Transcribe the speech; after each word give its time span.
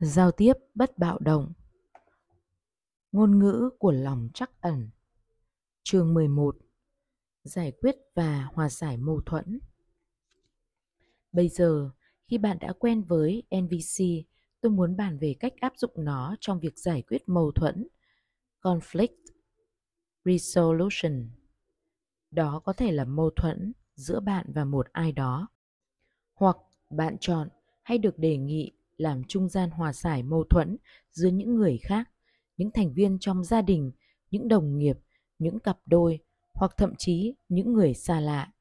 Giao 0.00 0.32
tiếp 0.32 0.52
bất 0.74 0.98
bạo 0.98 1.18
động. 1.18 1.52
Ngôn 3.12 3.38
ngữ 3.38 3.70
của 3.78 3.92
lòng 3.92 4.28
trắc 4.34 4.60
ẩn. 4.60 4.90
Chương 5.82 6.14
11 6.14 6.56
Giải 7.42 7.72
quyết 7.72 7.96
và 8.14 8.48
hòa 8.52 8.68
giải 8.68 8.96
mâu 8.96 9.20
thuẫn. 9.26 9.58
Bây 11.32 11.48
giờ, 11.48 11.90
khi 12.26 12.38
bạn 12.38 12.58
đã 12.60 12.72
quen 12.72 13.02
với 13.02 13.42
NVC, 13.50 14.04
tôi 14.60 14.72
muốn 14.72 14.96
bàn 14.96 15.18
về 15.18 15.34
cách 15.40 15.52
áp 15.60 15.72
dụng 15.76 15.92
nó 15.96 16.36
trong 16.40 16.60
việc 16.60 16.78
giải 16.78 17.02
quyết 17.02 17.28
mâu 17.28 17.52
thuẫn. 17.52 17.86
Conflict 18.62 19.16
Resolution. 20.24 21.30
Đó 22.30 22.60
có 22.64 22.72
thể 22.72 22.92
là 22.92 23.04
mâu 23.04 23.30
thuẫn 23.30 23.72
giữa 23.94 24.20
bạn 24.20 24.46
và 24.54 24.64
một 24.64 24.86
ai 24.92 25.12
đó. 25.12 25.48
Hoặc 26.34 26.56
bạn 26.90 27.16
chọn 27.20 27.48
hay 27.82 27.98
được 27.98 28.18
đề 28.18 28.36
nghị 28.36 28.72
làm 28.96 29.22
trung 29.28 29.48
gian 29.48 29.70
hòa 29.70 29.92
giải 29.92 30.22
mâu 30.22 30.44
thuẫn 30.44 30.76
giữa 31.12 31.28
những 31.28 31.54
người 31.54 31.78
khác, 31.82 32.10
những 32.56 32.70
thành 32.70 32.94
viên 32.94 33.18
trong 33.20 33.44
gia 33.44 33.62
đình, 33.62 33.92
những 34.30 34.48
đồng 34.48 34.78
nghiệp, 34.78 34.98
những 35.38 35.60
cặp 35.60 35.78
đôi 35.86 36.18
hoặc 36.52 36.74
thậm 36.76 36.94
chí 36.98 37.34
những 37.48 37.72
người 37.72 37.94
xa 37.94 38.20
lạ. 38.20 38.52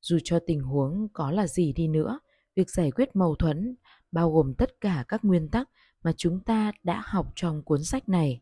Dù 0.00 0.18
cho 0.24 0.38
tình 0.46 0.60
huống 0.60 1.08
có 1.12 1.30
là 1.30 1.46
gì 1.46 1.72
đi 1.72 1.88
nữa, 1.88 2.18
việc 2.54 2.70
giải 2.70 2.90
quyết 2.90 3.16
mâu 3.16 3.34
thuẫn 3.34 3.76
bao 4.12 4.32
gồm 4.32 4.54
tất 4.54 4.80
cả 4.80 5.04
các 5.08 5.24
nguyên 5.24 5.48
tắc 5.48 5.68
mà 6.02 6.12
chúng 6.16 6.40
ta 6.40 6.72
đã 6.82 7.02
học 7.04 7.32
trong 7.34 7.62
cuốn 7.62 7.84
sách 7.84 8.08
này. 8.08 8.40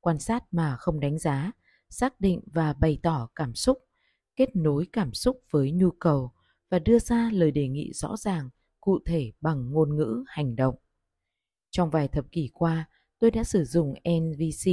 Quan 0.00 0.18
sát 0.18 0.44
mà 0.50 0.76
không 0.76 1.00
đánh 1.00 1.18
giá, 1.18 1.52
xác 1.88 2.20
định 2.20 2.40
và 2.46 2.72
bày 2.72 2.98
tỏ 3.02 3.28
cảm 3.34 3.54
xúc, 3.54 3.78
kết 4.36 4.56
nối 4.56 4.86
cảm 4.92 5.14
xúc 5.14 5.42
với 5.50 5.72
nhu 5.72 5.90
cầu 5.90 6.32
và 6.70 6.78
đưa 6.78 6.98
ra 6.98 7.30
lời 7.32 7.50
đề 7.50 7.68
nghị 7.68 7.92
rõ 7.92 8.16
ràng 8.16 8.50
cụ 8.86 8.98
thể 9.06 9.32
bằng 9.40 9.70
ngôn 9.70 9.96
ngữ 9.96 10.24
hành 10.26 10.56
động. 10.56 10.74
Trong 11.70 11.90
vài 11.90 12.08
thập 12.08 12.32
kỷ 12.32 12.50
qua, 12.52 12.88
tôi 13.18 13.30
đã 13.30 13.44
sử 13.44 13.64
dụng 13.64 13.94
NVC 14.08 14.70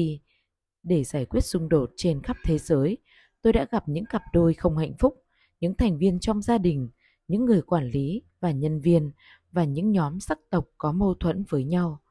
để 0.84 1.04
giải 1.04 1.26
quyết 1.26 1.42
xung 1.42 1.70
đột 1.70 1.92
trên 1.96 2.22
khắp 2.22 2.38
thế 2.44 2.58
giới. 2.58 2.98
Tôi 3.42 3.54
đã 3.54 3.66
gặp 3.72 3.90
những 3.90 4.06
cặp 4.06 4.22
đôi 4.34 4.54
không 4.54 4.78
hạnh 4.78 4.94
phúc, 5.00 5.24
những 5.60 5.76
thành 5.76 5.98
viên 5.98 6.20
trong 6.20 6.42
gia 6.42 6.58
đình, 6.58 6.90
những 7.28 7.46
người 7.46 7.62
quản 7.62 7.90
lý 7.90 8.22
và 8.40 8.52
nhân 8.52 8.80
viên 8.80 9.12
và 9.52 9.64
những 9.66 9.92
nhóm 9.92 10.20
sắc 10.20 10.40
tộc 10.50 10.68
có 10.78 10.92
mâu 10.92 11.14
thuẫn 11.14 11.44
với 11.50 11.64
nhau. 11.64 12.02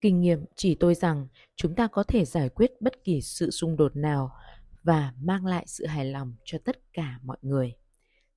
Kinh 0.00 0.20
nghiệm 0.20 0.44
chỉ 0.56 0.74
tôi 0.74 0.94
rằng 0.94 1.28
chúng 1.56 1.74
ta 1.74 1.86
có 1.86 2.02
thể 2.02 2.24
giải 2.24 2.48
quyết 2.48 2.72
bất 2.80 3.04
kỳ 3.04 3.20
sự 3.20 3.50
xung 3.50 3.76
đột 3.76 3.96
nào 3.96 4.32
và 4.82 5.12
mang 5.20 5.46
lại 5.46 5.64
sự 5.66 5.86
hài 5.86 6.04
lòng 6.04 6.34
cho 6.44 6.58
tất 6.64 6.92
cả 6.92 7.18
mọi 7.22 7.38
người. 7.42 7.74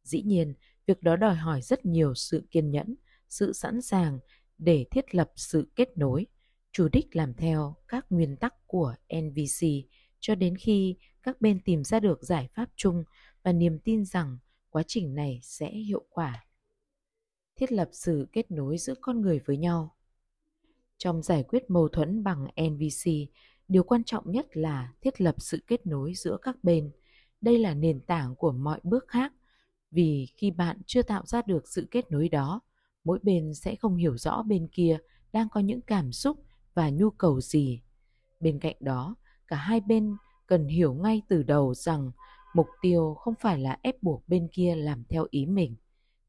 Dĩ 0.04 0.22
nhiên, 0.22 0.54
Việc 0.90 1.04
đó 1.04 1.16
đòi 1.16 1.36
hỏi 1.36 1.62
rất 1.62 1.86
nhiều 1.86 2.14
sự 2.16 2.48
kiên 2.52 2.72
nhẫn, 2.72 2.95
sự 3.28 3.54
sẵn 3.54 3.82
sàng 3.82 4.20
để 4.58 4.86
thiết 4.92 5.16
lập 5.16 5.32
sự 5.36 5.72
kết 5.76 5.98
nối, 5.98 6.26
chủ 6.72 6.88
đích 6.92 7.16
làm 7.16 7.34
theo 7.34 7.76
các 7.88 8.06
nguyên 8.09 8.38
tắc 8.38 8.54
của 8.68 8.95
NVC 9.22 9.67
cho 10.20 10.36
đến 10.36 10.56
khi 10.58 10.98
các 11.23 11.42
bên 11.42 11.60
tìm 11.66 11.84
ra 11.84 12.00
được 12.00 12.23
giải 12.23 12.50
pháp 12.54 12.70
chung 12.76 13.04
và 13.44 13.52
niềm 13.52 13.80
tin 13.80 14.06
rằng 14.06 14.38
quá 14.70 14.84
trình 14.88 15.16
này 15.16 15.40
sẽ 15.44 15.72
hiệu 15.72 16.06
quả. 16.10 16.45
Thiết 17.56 17.72
lập 17.72 17.90
sự 17.92 18.28
kết 18.32 18.52
nối 18.52 18.78
giữa 18.78 18.95
con 19.02 19.22
người 19.22 19.40
với 19.45 19.58
nhau. 19.58 19.95
Trong 20.98 21.23
giải 21.23 21.44
quyết 21.44 21.70
mâu 21.70 21.88
thuẫn 21.88 22.23
bằng 22.23 22.48
NVC, 22.62 23.12
điều 23.67 23.84
quan 23.84 24.04
trọng 24.04 24.32
nhất 24.32 24.58
là 24.58 24.94
thiết 25.02 25.22
lập 25.22 25.36
sự 25.38 25.64
kết 25.67 25.88
nối 25.88 26.14
giữa 26.14 26.38
các 26.42 26.64
bên. 26.64 26.92
Đây 27.42 27.60
là 27.60 27.73
nền 27.73 28.02
tảng 28.02 28.36
của 28.36 28.52
mọi 28.52 28.80
bước 28.84 29.06
khác 29.08 29.34
vì 29.92 30.28
khi 30.38 30.52
bạn 30.52 30.78
chưa 30.86 31.02
tạo 31.02 31.26
ra 31.26 31.42
được 31.42 31.68
sự 31.68 31.88
kết 31.92 32.12
nối 32.12 32.30
đó, 32.30 32.62
mỗi 33.04 33.20
bên 33.23 33.54
sẽ 33.54 33.76
không 33.76 33.95
hiểu 33.95 34.18
rõ 34.18 34.44
bên 34.44 34.68
kia 34.68 34.98
đang 35.34 35.50
có 35.50 35.59
những 35.59 35.82
cảm 35.82 36.12
xúc 36.12 36.38
và 36.73 36.90
nhu 36.90 37.09
cầu 37.09 37.42
gì. 37.42 37.82
Bên 38.40 38.60
cạnh 38.60 38.76
đó, 38.80 39.16
cả 39.48 39.56
hai 39.56 39.82
bên 39.82 40.16
cần 40.48 40.67
hiểu 40.67 40.94
ngay 40.94 41.22
từ 41.28 41.44
đầu 41.44 41.73
rằng 41.73 42.12
mục 42.54 42.67
tiêu 42.82 43.14
không 43.14 43.33
phải 43.39 43.60
là 43.60 43.78
ép 43.82 44.04
buộc 44.04 44.28
bên 44.28 44.48
kia 44.52 44.76
làm 44.76 45.04
theo 45.04 45.28
ý 45.30 45.45
mình. 45.45 45.76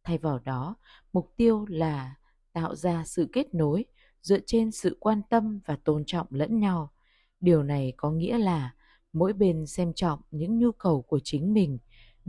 Thay 0.04 0.18
vào 0.18 0.38
đó, 0.38 0.76
mục 1.12 1.32
tiêu 1.36 1.66
là 1.68 2.14
tạo 2.52 2.74
ra 2.74 3.04
sự 3.04 3.28
kết 3.32 3.54
nối 3.54 3.84
dựa 4.22 4.38
trên 4.46 4.70
sự 4.70 4.96
quan 5.00 5.22
tâm 5.30 5.60
và 5.66 5.76
tôn 5.84 6.04
trọng 6.06 6.26
lẫn 6.30 6.60
nhau. 6.60 6.92
Điều 7.40 7.62
này 7.62 7.92
có 7.96 8.10
nghĩa 8.10 8.38
là 8.38 8.74
mỗi 9.12 9.32
bên 9.32 9.66
xem 9.66 9.92
trọng 9.92 10.20
những 10.30 10.58
nhu 10.58 10.72
cầu 10.72 11.02
của 11.02 11.20
chính 11.24 11.52
mình 11.54 11.78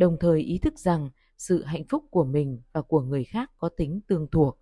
đồng 0.02 0.18
thời 0.20 0.42
ý 0.42 0.58
thức 0.58 0.80
rằng 0.80 1.10
sự 1.38 1.64
hạnh 1.64 1.84
phúc 1.90 2.06
của 2.12 2.24
mình 2.24 2.62
và 2.74 2.82
của 2.82 3.02
người 3.02 3.24
khác 3.24 3.52
có 3.58 3.70
tính 3.70 4.02
tương 4.08 4.28
thuộc. 4.32 4.60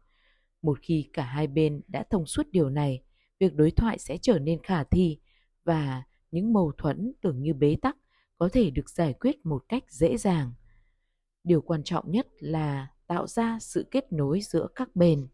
Một 0.62 0.80
khi 0.82 1.10
cả 1.14 1.24
hai 1.24 1.48
bên 1.48 1.82
đã 1.88 2.04
thông 2.10 2.26
suốt 2.26 2.48
điều 2.52 2.70
này, 2.70 3.04
việc 3.40 3.56
đối 3.56 3.72
thoại 3.72 4.00
sẽ 4.00 4.18
trở 4.22 4.40
nên 4.40 4.64
khả 4.64 4.84
thi 4.84 5.20
và 5.64 6.04
những 6.32 6.54
mâu 6.54 6.72
thuẫn 6.78 7.14
tưởng 7.22 7.42
như 7.42 7.54
bế 7.54 7.76
tắc 7.82 7.98
có 8.38 8.50
thể 8.54 8.70
được 8.70 8.90
giải 8.90 9.14
quyết 9.14 9.46
một 9.46 9.64
cách 9.70 9.84
dễ 9.90 10.18
dàng. 10.18 10.54
Điều 11.44 11.62
quan 11.62 11.84
trọng 11.84 12.12
nhất 12.12 12.28
là 12.40 12.88
tạo 13.08 13.28
ra 13.28 13.58
sự 13.62 13.86
kết 13.92 14.12
nối 14.12 14.42
giữa 14.42 14.68
các 14.76 14.96
bên. 14.96 15.28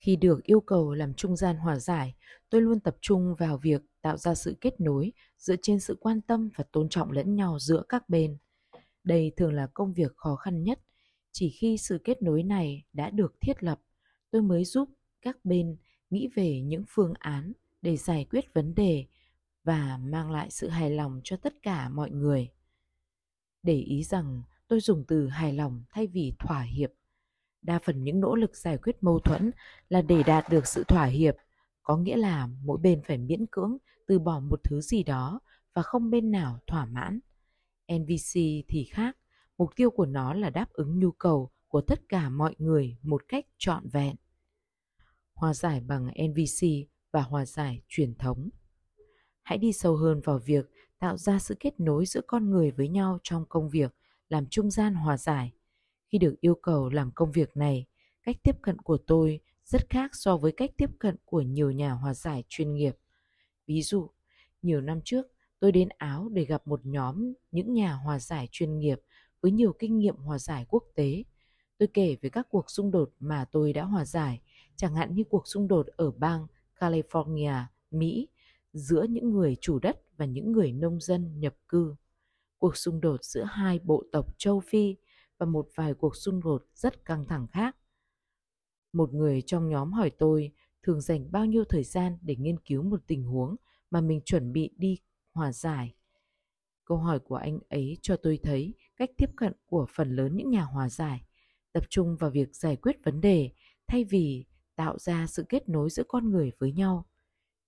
Khi 0.00 0.16
được 0.16 0.42
yêu 0.44 0.60
cầu 0.60 0.94
làm 0.94 1.14
trung 1.14 1.36
gian 1.36 1.56
hòa 1.56 1.78
giải, 1.78 2.14
tôi 2.50 2.60
luôn 2.60 2.80
tập 2.80 2.96
trung 3.00 3.34
vào 3.38 3.58
việc 3.58 3.82
tạo 4.02 4.16
ra 4.16 4.34
sự 4.34 4.56
kết 4.60 4.80
nối 4.80 5.12
dựa 5.38 5.56
trên 5.62 5.80
sự 5.80 5.96
quan 6.00 6.20
tâm 6.20 6.50
và 6.56 6.64
tôn 6.72 6.88
trọng 6.88 7.10
lẫn 7.10 7.34
nhau 7.36 7.58
giữa 7.58 7.82
các 7.88 8.08
bên. 8.08 8.36
Đây 9.04 9.32
thường 9.36 9.52
là 9.52 9.66
công 9.74 9.92
việc 9.92 10.16
khó 10.16 10.36
khăn 10.36 10.62
nhất. 10.62 10.80
Chỉ 11.32 11.50
khi 11.50 11.78
sự 11.78 11.98
kết 12.04 12.22
nối 12.22 12.42
này 12.42 12.84
đã 12.92 13.10
được 13.10 13.34
thiết 13.40 13.62
lập, 13.62 13.80
tôi 14.30 14.42
mới 14.42 14.64
giúp 14.64 14.88
các 15.22 15.44
bên 15.44 15.76
nghĩ 16.10 16.28
về 16.34 16.60
những 16.60 16.84
phương 16.88 17.12
án 17.18 17.52
để 17.82 17.96
giải 17.96 18.26
quyết 18.30 18.54
vấn 18.54 18.74
đề 18.74 19.06
và 19.64 19.98
mang 20.02 20.30
lại 20.30 20.50
sự 20.50 20.68
hài 20.68 20.90
lòng 20.90 21.20
cho 21.24 21.36
tất 21.36 21.54
cả 21.62 21.88
mọi 21.88 22.10
người. 22.10 22.48
Để 23.62 23.74
ý 23.74 24.04
rằng 24.04 24.42
tôi 24.68 24.80
dùng 24.80 25.04
từ 25.08 25.28
hài 25.28 25.52
lòng 25.52 25.84
thay 25.90 26.06
vì 26.06 26.32
thỏa 26.38 26.62
hiệp. 26.62 26.90
Đa 27.62 27.78
phần 27.78 28.04
những 28.04 28.20
nỗ 28.20 28.34
lực 28.34 28.56
giải 28.56 28.78
quyết 28.78 28.96
mâu 29.00 29.18
thuẫn 29.18 29.50
là 29.88 30.02
để 30.02 30.22
đạt 30.22 30.48
được 30.50 30.66
sự 30.66 30.84
thỏa 30.84 31.04
hiệp, 31.04 31.36
có 31.90 31.96
nghĩa 31.96 32.16
là 32.16 32.48
mỗi 32.64 32.78
bên 32.78 33.02
phải 33.06 33.18
miễn 33.18 33.46
cưỡng 33.46 33.76
từ 34.06 34.18
bỏ 34.18 34.40
một 34.40 34.60
thứ 34.64 34.80
gì 34.80 35.02
đó 35.02 35.40
và 35.74 35.82
không 35.82 36.10
bên 36.10 36.30
nào 36.30 36.58
thỏa 36.66 36.86
mãn. 36.86 37.20
NVC 37.92 38.40
thì 38.68 38.88
khác, 38.90 39.16
mục 39.58 39.70
tiêu 39.76 39.90
của 39.90 40.06
nó 40.06 40.34
là 40.34 40.50
đáp 40.50 40.72
ứng 40.72 40.98
nhu 40.98 41.10
cầu 41.10 41.50
của 41.68 41.80
tất 41.80 42.00
cả 42.08 42.28
mọi 42.28 42.54
người 42.58 42.96
một 43.02 43.22
cách 43.28 43.46
trọn 43.58 43.88
vẹn. 43.88 44.16
Hòa 45.34 45.54
giải 45.54 45.80
bằng 45.80 46.06
NVC 46.06 46.66
và 47.12 47.22
hòa 47.22 47.46
giải 47.46 47.82
truyền 47.88 48.14
thống. 48.14 48.48
Hãy 49.42 49.58
đi 49.58 49.72
sâu 49.72 49.96
hơn 49.96 50.20
vào 50.24 50.38
việc 50.38 50.70
tạo 50.98 51.16
ra 51.16 51.38
sự 51.38 51.56
kết 51.60 51.80
nối 51.80 52.06
giữa 52.06 52.20
con 52.26 52.50
người 52.50 52.70
với 52.70 52.88
nhau 52.88 53.18
trong 53.22 53.44
công 53.48 53.68
việc, 53.68 53.94
làm 54.28 54.46
trung 54.46 54.70
gian 54.70 54.94
hòa 54.94 55.16
giải. 55.16 55.52
Khi 56.08 56.18
được 56.18 56.40
yêu 56.40 56.54
cầu 56.54 56.88
làm 56.88 57.10
công 57.10 57.32
việc 57.32 57.56
này, 57.56 57.86
cách 58.22 58.36
tiếp 58.42 58.56
cận 58.62 58.78
của 58.78 58.98
tôi 59.06 59.40
rất 59.70 59.90
khác 59.90 60.10
so 60.14 60.36
với 60.36 60.52
cách 60.52 60.70
tiếp 60.76 60.90
cận 60.98 61.16
của 61.24 61.40
nhiều 61.40 61.70
nhà 61.70 61.92
hòa 61.92 62.14
giải 62.14 62.44
chuyên 62.48 62.74
nghiệp. 62.74 62.96
Ví 63.66 63.82
dụ, 63.82 64.10
nhiều 64.62 64.80
năm 64.80 65.00
trước, 65.04 65.26
tôi 65.60 65.72
đến 65.72 65.88
Áo 65.98 66.28
để 66.32 66.44
gặp 66.44 66.66
một 66.66 66.80
nhóm 66.86 67.32
những 67.50 67.72
nhà 67.72 67.92
hòa 67.92 68.18
giải 68.18 68.48
chuyên 68.50 68.78
nghiệp 68.78 69.00
với 69.40 69.52
nhiều 69.52 69.72
kinh 69.78 69.98
nghiệm 69.98 70.16
hòa 70.16 70.38
giải 70.38 70.66
quốc 70.68 70.84
tế. 70.94 71.24
Tôi 71.78 71.88
kể 71.94 72.16
về 72.20 72.30
các 72.30 72.46
cuộc 72.50 72.70
xung 72.70 72.90
đột 72.90 73.10
mà 73.20 73.44
tôi 73.52 73.72
đã 73.72 73.84
hòa 73.84 74.04
giải, 74.04 74.40
chẳng 74.76 74.94
hạn 74.94 75.14
như 75.14 75.24
cuộc 75.24 75.46
xung 75.46 75.68
đột 75.68 75.86
ở 75.86 76.10
bang 76.10 76.46
California, 76.78 77.64
Mỹ, 77.90 78.28
giữa 78.72 79.02
những 79.02 79.30
người 79.30 79.56
chủ 79.60 79.78
đất 79.78 80.02
và 80.16 80.24
những 80.24 80.52
người 80.52 80.72
nông 80.72 81.00
dân 81.00 81.40
nhập 81.40 81.54
cư, 81.68 81.94
cuộc 82.58 82.76
xung 82.76 83.00
đột 83.00 83.24
giữa 83.24 83.44
hai 83.44 83.78
bộ 83.78 84.04
tộc 84.12 84.38
châu 84.38 84.60
Phi 84.60 84.96
và 85.38 85.46
một 85.46 85.68
vài 85.74 85.94
cuộc 85.94 86.16
xung 86.16 86.40
đột 86.40 86.66
rất 86.74 87.04
căng 87.04 87.24
thẳng 87.24 87.46
khác. 87.46 87.76
Một 88.92 89.14
người 89.14 89.42
trong 89.42 89.68
nhóm 89.68 89.92
hỏi 89.92 90.10
tôi 90.18 90.52
thường 90.82 91.00
dành 91.00 91.32
bao 91.32 91.46
nhiêu 91.46 91.64
thời 91.64 91.84
gian 91.84 92.18
để 92.22 92.36
nghiên 92.36 92.58
cứu 92.58 92.82
một 92.82 93.00
tình 93.06 93.24
huống 93.24 93.56
mà 93.90 94.00
mình 94.00 94.20
chuẩn 94.24 94.52
bị 94.52 94.70
đi 94.76 94.98
hòa 95.32 95.52
giải. 95.52 95.94
Câu 96.84 96.98
hỏi 96.98 97.18
của 97.18 97.36
anh 97.36 97.58
ấy 97.68 97.98
cho 98.02 98.16
tôi 98.16 98.38
thấy 98.42 98.74
cách 98.96 99.10
tiếp 99.16 99.30
cận 99.36 99.52
của 99.66 99.86
phần 99.94 100.16
lớn 100.16 100.36
những 100.36 100.50
nhà 100.50 100.62
hòa 100.62 100.88
giải 100.88 101.24
tập 101.72 101.84
trung 101.90 102.16
vào 102.16 102.30
việc 102.30 102.56
giải 102.56 102.76
quyết 102.76 102.96
vấn 103.04 103.20
đề 103.20 103.50
thay 103.86 104.04
vì 104.04 104.44
tạo 104.76 104.98
ra 104.98 105.26
sự 105.26 105.44
kết 105.48 105.68
nối 105.68 105.90
giữa 105.90 106.04
con 106.08 106.30
người 106.30 106.52
với 106.58 106.72
nhau. 106.72 107.06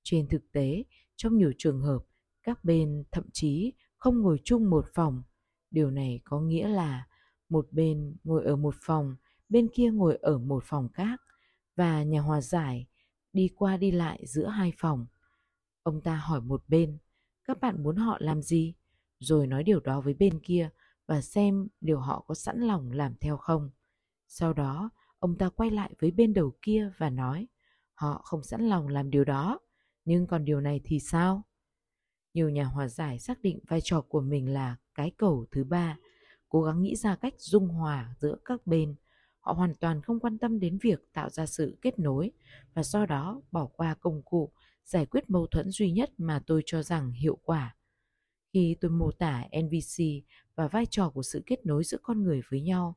Trên 0.03 0.29
thực 0.29 0.53
tế, 0.53 0.85
trong 1.17 1.37
nhiều 1.37 1.53
trường 1.59 1.81
hợp, 1.81 1.99
các 2.43 2.65
bên 2.65 3.05
thậm 3.13 3.25
chí 3.33 3.73
không 3.97 4.23
ngồi 4.23 4.41
chung 4.45 4.71
một 4.71 4.87
phòng. 4.95 5.23
Điều 5.71 5.91
này 5.91 6.21
có 6.25 6.41
nghĩa 6.41 6.69
là 6.69 7.07
một 7.49 7.73
bên 7.73 8.17
ngồi 8.25 8.45
ở 8.45 8.57
một 8.57 8.75
phòng, 8.81 9.17
bên 9.53 9.69
kia 9.75 9.91
ngồi 9.91 10.19
ở 10.23 10.39
một 10.39 10.65
phòng 10.67 10.89
khác 10.89 11.21
và 11.77 12.03
nhà 12.03 12.21
hòa 12.21 12.41
giải 12.41 12.87
đi 13.33 13.49
qua 13.57 13.77
đi 13.77 13.91
lại 13.91 14.27
giữa 14.27 14.47
hai 14.47 14.73
phòng. 14.79 15.07
Ông 15.83 16.01
ta 16.01 16.17
hỏi 16.17 16.41
một 16.41 16.65
bên, 16.69 16.99
các 17.45 17.61
bạn 17.61 17.83
muốn 17.83 17.97
họ 17.97 18.17
làm 18.21 18.43
gì 18.43 18.75
rồi 19.19 19.47
nói 19.47 19.63
điều 19.63 19.81
đó 19.81 20.01
với 20.01 20.15
bên 20.15 20.41
kia 20.41 20.71
và 21.07 21.21
xem 21.21 21.69
điều 21.81 21.99
họ 21.99 22.25
có 22.27 22.35
sẵn 22.35 22.61
lòng 22.61 22.93
làm 22.93 23.15
theo 23.21 23.37
không 23.37 23.71
sau 24.29 24.53
đó 24.53 24.91
ông 25.19 25.39
ta 25.39 25.49
quay 25.49 25.71
lại 25.71 25.95
với 26.01 26.11
bên 26.11 26.35
đầu 26.35 26.53
kia 26.63 26.93
và 26.99 27.11
nói 27.11 27.49
họ 27.95 28.23
không 28.25 28.43
sẵn 28.43 28.69
lòng 28.69 28.89
làm 28.89 29.11
điều 29.11 29.25
đó. 29.25 29.59
Nhưng 30.05 30.27
còn 30.27 30.45
điều 30.45 30.61
này 30.61 30.81
thì 30.85 31.01
sao? 31.01 31.43
Nhiều 32.35 32.51
nhà 32.51 32.65
hòa 32.65 32.89
giải 32.89 33.19
xác 33.19 33.41
định 33.41 33.59
vai 33.69 33.81
trò 33.85 34.01
của 34.01 34.21
mình 34.21 34.53
là 34.53 34.77
cái 34.95 35.13
cầu 35.17 35.47
thứ 35.51 35.65
ba, 35.65 35.99
cố 36.49 36.63
gắng 36.63 36.83
nghĩ 36.83 36.97
ra 36.97 37.17
cách 37.17 37.35
dung 37.39 37.69
hòa 37.69 38.15
giữa 38.21 38.37
các 38.45 38.67
bên. 38.67 38.95
Họ 39.43 39.53
hoàn 39.53 39.75
toàn 39.75 40.03
không 40.03 40.21
quan 40.21 40.39
tâm 40.39 40.61
đến 40.61 40.79
việc 40.83 41.13
tạo 41.13 41.31
ra 41.31 41.47
sự 41.47 41.79
kết 41.83 41.99
nối 41.99 42.31
và 42.75 42.83
do 42.83 43.07
đó 43.07 43.43
bỏ 43.51 43.67
qua 43.67 43.95
công 44.01 44.23
cụ 44.23 44.53
giải 44.85 45.07
quyết 45.07 45.31
mâu 45.31 45.47
thuẫn 45.47 45.71
duy 45.71 45.91
nhất 45.91 46.11
mà 46.19 46.43
tôi 46.47 46.63
cho 46.67 46.83
rằng 46.83 47.13
hiệu 47.13 47.39
quả. 47.43 47.77
Khi 48.53 48.77
tôi 48.81 48.91
mô 48.91 49.11
tả 49.11 49.45
NVC 49.63 50.05
và 50.55 50.69
vai 50.69 50.87
trò 50.87 51.11
của 51.11 51.23
sự 51.23 51.43
kết 51.47 51.67
nối 51.67 51.85
giữa 51.85 51.99
con 52.03 52.23
người 52.23 52.43
với 52.51 52.61
nhau, 52.61 52.97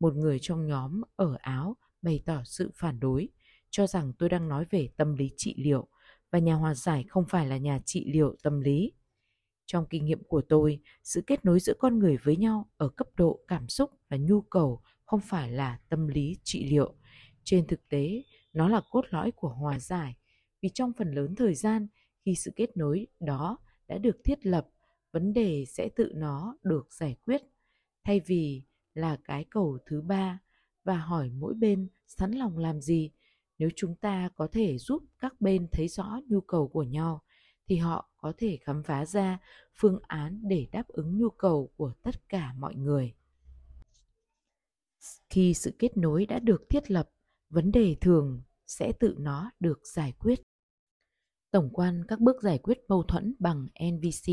một 0.00 0.14
người 0.14 0.38
trong 0.42 0.66
nhóm 0.66 1.00
ở 1.16 1.36
Áo 1.40 1.76
bày 2.02 2.22
tỏ 2.26 2.42
sự 2.44 2.70
phản 2.74 3.00
đối, 3.00 3.28
cho 3.70 3.86
rằng 3.86 4.12
tôi 4.18 4.28
đang 4.28 4.48
nói 4.48 4.64
về 4.70 4.88
tâm 4.96 5.14
lý 5.14 5.30
trị 5.36 5.54
liệu 5.58 5.88
và 6.30 6.38
nhà 6.38 6.54
hòa 6.54 6.74
giải 6.74 7.04
không 7.08 7.24
phải 7.28 7.46
là 7.46 7.56
nhà 7.56 7.78
trị 7.84 8.04
liệu 8.12 8.36
tâm 8.42 8.60
lý. 8.60 8.92
Trong 9.66 9.86
kinh 9.90 10.04
nghiệm 10.04 10.24
của 10.24 10.42
tôi, 10.48 10.80
sự 11.02 11.22
kết 11.26 11.44
nối 11.44 11.60
giữa 11.60 11.74
con 11.78 11.98
người 11.98 12.16
với 12.16 12.36
nhau 12.36 12.68
ở 12.76 12.88
cấp 12.88 13.06
độ 13.16 13.40
cảm 13.48 13.68
xúc 13.68 13.90
và 14.08 14.16
nhu 14.16 14.40
cầu 14.40 14.82
không 15.10 15.20
phải 15.20 15.50
là 15.50 15.78
tâm 15.88 16.08
lý 16.08 16.36
trị 16.42 16.70
liệu. 16.70 16.94
Trên 17.44 17.66
thực 17.66 17.88
tế, 17.88 18.22
nó 18.52 18.68
là 18.68 18.80
cốt 18.90 19.04
lõi 19.10 19.30
của 19.30 19.48
hòa 19.48 19.78
giải, 19.78 20.16
vì 20.62 20.68
trong 20.74 20.92
phần 20.98 21.12
lớn 21.12 21.34
thời 21.34 21.54
gian, 21.54 21.86
khi 22.24 22.34
sự 22.34 22.52
kết 22.56 22.76
nối 22.76 23.06
đó 23.20 23.58
đã 23.88 23.98
được 23.98 24.16
thiết 24.24 24.46
lập, 24.46 24.68
vấn 25.12 25.32
đề 25.32 25.64
sẽ 25.68 25.88
tự 25.96 26.12
nó 26.14 26.56
được 26.62 26.92
giải 26.92 27.16
quyết, 27.24 27.42
thay 28.04 28.20
vì 28.26 28.62
là 28.94 29.18
cái 29.24 29.44
cầu 29.50 29.78
thứ 29.86 30.02
ba 30.02 30.38
và 30.84 30.96
hỏi 30.96 31.30
mỗi 31.30 31.54
bên 31.54 31.88
sẵn 32.06 32.32
lòng 32.32 32.58
làm 32.58 32.80
gì 32.80 33.10
nếu 33.58 33.70
chúng 33.76 33.94
ta 33.94 34.30
có 34.36 34.48
thể 34.52 34.78
giúp 34.78 35.02
các 35.18 35.40
bên 35.40 35.66
thấy 35.72 35.88
rõ 35.88 36.20
nhu 36.28 36.40
cầu 36.40 36.68
của 36.68 36.82
nhau 36.82 37.22
thì 37.68 37.76
họ 37.76 38.10
có 38.16 38.32
thể 38.38 38.58
khám 38.62 38.82
phá 38.82 39.06
ra 39.06 39.38
phương 39.74 40.00
án 40.02 40.40
để 40.42 40.66
đáp 40.72 40.88
ứng 40.88 41.18
nhu 41.18 41.30
cầu 41.30 41.70
của 41.76 41.92
tất 42.02 42.28
cả 42.28 42.52
mọi 42.58 42.74
người 42.74 43.14
khi 45.30 45.54
sự 45.54 45.76
kết 45.78 45.96
nối 45.96 46.26
đã 46.26 46.38
được 46.38 46.62
thiết 46.70 46.90
lập, 46.90 47.10
vấn 47.48 47.72
đề 47.72 47.96
thường 48.00 48.42
sẽ 48.66 48.92
tự 49.00 49.14
nó 49.18 49.50
được 49.60 49.86
giải 49.86 50.12
quyết. 50.12 50.42
Tổng 51.50 51.70
quan 51.72 52.04
các 52.08 52.20
bước 52.20 52.42
giải 52.42 52.58
quyết 52.58 52.78
mâu 52.88 53.02
thuẫn 53.02 53.34
bằng 53.38 53.66
nvc 53.80 54.32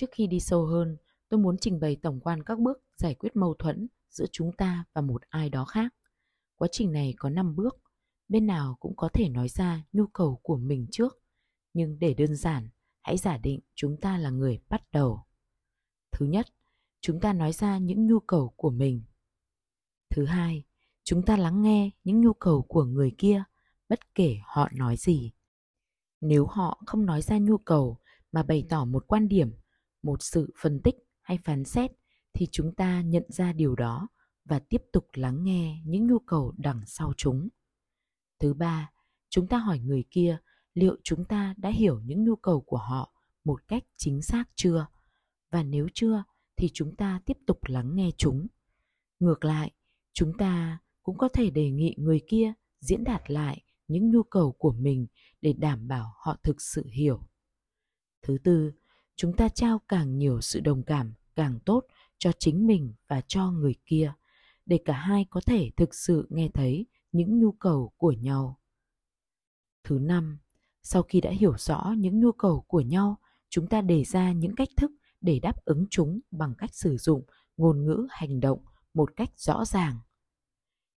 trước 0.00 0.10
khi 0.12 0.26
đi 0.26 0.40
sâu 0.40 0.66
hơn, 0.66 0.96
tôi 1.28 1.40
muốn 1.40 1.56
trình 1.60 1.80
bày 1.80 1.96
tổng 1.96 2.20
quan 2.20 2.42
các 2.42 2.58
bước 2.58 2.78
giải 2.96 3.14
quyết 3.14 3.36
mâu 3.36 3.54
thuẫn 3.54 3.88
giữa 4.10 4.26
chúng 4.32 4.52
ta 4.52 4.84
và 4.92 5.00
một 5.02 5.22
ai 5.28 5.50
đó 5.50 5.64
khác. 5.64 5.94
Quá 6.56 6.68
trình 6.72 6.92
này 6.92 7.14
có 7.18 7.30
5 7.30 7.56
bước. 7.56 7.82
Bên 8.28 8.46
nào 8.46 8.76
cũng 8.80 8.96
có 8.96 9.08
thể 9.12 9.28
nói 9.28 9.48
ra 9.48 9.84
nhu 9.92 10.06
cầu 10.06 10.40
của 10.42 10.56
mình 10.56 10.86
trước, 10.90 11.22
nhưng 11.74 11.98
để 11.98 12.14
đơn 12.14 12.36
giản, 12.36 12.68
hãy 13.02 13.16
giả 13.16 13.36
định 13.36 13.60
chúng 13.74 13.96
ta 14.00 14.18
là 14.18 14.30
người 14.30 14.60
bắt 14.68 14.82
đầu. 14.92 15.24
Thứ 16.12 16.26
nhất, 16.26 16.46
chúng 17.00 17.20
ta 17.20 17.32
nói 17.32 17.52
ra 17.52 17.78
những 17.78 18.06
nhu 18.06 18.20
cầu 18.20 18.54
của 18.56 18.70
mình 18.70 19.02
thứ 20.10 20.24
hai 20.24 20.64
chúng 21.04 21.22
ta 21.22 21.36
lắng 21.36 21.62
nghe 21.62 21.90
những 22.04 22.20
nhu 22.20 22.32
cầu 22.32 22.62
của 22.62 22.84
người 22.84 23.12
kia 23.18 23.42
bất 23.88 24.14
kể 24.14 24.36
họ 24.44 24.68
nói 24.74 24.96
gì 24.96 25.32
nếu 26.20 26.46
họ 26.46 26.82
không 26.86 27.06
nói 27.06 27.22
ra 27.22 27.38
nhu 27.38 27.58
cầu 27.58 27.98
mà 28.32 28.42
bày 28.42 28.66
tỏ 28.68 28.84
một 28.84 29.04
quan 29.06 29.28
điểm 29.28 29.52
một 30.02 30.22
sự 30.22 30.52
phân 30.62 30.80
tích 30.84 30.94
hay 31.22 31.38
phán 31.44 31.64
xét 31.64 31.90
thì 32.32 32.46
chúng 32.52 32.74
ta 32.74 33.02
nhận 33.02 33.24
ra 33.28 33.52
điều 33.52 33.74
đó 33.74 34.08
và 34.44 34.58
tiếp 34.58 34.82
tục 34.92 35.06
lắng 35.12 35.44
nghe 35.44 35.82
những 35.86 36.06
nhu 36.06 36.18
cầu 36.18 36.54
đằng 36.58 36.82
sau 36.86 37.12
chúng 37.16 37.48
Thứ 38.40 38.54
ba, 38.54 38.90
chúng 39.28 39.46
ta 39.46 39.58
hỏi 39.58 39.78
người 39.78 40.04
kia 40.10 40.38
liệu 40.74 40.96
chúng 41.02 41.24
ta 41.24 41.54
đã 41.56 41.68
hiểu 41.68 42.00
những 42.00 42.24
nhu 42.24 42.36
cầu 42.36 42.60
của 42.60 42.76
họ 42.76 43.12
một 43.44 43.68
cách 43.68 43.84
chính 43.96 44.22
xác 44.22 44.44
chưa? 44.54 44.86
Và 45.50 45.62
nếu 45.62 45.88
chưa 45.94 46.24
thì 46.56 46.70
chúng 46.74 46.96
ta 46.96 47.20
tiếp 47.26 47.36
tục 47.46 47.58
lắng 47.64 47.94
nghe 47.94 48.10
chúng. 48.16 48.46
Ngược 49.18 49.44
lại, 49.44 49.72
chúng 50.12 50.32
ta 50.38 50.78
cũng 51.02 51.18
có 51.18 51.28
thể 51.28 51.50
đề 51.50 51.70
nghị 51.70 51.94
người 51.98 52.20
kia 52.28 52.52
diễn 52.80 53.04
đạt 53.04 53.30
lại 53.30 53.62
những 53.88 54.10
nhu 54.10 54.22
cầu 54.22 54.52
của 54.52 54.72
mình 54.72 55.06
để 55.40 55.52
đảm 55.52 55.88
bảo 55.88 56.14
họ 56.16 56.36
thực 56.42 56.60
sự 56.60 56.86
hiểu. 56.86 57.20
Thứ 58.22 58.38
tư, 58.44 58.72
chúng 59.16 59.36
ta 59.36 59.48
trao 59.48 59.78
càng 59.88 60.18
nhiều 60.18 60.40
sự 60.40 60.60
đồng 60.60 60.82
cảm 60.82 61.14
càng 61.34 61.58
tốt 61.64 61.86
cho 62.18 62.32
chính 62.38 62.66
mình 62.66 62.94
và 63.08 63.20
cho 63.26 63.50
người 63.50 63.74
kia 63.86 64.12
để 64.66 64.78
cả 64.84 64.92
hai 64.92 65.26
có 65.30 65.40
thể 65.46 65.70
thực 65.76 65.94
sự 65.94 66.26
nghe 66.30 66.48
thấy 66.54 66.86
những 67.12 67.38
nhu 67.38 67.52
cầu 67.52 67.92
của 67.96 68.12
nhau. 68.12 68.60
Thứ 69.84 69.98
năm, 69.98 70.38
sau 70.82 71.02
khi 71.02 71.20
đã 71.20 71.30
hiểu 71.30 71.58
rõ 71.58 71.94
những 71.98 72.20
nhu 72.20 72.32
cầu 72.32 72.64
của 72.68 72.80
nhau, 72.80 73.18
chúng 73.48 73.66
ta 73.66 73.80
đề 73.80 74.04
ra 74.04 74.32
những 74.32 74.54
cách 74.54 74.68
thức 74.76 74.90
để 75.20 75.38
đáp 75.38 75.64
ứng 75.64 75.86
chúng 75.90 76.20
bằng 76.30 76.54
cách 76.58 76.74
sử 76.74 76.96
dụng 76.96 77.24
ngôn 77.56 77.84
ngữ 77.84 78.06
hành 78.10 78.40
động 78.40 78.64
một 78.94 79.16
cách 79.16 79.30
rõ 79.36 79.64
ràng. 79.64 79.98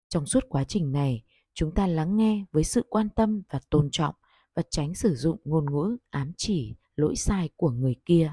Trong 0.09 0.27
suốt 0.27 0.45
quá 0.49 0.65
trình 0.65 0.93
này, 0.93 1.25
chúng 1.55 1.75
ta 1.75 1.87
lắng 1.87 2.17
nghe 2.17 2.45
với 2.53 2.65
sự 2.65 2.87
quan 2.91 3.09
tâm 3.09 3.43
và 3.51 3.61
tôn 3.71 3.89
trọng 3.93 4.15
và 4.55 4.63
tránh 4.71 4.95
sử 4.95 5.15
dụng 5.15 5.41
ngôn 5.45 5.73
ngữ 5.73 5.97
ám 6.11 6.33
chỉ 6.37 6.77
lỗi 6.97 7.17
sai 7.17 7.49
của 7.57 7.71
người 7.71 7.97
kia. 8.05 8.33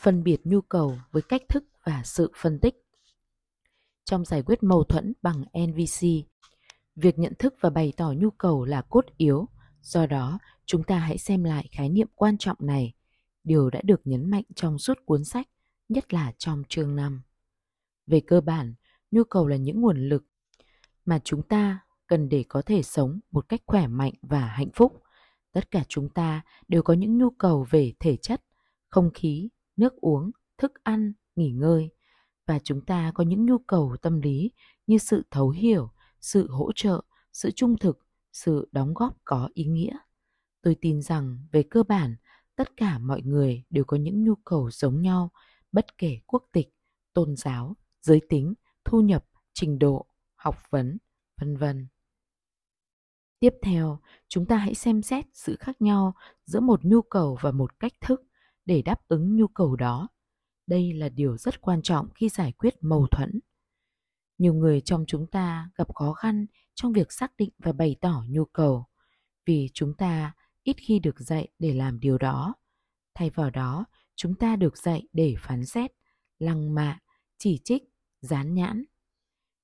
Phân 0.00 0.22
biệt 0.22 0.40
nhu 0.44 0.60
cầu 0.60 0.98
với 1.12 1.22
cách 1.22 1.42
thức 1.48 1.64
và 1.84 2.02
sự 2.04 2.32
phân 2.36 2.60
tích 2.60 2.86
trong 4.04 4.24
giải 4.24 4.42
quyết 4.42 4.62
mâu 4.62 4.84
thuẫn 4.84 5.12
bằng 5.22 5.44
NVC. 5.66 6.06
Việc 6.96 7.18
nhận 7.18 7.32
thức 7.38 7.54
và 7.60 7.70
bày 7.70 7.92
tỏ 7.96 8.12
nhu 8.16 8.30
cầu 8.30 8.64
là 8.64 8.82
cốt 8.82 9.04
yếu, 9.16 9.48
do 9.80 10.06
đó 10.06 10.38
chúng 10.66 10.82
ta 10.82 10.98
hãy 10.98 11.18
xem 11.18 11.44
lại 11.44 11.68
khái 11.72 11.88
niệm 11.88 12.08
quan 12.14 12.38
trọng 12.38 12.56
này, 12.60 12.94
điều 13.44 13.70
đã 13.70 13.80
được 13.84 14.00
nhấn 14.04 14.30
mạnh 14.30 14.44
trong 14.54 14.78
suốt 14.78 14.98
cuốn 15.04 15.24
sách, 15.24 15.48
nhất 15.88 16.14
là 16.14 16.32
trong 16.38 16.62
chương 16.68 16.96
5. 16.96 17.22
Về 18.06 18.20
cơ 18.26 18.40
bản, 18.40 18.74
nhu 19.10 19.24
cầu 19.24 19.46
là 19.46 19.56
những 19.56 19.80
nguồn 19.80 20.08
lực 20.08 20.24
mà 21.04 21.18
chúng 21.24 21.42
ta 21.42 21.80
cần 22.06 22.28
để 22.28 22.44
có 22.48 22.62
thể 22.62 22.82
sống 22.82 23.20
một 23.30 23.48
cách 23.48 23.60
khỏe 23.66 23.86
mạnh 23.86 24.12
và 24.22 24.40
hạnh 24.40 24.70
phúc. 24.74 25.02
Tất 25.52 25.70
cả 25.70 25.84
chúng 25.88 26.08
ta 26.10 26.42
đều 26.68 26.82
có 26.82 26.94
những 26.94 27.18
nhu 27.18 27.30
cầu 27.30 27.66
về 27.70 27.92
thể 28.00 28.16
chất, 28.16 28.42
không 28.88 29.10
khí, 29.14 29.48
nước 29.76 29.96
uống, 29.96 30.30
thức 30.58 30.72
ăn, 30.82 31.12
nghỉ 31.36 31.50
ngơi 31.50 31.90
và 32.46 32.58
chúng 32.58 32.80
ta 32.80 33.12
có 33.14 33.24
những 33.24 33.46
nhu 33.46 33.58
cầu 33.58 33.96
tâm 34.02 34.20
lý 34.20 34.50
như 34.86 34.98
sự 34.98 35.22
thấu 35.30 35.50
hiểu, 35.50 35.90
sự 36.20 36.50
hỗ 36.50 36.72
trợ, 36.74 37.00
sự 37.32 37.50
trung 37.50 37.78
thực, 37.78 37.98
sự 38.32 38.68
đóng 38.72 38.94
góp 38.94 39.16
có 39.24 39.48
ý 39.54 39.64
nghĩa. 39.64 39.96
Tôi 40.62 40.76
tin 40.80 41.02
rằng 41.02 41.38
về 41.52 41.62
cơ 41.70 41.82
bản, 41.82 42.16
tất 42.56 42.76
cả 42.76 42.98
mọi 42.98 43.22
người 43.22 43.64
đều 43.70 43.84
có 43.84 43.96
những 43.96 44.24
nhu 44.24 44.34
cầu 44.34 44.70
giống 44.70 45.02
nhau, 45.02 45.30
bất 45.76 45.98
kể 45.98 46.18
quốc 46.26 46.44
tịch, 46.52 46.68
tôn 47.12 47.36
giáo, 47.36 47.76
giới 48.02 48.20
tính, 48.28 48.54
thu 48.84 49.00
nhập, 49.00 49.24
trình 49.52 49.78
độ, 49.78 50.06
học 50.34 50.56
vấn, 50.70 50.98
vân 51.40 51.56
vân. 51.56 51.88
Tiếp 53.40 53.54
theo, 53.62 54.00
chúng 54.28 54.46
ta 54.46 54.56
hãy 54.56 54.74
xem 54.74 55.02
xét 55.02 55.24
sự 55.32 55.56
khác 55.60 55.82
nhau 55.82 56.14
giữa 56.44 56.60
một 56.60 56.84
nhu 56.84 57.02
cầu 57.02 57.38
và 57.40 57.50
một 57.50 57.80
cách 57.80 57.92
thức 58.00 58.20
để 58.64 58.82
đáp 58.82 59.08
ứng 59.08 59.36
nhu 59.36 59.46
cầu 59.48 59.76
đó 59.76 60.08
đây 60.66 60.92
là 60.92 61.08
điều 61.08 61.36
rất 61.36 61.60
quan 61.60 61.82
trọng 61.82 62.08
khi 62.14 62.28
giải 62.28 62.52
quyết 62.52 62.74
mâu 62.80 63.06
thuẫn. 63.10 63.40
Nhiều 64.38 64.54
người 64.54 64.80
trong 64.80 65.04
chúng 65.08 65.26
ta 65.26 65.70
gặp 65.74 65.94
khó 65.94 66.12
khăn 66.12 66.46
trong 66.74 66.92
việc 66.92 67.12
xác 67.12 67.36
định 67.36 67.50
và 67.58 67.72
bày 67.72 67.96
tỏ 68.00 68.24
nhu 68.28 68.44
cầu 68.44 68.86
vì 69.46 69.70
chúng 69.74 69.94
ta 69.94 70.32
ít 70.62 70.76
khi 70.76 70.98
được 70.98 71.20
dạy 71.20 71.48
để 71.58 71.74
làm 71.74 72.00
điều 72.00 72.18
đó. 72.18 72.54
Thay 73.14 73.30
vào 73.30 73.50
đó, 73.50 73.84
chúng 74.16 74.34
ta 74.34 74.56
được 74.56 74.78
dạy 74.78 75.02
để 75.12 75.34
phán 75.38 75.66
xét, 75.66 75.92
lăng 76.38 76.74
mạ, 76.74 77.00
chỉ 77.38 77.60
trích, 77.64 77.82
dán 78.20 78.54
nhãn. 78.54 78.84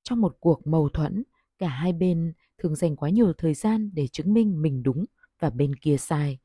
Trong 0.02 0.20
một 0.20 0.36
cuộc 0.40 0.66
mâu 0.66 0.88
thuẫn, 0.88 1.22
cả 1.58 1.68
hai 1.68 1.92
bên 1.92 2.32
thường 2.58 2.76
dành 2.76 2.96
quá 2.96 3.10
nhiều 3.10 3.32
thời 3.38 3.54
gian 3.54 3.90
để 3.94 4.08
chứng 4.08 4.34
minh 4.34 4.62
mình 4.62 4.82
đúng 4.82 5.04
và 5.40 5.50
bên 5.50 5.74
kia 5.74 5.96
sai. 5.96 6.38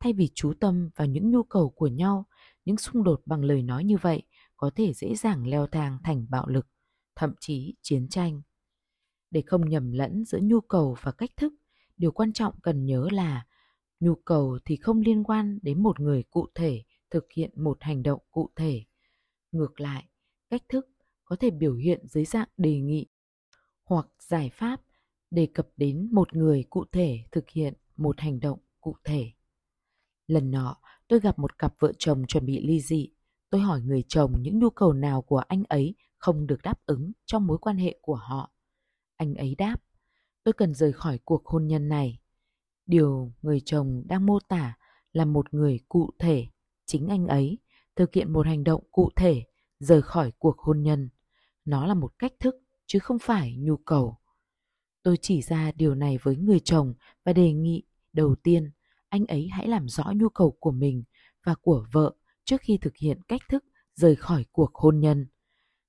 Thay 0.00 0.12
vì 0.12 0.28
chú 0.34 0.52
tâm 0.60 0.90
vào 0.96 1.06
những 1.06 1.30
nhu 1.30 1.42
cầu 1.42 1.70
của 1.70 1.86
nhau 1.86 2.26
những 2.64 2.76
xung 2.76 3.04
đột 3.04 3.22
bằng 3.26 3.44
lời 3.44 3.62
nói 3.62 3.84
như 3.84 3.96
vậy 3.96 4.22
có 4.56 4.70
thể 4.76 4.92
dễ 4.92 5.14
dàng 5.14 5.46
leo 5.46 5.66
thang 5.66 5.98
thành 6.04 6.26
bạo 6.30 6.48
lực, 6.48 6.66
thậm 7.16 7.34
chí 7.40 7.74
chiến 7.82 8.08
tranh. 8.08 8.42
Để 9.30 9.42
không 9.46 9.68
nhầm 9.68 9.92
lẫn 9.92 10.24
giữa 10.24 10.38
nhu 10.42 10.60
cầu 10.60 10.96
và 11.02 11.12
cách 11.12 11.30
thức, 11.36 11.52
điều 11.96 12.12
quan 12.12 12.32
trọng 12.32 12.60
cần 12.60 12.86
nhớ 12.86 13.08
là 13.12 13.46
nhu 14.00 14.14
cầu 14.14 14.58
thì 14.64 14.76
không 14.76 15.00
liên 15.00 15.24
quan 15.24 15.58
đến 15.62 15.82
một 15.82 16.00
người 16.00 16.22
cụ 16.30 16.46
thể 16.54 16.82
thực 17.10 17.32
hiện 17.32 17.50
một 17.56 17.78
hành 17.80 18.02
động 18.02 18.20
cụ 18.30 18.50
thể. 18.56 18.84
Ngược 19.52 19.80
lại, 19.80 20.04
cách 20.50 20.62
thức 20.68 20.88
có 21.24 21.36
thể 21.36 21.50
biểu 21.50 21.74
hiện 21.74 22.06
dưới 22.06 22.24
dạng 22.24 22.48
đề 22.56 22.80
nghị 22.80 23.06
hoặc 23.84 24.06
giải 24.18 24.50
pháp 24.52 24.80
đề 25.30 25.48
cập 25.54 25.68
đến 25.76 26.08
một 26.12 26.36
người 26.36 26.64
cụ 26.70 26.84
thể 26.92 27.18
thực 27.32 27.50
hiện 27.50 27.74
một 27.96 28.20
hành 28.20 28.40
động 28.40 28.58
cụ 28.80 28.96
thể. 29.04 29.32
Lần 30.26 30.50
nọ, 30.50 30.76
tôi 31.08 31.20
gặp 31.20 31.38
một 31.38 31.58
cặp 31.58 31.74
vợ 31.78 31.92
chồng 31.98 32.26
chuẩn 32.26 32.46
bị 32.46 32.66
ly 32.66 32.80
dị. 32.80 33.12
Tôi 33.50 33.60
hỏi 33.60 33.80
người 33.82 34.04
chồng 34.08 34.42
những 34.42 34.58
nhu 34.58 34.70
cầu 34.70 34.92
nào 34.92 35.22
của 35.22 35.38
anh 35.38 35.62
ấy 35.68 35.94
không 36.18 36.46
được 36.46 36.62
đáp 36.62 36.86
ứng 36.86 37.12
trong 37.26 37.46
mối 37.46 37.58
quan 37.58 37.76
hệ 37.76 37.98
của 38.02 38.14
họ. 38.14 38.52
Anh 39.16 39.34
ấy 39.34 39.54
đáp, 39.54 39.76
tôi 40.44 40.52
cần 40.52 40.74
rời 40.74 40.92
khỏi 40.92 41.18
cuộc 41.24 41.46
hôn 41.46 41.66
nhân 41.66 41.88
này. 41.88 42.20
Điều 42.86 43.32
người 43.42 43.60
chồng 43.64 44.02
đang 44.06 44.26
mô 44.26 44.38
tả 44.48 44.76
là 45.12 45.24
một 45.24 45.54
người 45.54 45.80
cụ 45.88 46.10
thể, 46.18 46.46
chính 46.90 47.08
anh 47.08 47.26
ấy, 47.26 47.58
thực 47.96 48.14
hiện 48.14 48.32
một 48.32 48.46
hành 48.46 48.64
động 48.64 48.84
cụ 48.90 49.10
thể, 49.16 49.44
rời 49.78 50.02
khỏi 50.02 50.32
cuộc 50.38 50.58
hôn 50.58 50.82
nhân. 50.82 51.08
Nó 51.64 51.86
là 51.86 51.94
một 51.94 52.18
cách 52.18 52.32
thức, 52.40 52.54
chứ 52.86 52.98
không 52.98 53.18
phải 53.18 53.56
nhu 53.58 53.76
cầu. 53.76 54.16
Tôi 55.02 55.16
chỉ 55.22 55.42
ra 55.42 55.72
điều 55.72 55.94
này 55.94 56.18
với 56.22 56.36
người 56.36 56.60
chồng 56.60 56.94
và 57.24 57.32
đề 57.32 57.52
nghị, 57.52 57.82
đầu 58.12 58.34
tiên, 58.42 58.70
anh 59.08 59.26
ấy 59.26 59.48
hãy 59.52 59.68
làm 59.68 59.88
rõ 59.88 60.12
nhu 60.16 60.28
cầu 60.28 60.50
của 60.60 60.70
mình 60.70 61.04
và 61.44 61.54
của 61.54 61.86
vợ 61.92 62.14
trước 62.44 62.60
khi 62.60 62.78
thực 62.78 62.96
hiện 62.96 63.20
cách 63.28 63.42
thức 63.48 63.64
rời 63.94 64.16
khỏi 64.16 64.44
cuộc 64.52 64.74
hôn 64.74 65.00
nhân. 65.00 65.26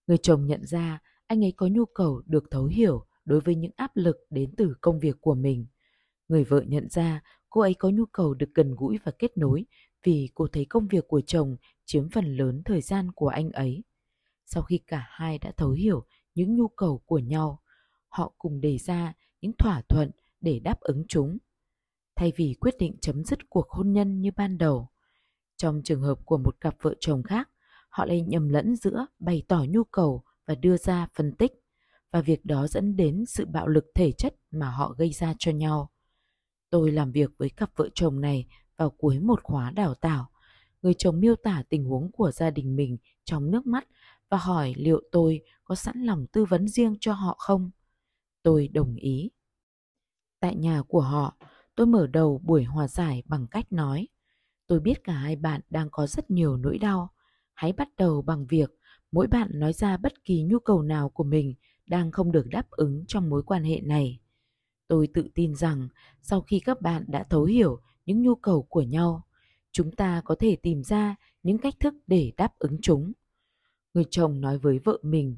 Người 0.08 0.18
chồng 0.18 0.46
nhận 0.46 0.66
ra 0.66 1.00
anh 1.28 1.44
ấy 1.44 1.54
có 1.58 1.68
nhu 1.68 1.86
cầu 1.86 2.22
được 2.26 2.44
thấu 2.52 2.66
hiểu 2.66 3.06
đối 3.26 3.40
với 3.40 3.56
những 3.56 3.72
áp 3.76 3.92
lực 3.96 4.18
đến 4.30 4.54
từ 4.58 4.76
công 4.82 5.00
việc 5.00 5.22
của 5.22 5.36
mình. 5.36 5.68
Người 6.28 6.44
vợ 6.44 6.64
nhận 6.68 6.90
ra 6.90 7.24
cô 7.50 7.62
ấy 7.62 7.74
có 7.74 7.90
nhu 7.90 8.06
cầu 8.06 8.34
được 8.34 8.50
gần 8.54 8.76
gũi 8.76 9.00
và 9.04 9.12
kết 9.20 9.38
nối 9.38 9.66
vì 10.04 10.30
cô 10.34 10.48
thấy 10.48 10.66
công 10.66 10.88
việc 10.88 11.08
của 11.08 11.22
chồng 11.22 11.56
chiếm 11.86 12.10
phần 12.10 12.36
lớn 12.36 12.62
thời 12.66 12.82
gian 12.82 13.12
của 13.12 13.28
anh 13.28 13.52
ấy. 13.52 13.84
Sau 14.46 14.64
khi 14.64 14.78
cả 14.88 15.06
hai 15.10 15.38
đã 15.38 15.52
thấu 15.58 15.72
hiểu 15.72 16.06
những 16.36 16.56
nhu 16.56 16.68
cầu 16.68 17.02
của 17.06 17.20
nhau, 17.20 17.62
họ 18.08 18.34
cùng 18.38 18.62
đề 18.62 18.78
ra 18.78 19.14
những 19.42 19.54
thỏa 19.58 19.82
thuận 19.90 20.12
để 20.42 20.60
đáp 20.60 20.80
ứng 20.80 21.06
chúng. 21.08 21.38
Thay 22.16 22.34
vì 22.36 22.56
quyết 22.60 22.78
định 22.80 22.96
chấm 23.02 23.24
dứt 23.24 23.50
cuộc 23.50 23.70
hôn 23.70 23.94
nhân 23.94 24.22
như 24.22 24.32
ban 24.36 24.58
đầu, 24.58 24.90
trong 25.58 25.82
trường 25.84 26.02
hợp 26.02 26.26
của 26.26 26.38
một 26.38 26.62
cặp 26.62 26.76
vợ 26.82 26.94
chồng 27.00 27.24
khác, 27.24 27.50
họ 27.90 28.06
lại 28.06 28.22
nhầm 28.22 28.50
lẫn 28.50 28.76
giữa 28.76 29.06
bày 29.20 29.44
tỏ 29.48 29.66
nhu 29.70 29.84
cầu 29.84 30.24
và 30.46 30.56
đưa 30.56 30.78
ra 30.78 31.08
phân 31.14 31.36
tích 31.36 31.52
và 32.12 32.22
việc 32.22 32.46
đó 32.46 32.68
dẫn 32.68 32.96
đến 32.96 33.26
sự 33.26 33.46
bạo 33.46 33.68
lực 33.68 33.86
thể 33.96 34.12
chất 34.12 34.36
mà 34.52 34.70
họ 34.70 34.96
gây 34.98 35.12
ra 35.12 35.34
cho 35.40 35.52
nhau. 35.52 35.92
Tôi 36.70 36.92
làm 36.92 37.12
việc 37.12 37.32
với 37.38 37.50
cặp 37.50 37.72
vợ 37.76 37.90
chồng 37.96 38.22
này 38.22 38.48
vào 38.82 38.90
cuối 38.90 39.20
một 39.20 39.44
khóa 39.44 39.72
đào 39.72 39.96
tạo. 39.96 40.30
Người 40.82 40.94
chồng 40.94 41.20
miêu 41.20 41.36
tả 41.36 41.64
tình 41.70 41.86
huống 41.86 42.12
của 42.12 42.32
gia 42.32 42.50
đình 42.50 42.76
mình 42.76 42.98
trong 43.24 43.52
nước 43.52 43.68
mắt 43.68 43.88
và 44.30 44.38
hỏi 44.38 44.74
liệu 44.78 45.02
tôi 45.12 45.42
có 45.64 45.76
sẵn 45.76 46.02
lòng 46.02 46.28
tư 46.28 46.46
vấn 46.46 46.68
riêng 46.68 46.96
cho 47.00 47.14
họ 47.14 47.36
không. 47.40 47.72
Tôi 48.44 48.68
đồng 48.68 48.96
ý. 48.96 49.32
Tại 50.40 50.56
nhà 50.56 50.82
của 50.88 51.02
họ, 51.02 51.38
tôi 51.76 51.88
mở 51.88 52.08
đầu 52.08 52.42
buổi 52.44 52.64
hòa 52.64 52.88
giải 52.88 53.24
bằng 53.26 53.48
cách 53.52 53.72
nói 53.72 54.08
Tôi 54.68 54.80
biết 54.80 55.04
cả 55.04 55.14
hai 55.14 55.36
bạn 55.36 55.62
đang 55.70 55.90
có 55.92 56.08
rất 56.08 56.32
nhiều 56.32 56.58
nỗi 56.58 56.78
đau. 56.78 57.10
Hãy 57.54 57.74
bắt 57.74 57.88
đầu 57.98 58.22
bằng 58.22 58.46
việc 58.46 58.72
mỗi 59.12 59.28
bạn 59.28 59.50
nói 59.54 59.74
ra 59.74 59.98
bất 59.98 60.24
kỳ 60.24 60.44
nhu 60.44 60.60
cầu 60.60 60.82
nào 60.82 61.10
của 61.10 61.24
mình 61.24 61.54
đang 61.86 62.12
không 62.12 62.32
được 62.32 62.48
đáp 62.48 62.70
ứng 62.70 63.06
trong 63.08 63.30
mối 63.30 63.44
quan 63.44 63.64
hệ 63.64 63.82
này. 63.82 64.20
Tôi 64.88 65.08
tự 65.14 65.28
tin 65.36 65.56
rằng 65.56 65.88
sau 66.22 66.42
khi 66.42 66.60
các 66.60 66.82
bạn 66.82 67.06
đã 67.08 67.24
thấu 67.24 67.44
hiểu 67.44 67.82
những 68.06 68.22
nhu 68.22 68.36
cầu 68.36 68.64
của 68.64 68.82
nhau, 68.82 69.24
chúng 69.72 69.96
ta 69.96 70.22
có 70.26 70.36
thể 70.40 70.56
tìm 70.56 70.84
ra 70.84 71.16
những 71.44 71.58
cách 71.58 71.74
thức 71.80 71.94
để 72.08 72.32
đáp 72.38 72.60
ứng 72.60 72.78
chúng. 72.82 73.12
Người 73.94 74.06
chồng 74.10 74.42
nói 74.42 74.58
với 74.58 74.80
vợ 74.80 75.00
mình, 75.02 75.38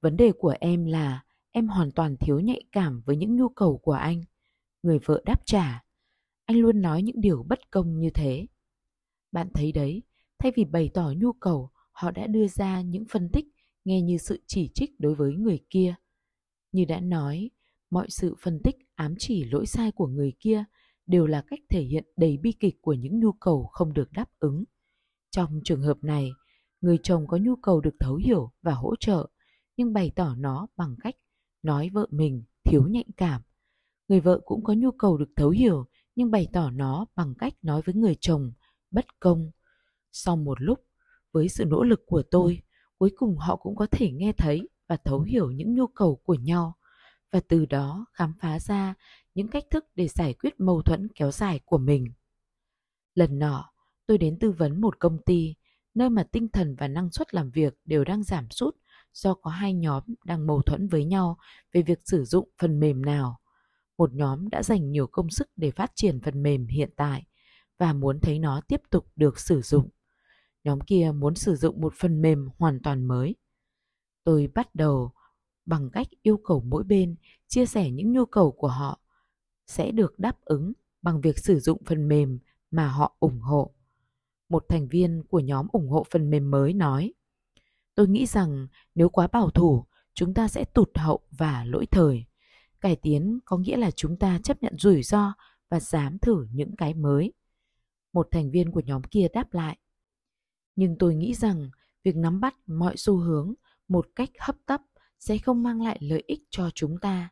vấn 0.00 0.16
đề 0.16 0.32
của 0.32 0.54
em 0.60 0.84
là 0.84 1.24
em 1.50 1.68
hoàn 1.68 1.90
toàn 1.90 2.16
thiếu 2.16 2.40
nhạy 2.40 2.62
cảm 2.72 3.02
với 3.06 3.16
những 3.16 3.36
nhu 3.36 3.48
cầu 3.48 3.78
của 3.78 3.92
anh. 3.92 4.22
Người 4.82 4.98
vợ 4.98 5.22
đáp 5.24 5.46
trả, 5.46 5.84
anh 6.44 6.56
luôn 6.56 6.82
nói 6.82 7.02
những 7.02 7.20
điều 7.20 7.42
bất 7.42 7.70
công 7.70 8.00
như 8.00 8.10
thế. 8.10 8.46
Bạn 9.32 9.48
thấy 9.54 9.72
đấy, 9.72 10.02
thay 10.38 10.52
vì 10.56 10.64
bày 10.64 10.90
tỏ 10.94 11.12
nhu 11.16 11.32
cầu, 11.32 11.70
họ 11.92 12.10
đã 12.10 12.26
đưa 12.26 12.48
ra 12.48 12.80
những 12.80 13.04
phân 13.10 13.28
tích 13.28 13.46
nghe 13.84 14.02
như 14.02 14.18
sự 14.18 14.42
chỉ 14.46 14.70
trích 14.74 15.00
đối 15.00 15.14
với 15.14 15.34
người 15.34 15.60
kia. 15.70 15.94
Như 16.72 16.84
đã 16.84 17.00
nói, 17.00 17.50
mọi 17.90 18.06
sự 18.10 18.34
phân 18.40 18.60
tích 18.64 18.76
ám 18.94 19.14
chỉ 19.18 19.44
lỗi 19.44 19.66
sai 19.66 19.92
của 19.92 20.06
người 20.06 20.32
kia 20.40 20.64
đều 21.06 21.26
là 21.26 21.42
cách 21.46 21.60
thể 21.68 21.82
hiện 21.82 22.04
đầy 22.16 22.36
bi 22.36 22.52
kịch 22.60 22.74
của 22.80 22.92
những 22.92 23.20
nhu 23.20 23.32
cầu 23.32 23.68
không 23.72 23.92
được 23.92 24.12
đáp 24.12 24.30
ứng. 24.38 24.64
Trong 25.30 25.60
trường 25.64 25.82
hợp 25.82 25.96
này, 26.02 26.30
người 26.80 26.98
chồng 27.02 27.26
có 27.26 27.36
nhu 27.36 27.56
cầu 27.56 27.80
được 27.80 27.94
thấu 28.00 28.14
hiểu 28.14 28.52
và 28.62 28.72
hỗ 28.72 28.96
trợ, 28.96 29.26
nhưng 29.76 29.92
bày 29.92 30.10
tỏ 30.16 30.34
nó 30.34 30.66
bằng 30.76 30.96
cách 31.00 31.14
nói 31.62 31.90
vợ 31.92 32.06
mình 32.10 32.44
thiếu 32.64 32.86
nhạy 32.88 33.04
cảm. 33.16 33.42
Người 34.08 34.20
vợ 34.20 34.40
cũng 34.44 34.64
có 34.64 34.72
nhu 34.72 34.90
cầu 34.90 35.18
được 35.18 35.30
thấu 35.36 35.50
hiểu 35.50 35.86
nhưng 36.16 36.30
bày 36.30 36.48
tỏ 36.52 36.70
nó 36.70 37.06
bằng 37.16 37.34
cách 37.38 37.54
nói 37.62 37.82
với 37.84 37.94
người 37.94 38.16
chồng 38.20 38.52
bất 38.90 39.20
công. 39.20 39.50
Sau 40.12 40.36
một 40.36 40.60
lúc, 40.60 40.78
với 41.32 41.48
sự 41.48 41.64
nỗ 41.64 41.82
lực 41.82 42.00
của 42.06 42.22
tôi, 42.30 42.62
cuối 42.98 43.10
cùng 43.16 43.36
họ 43.36 43.56
cũng 43.56 43.76
có 43.76 43.86
thể 43.90 44.10
nghe 44.12 44.32
thấy 44.32 44.68
và 44.88 44.96
thấu 44.96 45.20
hiểu 45.20 45.50
những 45.50 45.74
nhu 45.74 45.86
cầu 45.86 46.16
của 46.24 46.34
nhau 46.34 46.74
và 47.32 47.40
từ 47.48 47.66
đó 47.66 48.06
khám 48.12 48.34
phá 48.40 48.58
ra 48.58 48.94
những 49.34 49.48
cách 49.48 49.64
thức 49.70 49.84
để 49.94 50.08
giải 50.08 50.34
quyết 50.34 50.60
mâu 50.60 50.82
thuẫn 50.82 51.08
kéo 51.14 51.30
dài 51.30 51.60
của 51.64 51.78
mình. 51.78 52.12
Lần 53.14 53.38
nọ, 53.38 53.72
tôi 54.06 54.18
đến 54.18 54.38
tư 54.38 54.50
vấn 54.50 54.80
một 54.80 54.98
công 54.98 55.22
ty 55.26 55.54
nơi 55.94 56.10
mà 56.10 56.24
tinh 56.32 56.48
thần 56.48 56.74
và 56.74 56.88
năng 56.88 57.10
suất 57.10 57.34
làm 57.34 57.50
việc 57.50 57.74
đều 57.84 58.04
đang 58.04 58.22
giảm 58.22 58.50
sút 58.50 58.76
do 59.12 59.34
có 59.34 59.50
hai 59.50 59.74
nhóm 59.74 60.02
đang 60.24 60.46
mâu 60.46 60.62
thuẫn 60.62 60.88
với 60.88 61.04
nhau 61.04 61.38
về 61.72 61.82
việc 61.82 62.00
sử 62.04 62.24
dụng 62.24 62.48
phần 62.58 62.80
mềm 62.80 63.02
nào. 63.02 63.40
Một 63.98 64.14
nhóm 64.14 64.48
đã 64.48 64.62
dành 64.62 64.90
nhiều 64.90 65.06
công 65.06 65.30
sức 65.30 65.48
để 65.56 65.70
phát 65.70 65.92
triển 65.94 66.20
phần 66.20 66.42
mềm 66.42 66.66
hiện 66.66 66.90
tại 66.96 67.26
và 67.78 67.92
muốn 67.92 68.20
thấy 68.20 68.38
nó 68.38 68.60
tiếp 68.68 68.80
tục 68.90 69.06
được 69.16 69.40
sử 69.40 69.60
dụng. 69.62 69.88
Nhóm 70.64 70.80
kia 70.80 71.12
muốn 71.14 71.34
sử 71.34 71.56
dụng 71.56 71.80
một 71.80 71.94
phần 71.96 72.22
mềm 72.22 72.48
hoàn 72.58 72.80
toàn 72.82 73.04
mới. 73.04 73.36
Tôi 74.24 74.48
bắt 74.54 74.74
đầu 74.74 75.12
bằng 75.66 75.90
cách 75.90 76.06
yêu 76.22 76.36
cầu 76.44 76.64
mỗi 76.66 76.84
bên 76.84 77.16
chia 77.48 77.66
sẻ 77.66 77.90
những 77.90 78.12
nhu 78.12 78.24
cầu 78.26 78.52
của 78.52 78.68
họ 78.68 79.01
sẽ 79.72 79.90
được 79.90 80.18
đáp 80.18 80.44
ứng 80.44 80.72
bằng 81.02 81.20
việc 81.20 81.38
sử 81.38 81.60
dụng 81.60 81.82
phần 81.84 82.08
mềm 82.08 82.38
mà 82.70 82.88
họ 82.88 83.16
ủng 83.20 83.40
hộ. 83.40 83.74
Một 84.48 84.64
thành 84.68 84.88
viên 84.88 85.22
của 85.28 85.40
nhóm 85.40 85.66
ủng 85.72 85.88
hộ 85.88 86.06
phần 86.10 86.30
mềm 86.30 86.50
mới 86.50 86.72
nói: 86.72 87.12
"Tôi 87.94 88.08
nghĩ 88.08 88.26
rằng 88.26 88.66
nếu 88.94 89.08
quá 89.08 89.26
bảo 89.26 89.50
thủ, 89.50 89.84
chúng 90.14 90.34
ta 90.34 90.48
sẽ 90.48 90.64
tụt 90.64 90.90
hậu 90.98 91.20
và 91.30 91.64
lỗi 91.64 91.86
thời. 91.86 92.24
Cải 92.80 92.96
tiến 92.96 93.38
có 93.44 93.58
nghĩa 93.58 93.76
là 93.76 93.90
chúng 93.90 94.18
ta 94.18 94.38
chấp 94.42 94.62
nhận 94.62 94.78
rủi 94.78 95.02
ro 95.02 95.32
và 95.68 95.80
dám 95.80 96.18
thử 96.18 96.46
những 96.52 96.76
cái 96.76 96.94
mới." 96.94 97.32
Một 98.12 98.28
thành 98.30 98.50
viên 98.50 98.70
của 98.70 98.80
nhóm 98.80 99.02
kia 99.02 99.26
đáp 99.32 99.54
lại: 99.54 99.78
"Nhưng 100.76 100.98
tôi 100.98 101.14
nghĩ 101.14 101.34
rằng 101.34 101.70
việc 102.04 102.16
nắm 102.16 102.40
bắt 102.40 102.54
mọi 102.66 102.96
xu 102.96 103.16
hướng 103.16 103.54
một 103.88 104.08
cách 104.16 104.30
hấp 104.38 104.56
tấp 104.66 104.80
sẽ 105.18 105.38
không 105.38 105.62
mang 105.62 105.82
lại 105.82 105.98
lợi 106.00 106.22
ích 106.26 106.40
cho 106.50 106.70
chúng 106.74 106.98
ta. 107.00 107.28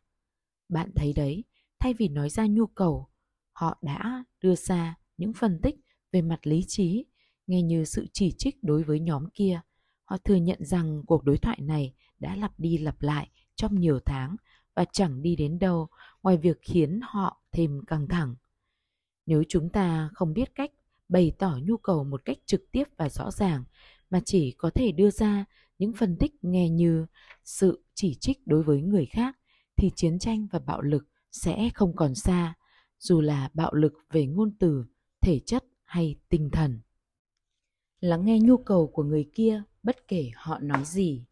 Bạn 0.69 0.91
thấy 0.97 1.13
đấy, 1.13 1.45
thay 1.81 1.95
vì 1.95 2.09
nói 2.09 2.31
ra 2.31 2.47
nhu 2.47 2.67
cầu, 2.67 3.09
họ 3.53 3.79
đã 3.83 4.25
đưa 4.41 4.55
ra 4.55 4.95
những 5.17 5.33
phân 5.33 5.61
tích 5.63 5.77
về 6.13 6.23
mặt 6.23 6.47
lý 6.47 6.65
trí, 6.69 7.05
nghe 7.47 7.63
như 7.63 7.85
sự 7.85 8.07
chỉ 8.13 8.33
trích 8.39 8.65
đối 8.65 8.83
với 8.83 9.01
nhóm 9.01 9.27
kia. 9.35 9.61
Họ 10.05 10.17
thừa 10.17 10.35
nhận 10.35 10.65
rằng 10.65 11.03
cuộc 11.07 11.25
đối 11.25 11.39
thoại 11.39 11.61
này 11.61 11.95
đã 12.19 12.37
lặp 12.37 12.61
đi 12.61 12.79
lặp 12.79 13.03
lại 13.03 13.29
trong 13.55 13.81
nhiều 13.81 14.01
tháng 14.05 14.37
và 14.75 14.85
chẳng 14.93 15.23
đi 15.23 15.37
đến 15.37 15.59
đâu 15.59 15.89
ngoài 16.23 16.37
việc 16.37 16.59
khiến 16.63 17.01
họ 17.03 17.43
thêm 17.53 17.81
căng 17.87 18.09
thẳng. 18.09 18.35
Nếu 19.27 19.43
chúng 19.49 19.71
ta 19.71 20.11
không 20.15 20.33
biết 20.33 20.55
cách 20.55 20.71
bày 21.09 21.33
tỏ 21.39 21.59
nhu 21.63 21.77
cầu 21.77 22.05
một 22.05 22.25
cách 22.25 22.39
trực 22.47 22.73
tiếp 22.73 22.85
và 22.97 23.09
rõ 23.09 23.31
ràng 23.31 23.65
mà 24.11 24.21
chỉ 24.25 24.55
có 24.59 24.71
thể 24.71 24.93
đưa 24.93 25.11
ra 25.11 25.45
những 25.79 25.93
phân 25.93 26.17
tích 26.17 26.45
nghe 26.45 26.69
như 26.69 27.07
sự 27.45 27.85
chỉ 27.95 28.15
trích 28.21 28.47
đối 28.47 28.63
với 28.63 28.83
người 28.83 29.07
khác 29.07 29.39
thì 29.77 29.91
chiến 29.97 30.19
tranh 30.19 30.47
và 30.53 30.59
bạo 30.59 30.83
lực 30.83 31.10
sẽ 31.33 31.71
không 31.75 31.97
còn 31.97 32.15
xa, 32.15 32.55
dù 32.99 33.21
là 33.21 33.51
bạo 33.55 33.75
lực 33.75 33.93
về 34.11 34.27
ngôn 34.27 34.57
từ, 34.59 34.85
thể 35.21 35.41
chất 35.47 35.65
hay 35.85 36.17
tinh 36.29 36.51
thần. 36.53 36.81
Lắng 38.01 38.25
nghe 38.25 38.39
nhu 38.41 38.57
cầu 38.57 38.87
của 38.87 39.03
người 39.03 39.31
kia 39.35 39.63
bất 39.83 40.09
kể 40.09 40.31
họ 40.35 40.59
nói 40.59 40.85
gì. 40.85 41.25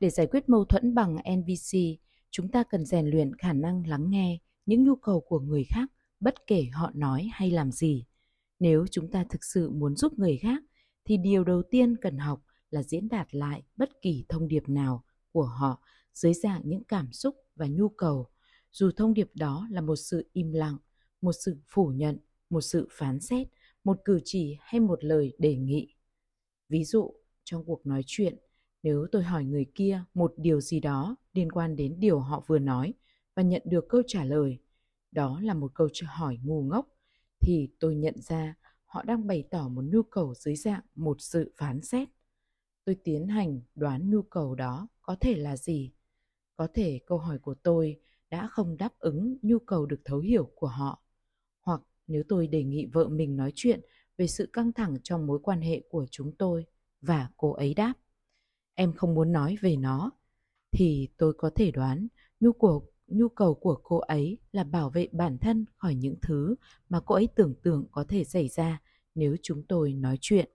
Để 0.00 0.10
giải 0.10 0.26
quyết 0.26 0.48
mâu 0.48 0.64
thuẫn 0.64 0.94
bằng 0.94 1.16
NVC, 1.36 1.78
chúng 2.30 2.48
ta 2.50 2.64
cần 2.64 2.84
rèn 2.84 3.06
luyện 3.06 3.36
khả 3.36 3.52
năng 3.52 3.86
lắng 3.86 4.10
nghe 4.10 4.38
những 4.66 4.84
nhu 4.84 4.96
cầu 4.96 5.20
của 5.20 5.40
người 5.40 5.64
khác 5.68 5.90
bất 6.20 6.34
kể 6.46 6.66
họ 6.72 6.90
nói 6.94 7.28
hay 7.32 7.50
làm 7.50 7.72
gì. 7.72 8.04
Nếu 8.58 8.86
chúng 8.90 9.10
ta 9.10 9.24
thực 9.30 9.44
sự 9.44 9.70
muốn 9.70 9.96
giúp 9.96 10.18
người 10.18 10.36
khác 10.36 10.62
thì 11.04 11.16
điều 11.16 11.44
đầu 11.44 11.62
tiên 11.70 11.96
cần 11.96 12.18
học 12.18 12.42
là 12.70 12.82
diễn 12.82 13.08
đạt 13.08 13.34
lại 13.34 13.62
bất 13.76 13.88
kỳ 14.02 14.24
thông 14.28 14.48
điệp 14.48 14.68
nào 14.68 15.04
của 15.32 15.44
họ 15.44 15.80
dưới 16.14 16.34
dạng 16.34 16.62
những 16.64 16.84
cảm 16.84 17.12
xúc 17.12 17.36
và 17.56 17.66
nhu 17.66 17.88
cầu, 17.88 18.28
dù 18.74 18.90
thông 18.96 19.14
điệp 19.14 19.30
đó 19.34 19.68
là 19.70 19.80
một 19.80 19.96
sự 19.96 20.30
im 20.32 20.52
lặng, 20.52 20.76
một 21.20 21.32
sự 21.32 21.56
phủ 21.66 21.88
nhận, 21.88 22.18
một 22.50 22.60
sự 22.60 22.88
phán 22.90 23.20
xét, 23.20 23.48
một 23.84 24.00
cử 24.04 24.20
chỉ 24.24 24.56
hay 24.60 24.80
một 24.80 25.04
lời 25.04 25.32
đề 25.38 25.56
nghị. 25.56 25.94
Ví 26.68 26.84
dụ, 26.84 27.14
trong 27.44 27.64
cuộc 27.64 27.86
nói 27.86 28.02
chuyện, 28.06 28.36
nếu 28.82 29.06
tôi 29.12 29.22
hỏi 29.22 29.44
người 29.44 29.66
kia 29.74 30.04
một 30.14 30.34
điều 30.36 30.60
gì 30.60 30.80
đó 30.80 31.16
liên 31.32 31.52
quan 31.52 31.76
đến 31.76 31.94
điều 31.98 32.20
họ 32.20 32.44
vừa 32.46 32.58
nói 32.58 32.94
và 33.34 33.42
nhận 33.42 33.62
được 33.64 33.84
câu 33.88 34.02
trả 34.06 34.24
lời, 34.24 34.58
đó 35.10 35.40
là 35.40 35.54
một 35.54 35.72
câu 35.74 35.88
hỏi 36.06 36.38
ngu 36.42 36.62
ngốc, 36.62 36.88
thì 37.40 37.68
tôi 37.80 37.94
nhận 37.94 38.14
ra 38.20 38.54
họ 38.84 39.02
đang 39.02 39.26
bày 39.26 39.44
tỏ 39.50 39.68
một 39.68 39.84
nhu 39.84 40.02
cầu 40.02 40.34
dưới 40.34 40.56
dạng 40.56 40.82
một 40.94 41.16
sự 41.20 41.52
phán 41.56 41.82
xét 41.82 42.08
tôi 42.84 42.96
tiến 43.04 43.28
hành 43.28 43.60
đoán 43.74 44.10
nhu 44.10 44.22
cầu 44.22 44.54
đó 44.54 44.88
có 45.02 45.16
thể 45.20 45.36
là 45.36 45.56
gì 45.56 45.92
có 46.56 46.68
thể 46.74 47.00
câu 47.06 47.18
hỏi 47.18 47.38
của 47.38 47.54
tôi 47.54 48.00
đã 48.34 48.48
không 48.50 48.76
đáp 48.76 48.98
ứng 48.98 49.36
nhu 49.42 49.58
cầu 49.58 49.86
được 49.86 50.00
thấu 50.04 50.18
hiểu 50.18 50.50
của 50.54 50.66
họ. 50.66 51.02
Hoặc 51.60 51.80
nếu 52.06 52.22
tôi 52.28 52.46
đề 52.46 52.64
nghị 52.64 52.86
vợ 52.92 53.08
mình 53.08 53.36
nói 53.36 53.52
chuyện 53.54 53.80
về 54.16 54.26
sự 54.26 54.48
căng 54.52 54.72
thẳng 54.72 54.96
trong 55.02 55.26
mối 55.26 55.38
quan 55.42 55.60
hệ 55.60 55.82
của 55.88 56.06
chúng 56.10 56.32
tôi 56.36 56.66
và 57.00 57.30
cô 57.36 57.52
ấy 57.52 57.74
đáp, 57.74 57.94
em 58.74 58.92
không 58.92 59.14
muốn 59.14 59.32
nói 59.32 59.56
về 59.60 59.76
nó, 59.76 60.10
thì 60.70 61.08
tôi 61.16 61.32
có 61.38 61.50
thể 61.50 61.70
đoán 61.70 62.08
nhu 62.40 62.52
cầu 62.52 62.90
nhu 63.06 63.28
cầu 63.28 63.54
của 63.54 63.80
cô 63.82 63.98
ấy 63.98 64.38
là 64.52 64.64
bảo 64.64 64.90
vệ 64.90 65.08
bản 65.12 65.38
thân 65.38 65.64
khỏi 65.76 65.94
những 65.94 66.16
thứ 66.22 66.54
mà 66.88 67.00
cô 67.06 67.14
ấy 67.14 67.28
tưởng 67.36 67.54
tượng 67.62 67.86
có 67.92 68.04
thể 68.08 68.24
xảy 68.24 68.48
ra 68.48 68.80
nếu 69.14 69.36
chúng 69.42 69.62
tôi 69.68 69.92
nói 69.92 70.18
chuyện. 70.20 70.50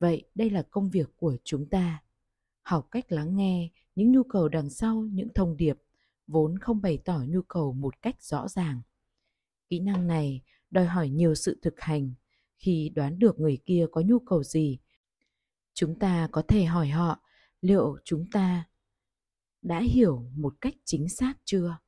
Vậy 0.00 0.24
đây 0.34 0.50
là 0.50 0.62
công 0.62 0.90
việc 0.90 1.08
của 1.16 1.36
chúng 1.44 1.66
ta. 1.68 2.02
Học 2.62 2.88
cách 2.90 3.12
lắng 3.12 3.36
nghe 3.36 3.70
những 3.94 4.12
nhu 4.12 4.22
cầu 4.22 4.48
đằng 4.48 4.70
sau 4.70 5.02
những 5.12 5.28
thông 5.34 5.56
điệp 5.56 5.78
vốn 6.28 6.58
không 6.58 6.80
bày 6.80 6.98
tỏ 7.04 7.22
nhu 7.28 7.42
cầu 7.42 7.72
một 7.72 8.02
cách 8.02 8.22
rõ 8.22 8.48
ràng. 8.48 8.82
Kỹ 9.68 9.80
năng 9.80 10.06
này 10.06 10.42
đòi 10.70 10.86
hỏi 10.86 11.08
nhiều 11.08 11.34
sự 11.34 11.58
thực 11.62 11.80
hành. 11.80 12.12
Khi 12.56 12.90
đoán 12.94 13.18
được 13.18 13.38
người 13.40 13.58
kia 13.66 13.86
có 13.92 14.00
nhu 14.00 14.18
cầu 14.18 14.42
gì, 14.42 14.78
chúng 15.74 15.98
ta 15.98 16.28
có 16.32 16.42
thể 16.48 16.64
hỏi 16.64 16.88
họ 16.88 17.20
liệu 17.60 17.96
chúng 18.04 18.30
ta 18.32 18.68
đã 19.62 19.80
hiểu 19.80 20.30
một 20.36 20.54
cách 20.60 20.74
chính 20.84 21.08
xác 21.08 21.34
chưa 21.44 21.78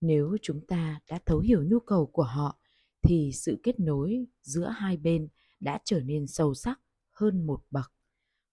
nếu 0.00 0.36
chúng 0.42 0.66
ta 0.66 1.00
đã 1.10 1.20
thấu 1.26 1.38
hiểu 1.38 1.64
nhu 1.64 1.80
cầu 1.80 2.06
của 2.06 2.22
họ 2.22 2.58
thì 3.02 3.30
sự 3.34 3.60
kết 3.62 3.80
nối 3.80 4.26
giữa 4.42 4.68
hai 4.76 4.96
bên 4.96 5.28
đã 5.60 5.78
trở 5.84 6.00
nên 6.00 6.26
sâu 6.26 6.54
sắc 6.54 6.80
hơn 7.10 7.46
một 7.46 7.64
bậc 7.70 7.92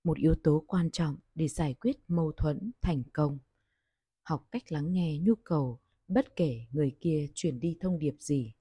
một 0.03 0.17
yếu 0.17 0.35
tố 0.43 0.63
quan 0.67 0.91
trọng 0.91 1.17
để 1.35 1.47
giải 1.47 1.73
quyết 1.73 1.97
mâu 2.07 2.31
thuẫn 2.31 2.71
thành 2.81 3.03
công 3.13 3.39
học 4.25 4.47
cách 4.51 4.71
lắng 4.71 4.93
nghe 4.93 5.17
nhu 5.17 5.35
cầu 5.43 5.79
bất 6.07 6.35
kể 6.35 6.65
người 6.71 6.95
kia 7.01 7.27
truyền 7.35 7.59
đi 7.59 7.77
thông 7.79 7.99
điệp 7.99 8.15
gì 8.19 8.53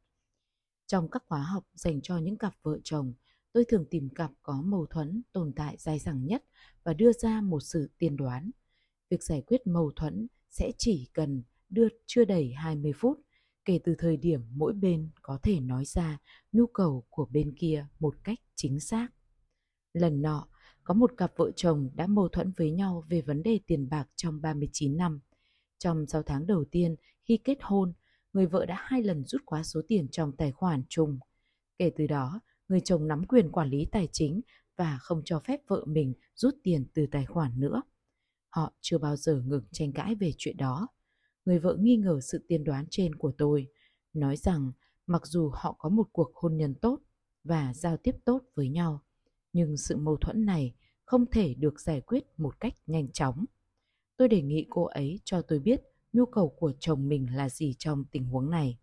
trong 0.86 1.10
các 1.10 1.22
khóa 1.26 1.42
học 1.42 1.64
dành 1.74 2.00
cho 2.02 2.18
những 2.18 2.38
cặp 2.38 2.54
vợ 2.62 2.78
chồng 2.84 3.12
tôi 3.52 3.64
thường 3.68 3.84
tìm 3.90 4.08
cặp 4.08 4.30
có 4.42 4.62
mâu 4.62 4.86
thuẫn 4.86 5.22
tồn 5.32 5.52
tại 5.56 5.76
dài 5.78 5.98
dẳng 5.98 6.26
nhất 6.26 6.44
và 6.82 6.94
đưa 6.94 7.12
ra 7.12 7.40
một 7.40 7.60
sự 7.60 7.90
tiên 7.98 8.16
đoán 8.16 8.50
việc 9.10 9.22
giải 9.22 9.42
quyết 9.46 9.66
mâu 9.66 9.92
thuẫn 9.96 10.26
sẽ 10.50 10.72
chỉ 10.78 11.08
cần 11.12 11.42
đưa 11.68 11.88
chưa 12.06 12.24
đầy 12.24 12.52
20 12.52 12.92
phút 12.96 13.20
kể 13.64 13.80
từ 13.84 13.94
thời 13.98 14.16
điểm 14.16 14.40
mỗi 14.50 14.72
bên 14.72 15.10
có 15.22 15.38
thể 15.42 15.60
nói 15.60 15.84
ra 15.84 16.18
nhu 16.52 16.66
cầu 16.66 17.04
của 17.10 17.26
bên 17.30 17.54
kia 17.58 17.86
một 18.00 18.14
cách 18.24 18.38
chính 18.54 18.80
xác. 18.80 19.08
Lần 19.92 20.22
nọ, 20.22 20.48
có 20.84 20.94
một 20.94 21.12
cặp 21.16 21.32
vợ 21.36 21.50
chồng 21.56 21.90
đã 21.94 22.06
mâu 22.06 22.28
thuẫn 22.28 22.52
với 22.56 22.70
nhau 22.70 23.04
về 23.08 23.20
vấn 23.20 23.42
đề 23.42 23.60
tiền 23.66 23.88
bạc 23.88 24.08
trong 24.16 24.40
39 24.40 24.96
năm. 24.96 25.20
Trong 25.84 26.06
6 26.06 26.22
tháng 26.22 26.46
đầu 26.46 26.64
tiên 26.70 26.96
khi 27.24 27.36
kết 27.44 27.58
hôn, 27.60 27.92
người 28.32 28.46
vợ 28.46 28.66
đã 28.66 28.76
hai 28.78 29.02
lần 29.02 29.24
rút 29.24 29.42
quá 29.44 29.62
số 29.62 29.80
tiền 29.88 30.08
trong 30.10 30.36
tài 30.36 30.52
khoản 30.52 30.82
chung. 30.88 31.18
Kể 31.78 31.90
từ 31.96 32.06
đó, 32.06 32.40
người 32.68 32.80
chồng 32.80 33.08
nắm 33.08 33.24
quyền 33.26 33.52
quản 33.52 33.68
lý 33.68 33.86
tài 33.92 34.08
chính 34.12 34.40
và 34.76 34.98
không 35.00 35.22
cho 35.24 35.40
phép 35.40 35.60
vợ 35.66 35.84
mình 35.86 36.14
rút 36.34 36.54
tiền 36.62 36.86
từ 36.94 37.06
tài 37.10 37.26
khoản 37.26 37.60
nữa. 37.60 37.82
Họ 38.48 38.72
chưa 38.80 38.98
bao 38.98 39.16
giờ 39.16 39.42
ngừng 39.46 39.64
tranh 39.72 39.92
cãi 39.92 40.14
về 40.14 40.32
chuyện 40.38 40.56
đó. 40.56 40.88
Người 41.44 41.58
vợ 41.58 41.76
nghi 41.80 41.96
ngờ 41.96 42.20
sự 42.20 42.44
tiên 42.48 42.64
đoán 42.64 42.86
trên 42.90 43.14
của 43.14 43.32
tôi, 43.38 43.66
nói 44.12 44.36
rằng 44.36 44.72
mặc 45.06 45.26
dù 45.26 45.50
họ 45.54 45.76
có 45.78 45.88
một 45.88 46.06
cuộc 46.12 46.30
hôn 46.34 46.56
nhân 46.56 46.74
tốt 46.74 46.98
và 47.44 47.74
giao 47.74 47.96
tiếp 47.96 48.16
tốt 48.24 48.42
với 48.54 48.68
nhau, 48.68 49.02
nhưng 49.52 49.76
sự 49.76 49.96
mâu 49.96 50.16
thuẫn 50.16 50.44
này 50.44 50.74
không 51.04 51.26
thể 51.30 51.54
được 51.54 51.80
giải 51.80 52.00
quyết 52.00 52.24
một 52.36 52.60
cách 52.60 52.74
nhanh 52.86 53.12
chóng. 53.12 53.44
Tôi 54.16 54.28
đề 54.28 54.42
nghị 54.42 54.66
cô 54.70 54.84
ấy 54.84 55.20
cho 55.24 55.42
tôi 55.42 55.58
biết 55.58 55.80
nhu 56.12 56.26
cầu 56.26 56.48
của 56.48 56.72
chồng 56.80 57.08
mình 57.08 57.36
là 57.36 57.48
gì 57.48 57.74
trong 57.78 58.04
tình 58.04 58.24
huống 58.24 58.50
này. 58.50 58.78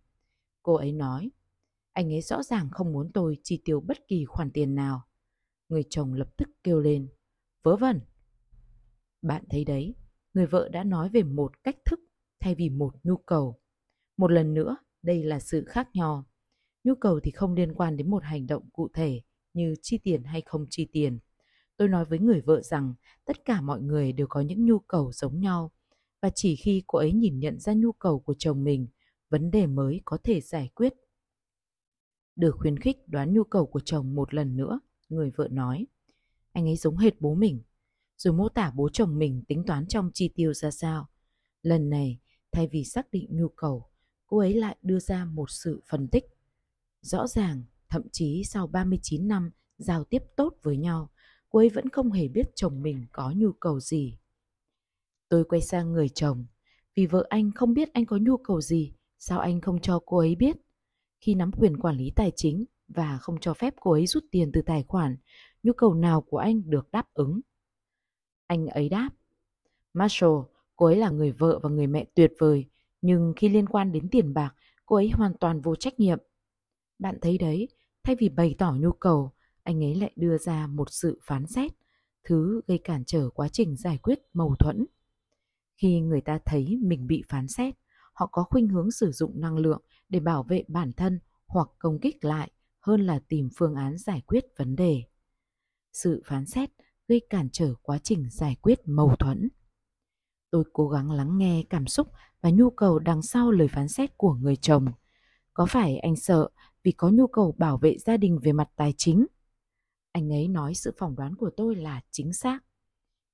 Cô 0.64 0.74
ấy 0.74 0.92
nói, 0.92 1.32
anh 1.94 2.14
ấy 2.14 2.22
rõ 2.22 2.44
ràng 2.44 2.70
không 2.72 2.94
muốn 2.94 3.12
tôi 3.14 3.38
chi 3.44 3.62
tiêu 3.66 3.82
bất 3.82 3.98
kỳ 4.08 4.26
khoản 4.26 4.52
tiền 4.52 4.76
nào. 4.76 5.02
Người 5.70 5.84
chồng 5.90 6.14
lập 6.14 6.30
tức 6.38 6.50
kêu 6.64 6.80
lên, 6.80 7.08
vớ 7.64 7.76
vẩn, 7.76 8.00
bạn 9.22 9.44
thấy 9.50 9.66
đấy, 9.66 9.96
người 10.34 10.46
vợ 10.46 10.70
đã 10.70 10.84
nói 10.84 11.10
về 11.10 11.24
một 11.24 11.64
cách 11.64 11.78
thức 11.86 12.00
thay 12.40 12.56
vì 12.56 12.70
một 12.70 12.94
nhu 13.04 13.18
cầu. 13.18 13.60
Một 14.18 14.32
lần 14.32 14.54
nữa, 14.54 14.78
đây 15.02 15.24
là 15.24 15.40
sự 15.40 15.66
khác 15.68 15.90
nhau. 15.94 16.26
Nhu 16.84 16.96
cầu 16.96 17.20
thì 17.24 17.32
không 17.32 17.54
liên 17.54 17.74
quan 17.74 17.98
đến 17.98 18.10
một 18.10 18.24
hành 18.24 18.48
động 18.48 18.70
cụ 18.74 18.88
thể 18.94 19.22
như 19.54 19.76
chi 19.82 19.98
tiền 20.04 20.24
hay 20.24 20.42
không 20.42 20.66
chi 20.70 20.88
tiền. 20.92 21.20
Tôi 21.78 21.88
nói 21.88 22.06
với 22.06 22.20
người 22.20 22.42
vợ 22.42 22.62
rằng 22.62 22.94
tất 23.26 23.46
cả 23.46 23.62
mọi 23.62 23.82
người 23.82 24.14
đều 24.14 24.28
có 24.28 24.42
những 24.42 24.66
nhu 24.66 24.80
cầu 24.80 25.12
giống 25.12 25.40
nhau 25.40 25.72
và 26.22 26.30
chỉ 26.36 26.56
khi 26.56 26.84
cô 26.88 27.00
ấy 27.00 27.14
nhìn 27.14 27.40
nhận 27.40 27.60
ra 27.60 27.74
nhu 27.74 27.92
cầu 27.92 28.20
của 28.20 28.36
chồng 28.38 28.64
mình, 28.64 28.88
vấn 29.30 29.52
đề 29.52 29.68
mới 29.68 30.02
có 30.06 30.18
thể 30.24 30.42
giải 30.42 30.70
quyết. 30.76 30.94
Được 32.36 32.56
khuyến 32.60 32.80
khích 32.80 32.98
đoán 33.08 33.34
nhu 33.34 33.44
cầu 33.44 33.66
của 33.66 33.80
chồng 33.80 34.16
một 34.16 34.34
lần 34.34 34.58
nữa, 34.58 34.80
người 35.10 35.32
vợ 35.36 35.48
nói. 35.52 35.88
Anh 36.52 36.66
ấy 36.66 36.76
giống 36.76 36.98
hệt 36.98 37.22
bố 37.22 37.36
mình 37.36 37.62
rồi 38.24 38.34
mô 38.34 38.50
tả 38.50 38.72
bố 38.76 38.90
chồng 38.94 39.18
mình 39.18 39.44
tính 39.48 39.64
toán 39.68 39.88
trong 39.88 40.12
chi 40.14 40.30
tiêu 40.36 40.54
ra 40.54 40.72
sao. 40.72 41.10
Lần 41.62 41.90
này, 41.90 42.20
thay 42.52 42.68
vì 42.68 42.84
xác 42.84 43.12
định 43.12 43.28
nhu 43.30 43.50
cầu, 43.50 43.90
cô 44.28 44.38
ấy 44.38 44.54
lại 44.54 44.78
đưa 44.82 45.00
ra 45.00 45.26
một 45.26 45.50
sự 45.50 45.82
phân 45.90 46.08
tích. 46.08 46.26
Rõ 47.02 47.28
ràng, 47.28 47.64
thậm 47.90 48.02
chí 48.12 48.44
sau 48.44 48.68
39 48.68 49.28
năm 49.28 49.52
giao 49.78 50.04
tiếp 50.04 50.24
tốt 50.36 50.54
với 50.62 50.78
nhau, 50.78 51.10
cô 51.52 51.60
ấy 51.60 51.70
vẫn 51.70 51.90
không 51.90 52.12
hề 52.12 52.28
biết 52.28 52.52
chồng 52.56 52.82
mình 52.82 53.06
có 53.12 53.34
nhu 53.36 53.52
cầu 53.52 53.80
gì. 53.80 54.18
Tôi 55.30 55.44
quay 55.44 55.62
sang 55.62 55.92
người 55.94 56.10
chồng, 56.10 56.46
vì 56.96 57.06
vợ 57.06 57.26
anh 57.30 57.52
không 57.56 57.74
biết 57.74 57.94
anh 57.94 58.06
có 58.06 58.18
nhu 58.18 58.38
cầu 58.38 58.62
gì, 58.62 58.94
sao 59.20 59.40
anh 59.40 59.62
không 59.62 59.82
cho 59.82 60.00
cô 60.06 60.18
ấy 60.18 60.36
biết? 60.36 60.58
Khi 61.20 61.36
nắm 61.36 61.52
quyền 61.52 61.78
quản 61.78 61.98
lý 61.98 62.12
tài 62.16 62.32
chính 62.36 62.66
và 62.88 63.18
không 63.18 63.40
cho 63.40 63.54
phép 63.54 63.74
cô 63.80 63.92
ấy 63.92 64.08
rút 64.08 64.24
tiền 64.32 64.52
từ 64.54 64.62
tài 64.62 64.84
khoản, 64.88 65.18
nhu 65.64 65.74
cầu 65.74 65.94
nào 65.94 66.22
của 66.22 66.38
anh 66.38 66.70
được 66.70 66.92
đáp 66.92 67.14
ứng? 67.14 67.42
Anh 68.48 68.68
ấy 68.68 68.90
đáp. 68.90 69.10
Marshall, 69.94 70.36
cô 70.76 70.86
ấy 70.86 70.96
là 70.96 71.10
người 71.10 71.32
vợ 71.32 71.60
và 71.64 71.70
người 71.70 71.88
mẹ 71.88 72.06
tuyệt 72.14 72.34
vời, 72.40 72.66
nhưng 73.02 73.34
khi 73.36 73.50
liên 73.50 73.70
quan 73.70 73.92
đến 73.92 74.10
tiền 74.12 74.34
bạc, 74.34 74.56
cô 74.86 74.96
ấy 74.96 75.10
hoàn 75.10 75.34
toàn 75.40 75.62
vô 75.62 75.76
trách 75.76 76.00
nhiệm. 76.00 76.20
Bạn 77.00 77.18
thấy 77.22 77.38
đấy, 77.38 77.68
thay 78.04 78.16
vì 78.16 78.30
bày 78.30 78.56
tỏ 78.58 78.76
nhu 78.80 78.92
cầu, 78.92 79.32
anh 79.64 79.84
ấy 79.84 79.96
lại 79.96 80.12
đưa 80.16 80.38
ra 80.38 80.68
một 80.68 80.88
sự 80.92 81.20
phán 81.24 81.48
xét, 81.48 81.72
thứ 82.24 82.62
gây 82.68 82.78
cản 82.84 83.04
trở 83.06 83.30
quá 83.30 83.48
trình 83.50 83.76
giải 83.76 83.98
quyết 83.98 84.20
mâu 84.34 84.56
thuẫn. 84.60 84.86
Khi 85.82 86.00
người 86.00 86.22
ta 86.22 86.40
thấy 86.46 86.78
mình 86.82 87.08
bị 87.08 87.24
phán 87.30 87.48
xét, 87.48 87.76
họ 88.14 88.30
có 88.32 88.44
khuynh 88.44 88.68
hướng 88.68 88.92
sử 88.92 89.12
dụng 89.12 89.42
năng 89.42 89.58
lượng 89.58 89.82
để 90.10 90.20
bảo 90.20 90.44
vệ 90.44 90.64
bản 90.68 90.92
thân 90.94 91.20
hoặc 91.48 91.68
công 91.80 92.00
kích 92.00 92.26
lại 92.26 92.52
hơn 92.80 93.02
là 93.02 93.20
tìm 93.28 93.50
phương 93.58 93.76
án 93.76 93.98
giải 93.98 94.22
quyết 94.28 94.46
vấn 94.58 94.76
đề. 94.76 95.04
Sự 95.94 96.22
phán 96.26 96.46
xét 96.46 96.70
gây 97.08 97.22
cản 97.30 97.50
trở 97.52 97.74
quá 97.82 98.00
trình 98.04 98.30
giải 98.30 98.56
quyết 98.62 98.80
mâu 98.86 99.16
thuẫn. 99.20 99.50
Tôi 100.52 100.64
cố 100.74 100.90
gắng 100.90 101.12
lắng 101.12 101.38
nghe 101.38 101.64
cảm 101.70 101.88
xúc 101.88 102.08
và 102.42 102.50
nhu 102.50 102.70
cầu 102.70 103.00
đằng 103.00 103.22
sau 103.22 103.52
lời 103.52 103.68
phán 103.68 103.88
xét 103.88 104.18
của 104.18 104.34
người 104.34 104.56
chồng. 104.56 104.86
Có 105.54 105.66
phải 105.66 105.98
anh 105.98 106.16
sợ 106.16 106.50
vì 106.84 106.92
có 106.92 107.10
nhu 107.10 107.28
cầu 107.28 107.56
bảo 107.58 107.78
vệ 107.78 107.98
gia 107.98 108.18
đình 108.18 108.40
về 108.44 108.52
mặt 108.52 108.70
tài 108.76 108.94
chính? 108.98 109.26
Anh 110.12 110.34
ấy 110.34 110.48
nói 110.48 110.74
sự 110.76 110.92
phỏng 110.98 111.16
đoán 111.16 111.36
của 111.36 111.50
tôi 111.58 111.76
là 111.76 112.02
chính 112.12 112.34
xác. 112.34 112.60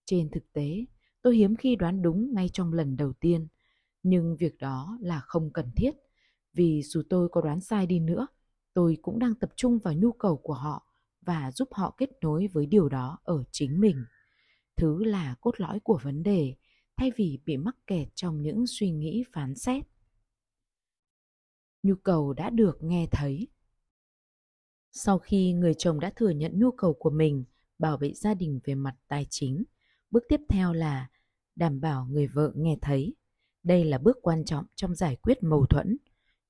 Trên 0.05 0.29
thực 0.29 0.53
tế, 0.53 0.85
tôi 1.21 1.35
hiếm 1.35 1.55
khi 1.55 1.75
đoán 1.75 2.01
đúng 2.01 2.33
ngay 2.33 2.49
trong 2.53 2.73
lần 2.73 2.97
đầu 2.97 3.13
tiên, 3.13 3.47
nhưng 4.03 4.35
việc 4.35 4.57
đó 4.57 4.97
là 5.01 5.19
không 5.19 5.53
cần 5.53 5.71
thiết, 5.75 5.91
vì 6.53 6.81
dù 6.83 7.01
tôi 7.09 7.29
có 7.29 7.41
đoán 7.41 7.61
sai 7.61 7.85
đi 7.85 7.99
nữa, 7.99 8.27
tôi 8.73 8.97
cũng 9.01 9.19
đang 9.19 9.35
tập 9.35 9.49
trung 9.55 9.79
vào 9.79 9.93
nhu 9.93 10.11
cầu 10.11 10.37
của 10.37 10.53
họ 10.53 10.87
và 11.21 11.51
giúp 11.51 11.69
họ 11.71 11.95
kết 11.97 12.09
nối 12.21 12.47
với 12.47 12.65
điều 12.65 12.89
đó 12.89 13.19
ở 13.23 13.43
chính 13.51 13.79
mình. 13.79 14.05
Thứ 14.75 15.03
là 15.03 15.35
cốt 15.41 15.59
lõi 15.59 15.79
của 15.79 15.99
vấn 16.03 16.23
đề 16.23 16.55
thay 16.97 17.11
vì 17.15 17.39
bị 17.45 17.57
mắc 17.57 17.75
kẹt 17.87 18.07
trong 18.15 18.41
những 18.41 18.67
suy 18.67 18.91
nghĩ 18.91 19.23
phán 19.33 19.55
xét. 19.55 19.83
Nhu 21.83 21.95
cầu 21.95 22.33
đã 22.33 22.49
được 22.49 22.77
nghe 22.83 23.07
thấy 23.11 23.47
sau 24.97 25.19
khi 25.19 25.53
người 25.53 25.73
chồng 25.73 25.99
đã 25.99 26.11
thừa 26.15 26.29
nhận 26.29 26.59
nhu 26.59 26.71
cầu 26.71 26.93
của 26.93 27.09
mình 27.09 27.43
bảo 27.79 27.97
vệ 27.97 28.13
gia 28.13 28.33
đình 28.33 28.59
về 28.63 28.75
mặt 28.75 28.95
tài 29.07 29.27
chính 29.29 29.63
bước 30.11 30.23
tiếp 30.29 30.41
theo 30.49 30.73
là 30.73 31.09
đảm 31.55 31.81
bảo 31.81 32.05
người 32.05 32.27
vợ 32.27 32.51
nghe 32.55 32.77
thấy 32.81 33.15
đây 33.63 33.83
là 33.83 33.97
bước 33.97 34.17
quan 34.21 34.45
trọng 34.45 34.65
trong 34.75 34.95
giải 34.95 35.15
quyết 35.15 35.43
mâu 35.43 35.65
thuẫn 35.65 35.97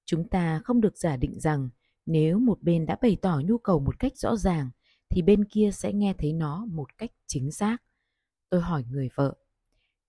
chúng 0.05 0.29
ta 0.29 0.61
không 0.63 0.81
được 0.81 0.97
giả 0.97 1.17
định 1.17 1.39
rằng 1.39 1.69
nếu 2.05 2.39
một 2.39 2.61
bên 2.61 2.85
đã 2.85 2.97
bày 3.01 3.17
tỏ 3.21 3.41
nhu 3.45 3.57
cầu 3.57 3.79
một 3.79 3.99
cách 3.99 4.17
rõ 4.17 4.35
ràng 4.35 4.69
thì 5.09 5.21
bên 5.21 5.45
kia 5.45 5.69
sẽ 5.73 5.93
nghe 5.93 6.13
thấy 6.13 6.33
nó 6.33 6.65
một 6.65 6.97
cách 6.97 7.11
chính 7.27 7.51
xác. 7.51 7.77
Tôi 8.49 8.61
hỏi 8.61 8.83
người 8.89 9.09
vợ, 9.15 9.33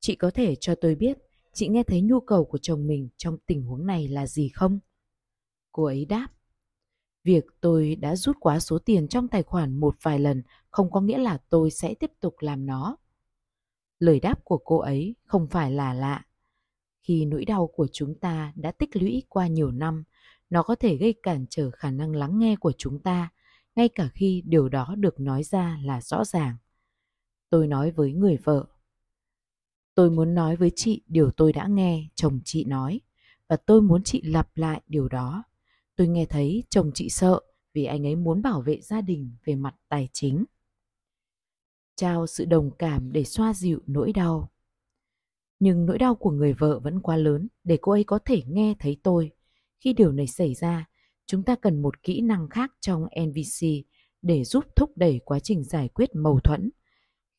chị 0.00 0.16
có 0.16 0.30
thể 0.30 0.54
cho 0.60 0.74
tôi 0.74 0.94
biết 0.94 1.18
chị 1.52 1.68
nghe 1.68 1.82
thấy 1.82 2.00
nhu 2.00 2.20
cầu 2.20 2.44
của 2.44 2.58
chồng 2.58 2.86
mình 2.86 3.08
trong 3.16 3.38
tình 3.46 3.62
huống 3.62 3.86
này 3.86 4.08
là 4.08 4.26
gì 4.26 4.48
không? 4.48 4.78
Cô 5.72 5.84
ấy 5.84 6.04
đáp, 6.04 6.28
việc 7.28 7.44
tôi 7.60 7.96
đã 7.96 8.16
rút 8.16 8.36
quá 8.40 8.60
số 8.60 8.78
tiền 8.78 9.08
trong 9.08 9.28
tài 9.28 9.42
khoản 9.42 9.76
một 9.80 9.96
vài 10.02 10.18
lần 10.18 10.42
không 10.70 10.90
có 10.90 11.00
nghĩa 11.00 11.18
là 11.18 11.38
tôi 11.48 11.70
sẽ 11.70 11.94
tiếp 11.94 12.10
tục 12.20 12.34
làm 12.40 12.66
nó. 12.66 12.96
Lời 13.98 14.20
đáp 14.20 14.44
của 14.44 14.58
cô 14.58 14.78
ấy 14.78 15.14
không 15.24 15.46
phải 15.46 15.70
là 15.70 15.94
lạ. 15.94 16.24
khi 17.02 17.24
nỗi 17.24 17.44
đau 17.44 17.66
của 17.66 17.86
chúng 17.92 18.14
ta 18.14 18.52
đã 18.56 18.72
tích 18.72 18.96
lũy 18.96 19.22
qua 19.28 19.46
nhiều 19.46 19.70
năm, 19.70 20.04
nó 20.50 20.62
có 20.62 20.74
thể 20.74 20.96
gây 20.96 21.14
cản 21.22 21.46
trở 21.50 21.70
khả 21.70 21.90
năng 21.90 22.16
lắng 22.16 22.38
nghe 22.38 22.56
của 22.56 22.72
chúng 22.78 23.02
ta, 23.02 23.32
ngay 23.76 23.88
cả 23.88 24.08
khi 24.08 24.42
điều 24.46 24.68
đó 24.68 24.94
được 24.98 25.20
nói 25.20 25.42
ra 25.42 25.78
là 25.82 26.00
rõ 26.00 26.24
ràng 26.24 26.56
tôi 27.50 27.66
nói 27.66 27.90
với 27.90 28.12
người 28.12 28.36
vợ 28.44 28.66
tôi 29.94 30.10
muốn 30.10 30.34
nói 30.34 30.56
với 30.56 30.70
chị 30.76 31.02
điều 31.06 31.30
tôi 31.30 31.52
đã 31.52 31.66
nghe, 31.66 32.08
chồng 32.14 32.40
chị 32.44 32.64
nói, 32.64 33.00
và 33.48 33.56
tôi 33.56 33.82
muốn 33.82 34.02
chị 34.02 34.22
lặp 34.22 34.56
lại 34.56 34.82
điều 34.86 35.08
đó 35.08 35.44
tôi 35.98 36.08
nghe 36.08 36.26
thấy 36.26 36.64
chồng 36.70 36.90
chị 36.94 37.08
sợ 37.08 37.40
vì 37.74 37.84
anh 37.84 38.06
ấy 38.06 38.16
muốn 38.16 38.42
bảo 38.42 38.60
vệ 38.60 38.80
gia 38.80 39.00
đình 39.00 39.30
về 39.44 39.54
mặt 39.54 39.74
tài 39.88 40.08
chính. 40.12 40.44
Trao 41.96 42.26
sự 42.26 42.44
đồng 42.44 42.70
cảm 42.78 43.12
để 43.12 43.24
xoa 43.24 43.54
dịu 43.54 43.80
nỗi 43.86 44.12
đau. 44.12 44.50
Nhưng 45.60 45.86
nỗi 45.86 45.98
đau 45.98 46.14
của 46.14 46.30
người 46.30 46.52
vợ 46.52 46.80
vẫn 46.80 47.00
quá 47.00 47.16
lớn 47.16 47.48
để 47.64 47.78
cô 47.80 47.92
ấy 47.92 48.04
có 48.04 48.18
thể 48.24 48.42
nghe 48.46 48.74
thấy 48.78 49.00
tôi. 49.02 49.30
Khi 49.78 49.92
điều 49.92 50.12
này 50.12 50.26
xảy 50.26 50.54
ra, 50.54 50.88
chúng 51.26 51.42
ta 51.42 51.56
cần 51.56 51.82
một 51.82 52.02
kỹ 52.02 52.20
năng 52.20 52.48
khác 52.48 52.72
trong 52.80 53.02
nvc 53.02 53.66
để 54.22 54.44
giúp 54.44 54.64
thúc 54.76 54.90
đẩy 54.96 55.20
quá 55.24 55.38
trình 55.40 55.64
giải 55.64 55.88
quyết 55.88 56.10
mâu 56.14 56.40
thuẫn. 56.40 56.70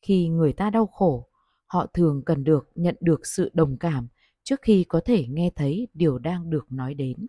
Khi 0.02 0.28
người 0.28 0.52
ta 0.52 0.70
đau 0.70 0.86
khổ, 0.86 1.28
họ 1.66 1.86
thường 1.86 2.22
cần 2.26 2.44
được 2.44 2.70
nhận 2.74 2.96
được 3.00 3.26
sự 3.26 3.50
đồng 3.54 3.76
cảm 3.78 4.08
trước 4.42 4.62
khi 4.62 4.84
có 4.84 5.00
thể 5.04 5.26
nghe 5.28 5.50
thấy 5.56 5.88
điều 5.94 6.18
đang 6.18 6.50
được 6.50 6.72
nói 6.72 6.94
đến 6.94 7.26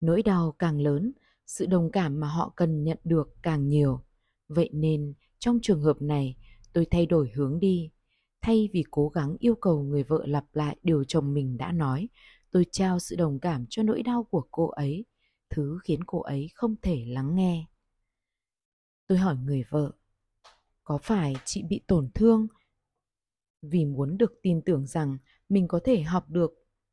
nỗi 0.00 0.22
đau 0.22 0.54
càng 0.58 0.80
lớn, 0.80 1.12
sự 1.46 1.66
đồng 1.66 1.90
cảm 1.90 2.20
mà 2.20 2.28
họ 2.28 2.52
cần 2.56 2.84
nhận 2.84 2.98
được 3.04 3.34
càng 3.42 3.68
nhiều. 3.68 4.04
Vậy 4.48 4.70
nên, 4.72 5.14
trong 5.38 5.58
trường 5.62 5.82
hợp 5.82 6.02
này, 6.02 6.36
tôi 6.72 6.86
thay 6.90 7.06
đổi 7.06 7.30
hướng 7.34 7.60
đi. 7.60 7.90
Thay 8.40 8.68
vì 8.72 8.84
cố 8.90 9.08
gắng 9.08 9.36
yêu 9.38 9.54
cầu 9.54 9.82
người 9.82 10.02
vợ 10.02 10.22
lặp 10.26 10.44
lại 10.52 10.76
điều 10.82 11.04
chồng 11.04 11.34
mình 11.34 11.56
đã 11.56 11.72
nói, 11.72 12.08
tôi 12.50 12.66
trao 12.72 12.98
sự 12.98 13.16
đồng 13.16 13.40
cảm 13.40 13.66
cho 13.70 13.82
nỗi 13.82 14.02
đau 14.02 14.24
của 14.24 14.46
cô 14.50 14.68
ấy, 14.68 15.04
thứ 15.50 15.78
khiến 15.84 16.04
cô 16.04 16.20
ấy 16.20 16.48
không 16.54 16.76
thể 16.82 17.04
lắng 17.06 17.34
nghe. 17.34 17.66
Tôi 19.06 19.18
hỏi 19.18 19.36
người 19.36 19.64
vợ, 19.68 19.92
có 20.84 20.98
phải 21.02 21.34
chị 21.44 21.62
bị 21.62 21.80
tổn 21.86 22.10
thương? 22.14 22.46
Vì 23.62 23.84
muốn 23.84 24.18
được 24.18 24.32
tin 24.42 24.62
tưởng 24.62 24.86
rằng 24.86 25.18
mình 25.48 25.68
có 25.68 25.80
thể 25.84 26.02
học 26.02 26.30
được 26.30 26.50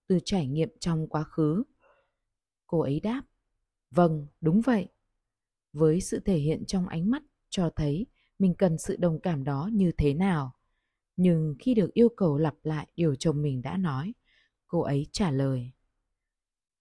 từ 0.07 0.19
trải 0.25 0.47
nghiệm 0.47 0.69
trong 0.79 1.07
quá 1.07 1.23
khứ 1.23 1.63
cô 2.73 2.79
ấy 2.79 2.99
đáp 2.99 3.23
vâng 3.91 4.27
đúng 4.41 4.61
vậy. 4.61 4.87
Với 5.73 6.01
sự 6.01 6.19
thể 6.19 6.37
hiện 6.37 6.65
trong 6.65 6.87
ánh 6.87 7.09
mắt 7.09 7.23
cho 7.49 7.69
thấy 7.75 8.05
mình 8.39 8.53
cần 8.57 8.77
sự 8.77 8.95
đồng 8.95 9.19
cảm 9.19 9.43
đó 9.43 9.69
như 9.73 9.91
thế 9.97 10.13
nào. 10.13 10.55
Nhưng 11.15 11.55
khi 11.59 11.73
được 11.73 11.93
yêu 11.93 12.09
cầu 12.17 12.37
lặp 12.37 12.55
lại 12.63 12.87
điều 12.95 13.15
chồng 13.15 13.41
mình 13.41 13.61
đã 13.61 13.77
nói, 13.77 14.13
cô 14.67 14.81
ấy 14.81 15.07
trả 15.11 15.31
lời, 15.31 15.71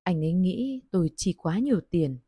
anh 0.02 0.24
ấy 0.24 0.32
nghĩ 0.32 0.80
tôi 0.90 1.10
chi 1.16 1.34
quá 1.38 1.58
nhiều 1.58 1.80
tiền. 1.90 2.18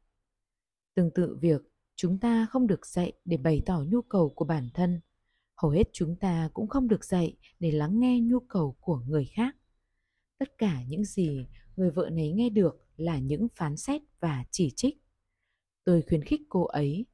Tương 0.95 1.11
tự 1.11 1.37
việc 1.41 1.63
chúng 1.97 2.19
ta 2.19 2.47
không 2.51 2.67
được 2.67 2.87
dạy 2.87 3.13
để 3.25 3.37
bày 3.37 3.63
tỏ 3.67 3.85
nhu 3.89 4.03
cầu 4.03 4.29
của 4.29 4.45
bản 4.45 4.69
thân. 4.75 5.01
Hầu 5.57 5.71
hết 5.71 5.89
chúng 5.93 6.17
ta 6.17 6.51
cũng 6.55 6.69
không 6.69 6.89
được 6.89 7.05
dạy 7.05 7.37
để 7.61 7.71
lắng 7.71 8.01
nghe 8.01 8.21
nhu 8.21 8.41
cầu 8.41 8.77
của 8.81 8.97
người 9.09 9.25
khác. 9.25 9.57
Tất 10.39 10.59
cả 10.59 10.83
những 10.89 11.05
gì 11.05 11.47
người 11.77 11.91
vợ 11.91 12.11
này 12.11 12.33
nghe 12.33 12.49
được 12.51 12.84
là 12.97 13.19
những 13.19 13.47
phán 13.55 13.77
xét 13.77 14.03
và 14.21 14.45
chỉ 14.51 14.73
trích. 14.77 15.03
Tôi 15.85 16.03
khuyến 16.09 16.25
khích 16.25 16.41
cô 16.49 16.65
ấy 16.65 17.07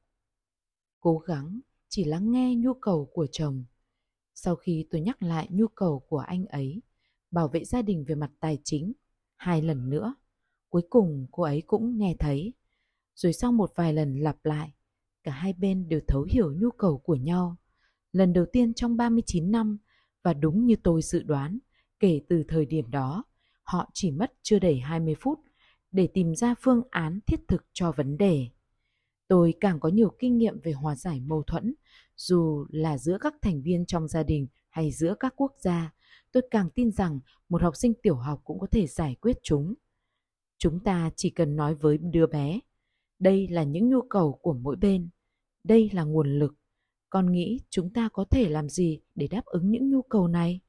cố 0.99 1.17
gắng 1.17 1.59
chỉ 1.89 2.03
lắng 2.03 2.31
nghe 2.31 2.55
nhu 2.55 2.73
cầu 2.73 3.09
của 3.13 3.27
chồng. 3.31 3.65
Sau 4.33 4.55
khi 4.55 4.87
tôi 4.91 5.01
nhắc 5.01 5.23
lại 5.23 5.47
nhu 5.51 5.67
cầu 5.67 5.99
của 5.99 6.17
anh 6.19 6.45
ấy 6.45 6.81
bảo 7.31 7.47
vệ 7.47 7.63
gia 7.63 7.81
đình 7.81 8.05
về 8.07 8.15
mặt 8.15 8.31
tài 8.39 8.57
chính 8.63 8.93
hai 9.35 9.61
lần 9.61 9.89
nữa 9.89 10.15
cuối 10.69 10.81
cùng 10.89 11.27
cô 11.31 11.43
ấy 11.43 11.63
cũng 11.67 11.97
nghe 11.97 12.15
thấy. 12.19 12.53
Rồi 13.15 13.33
sau 13.33 13.51
một 13.51 13.71
vài 13.75 13.93
lần 13.93 14.15
lặp 14.19 14.45
lại 14.45 14.73
cả 15.23 15.31
hai 15.31 15.53
bên 15.53 15.89
đều 15.89 15.99
thấu 16.07 16.27
hiểu 16.31 16.53
nhu 16.53 16.71
cầu 16.71 16.97
của 16.97 17.15
nhau. 17.15 17.55
Lần 18.11 18.33
đầu 18.33 18.45
tiên 18.53 18.73
trong 18.73 18.97
39 18.97 19.51
năm 19.51 19.77
và 20.23 20.33
đúng 20.33 20.65
như 20.65 20.75
tôi 20.83 21.01
dự 21.01 21.23
đoán, 21.23 21.59
kể 21.99 22.21
từ 22.29 22.43
thời 22.47 22.65
điểm 22.65 22.91
đó, 22.91 23.23
họ 23.63 23.89
chỉ 23.93 24.11
mất 24.11 24.33
chưa 24.41 24.59
đầy 24.59 24.79
20 24.79 25.15
phút 25.19 25.39
để 25.91 26.07
tìm 26.13 26.35
ra 26.35 26.55
phương 26.61 26.81
án 26.91 27.19
thiết 27.27 27.47
thực 27.47 27.65
cho 27.73 27.91
vấn 27.91 28.17
đề. 28.17 28.47
Tôi 29.27 29.53
càng 29.59 29.79
có 29.79 29.89
nhiều 29.89 30.15
kinh 30.19 30.37
nghiệm 30.37 30.59
về 30.59 30.71
hòa 30.71 30.95
giải 30.95 31.19
mâu 31.19 31.43
thuẫn, 31.43 31.73
dù 32.15 32.65
là 32.69 32.97
giữa 32.97 33.17
các 33.21 33.35
thành 33.41 33.61
viên 33.61 33.85
trong 33.85 34.07
gia 34.07 34.23
đình 34.23 34.47
hay 34.69 34.91
giữa 34.91 35.15
các 35.19 35.33
quốc 35.35 35.51
gia, 35.59 35.93
tôi 36.31 36.43
càng 36.51 36.69
tin 36.69 36.91
rằng 36.91 37.19
một 37.49 37.61
học 37.61 37.75
sinh 37.75 37.93
tiểu 38.03 38.15
học 38.15 38.41
cũng 38.43 38.59
có 38.59 38.67
thể 38.71 38.87
giải 38.87 39.15
quyết 39.21 39.37
chúng. 39.43 39.73
Chúng 40.57 40.79
ta 40.79 41.11
chỉ 41.15 41.29
cần 41.29 41.55
nói 41.55 41.75
với 41.75 41.97
đứa 41.97 42.27
bé, 42.27 42.59
đây 43.19 43.47
là 43.47 43.63
những 43.63 43.89
nhu 43.89 44.01
cầu 44.01 44.39
của 44.41 44.53
mỗi 44.53 44.75
bên, 44.75 45.09
đây 45.63 45.89
là 45.93 46.03
nguồn 46.03 46.39
lực 46.39 46.53
con 47.11 47.31
nghĩ 47.31 47.59
chúng 47.69 47.89
ta 47.89 48.09
có 48.13 48.25
thể 48.25 48.49
làm 48.49 48.69
gì 48.69 48.99
để 49.15 49.27
đáp 49.27 49.45
ứng 49.45 49.71
những 49.71 49.91
nhu 49.91 50.01
cầu 50.01 50.27
này 50.27 50.59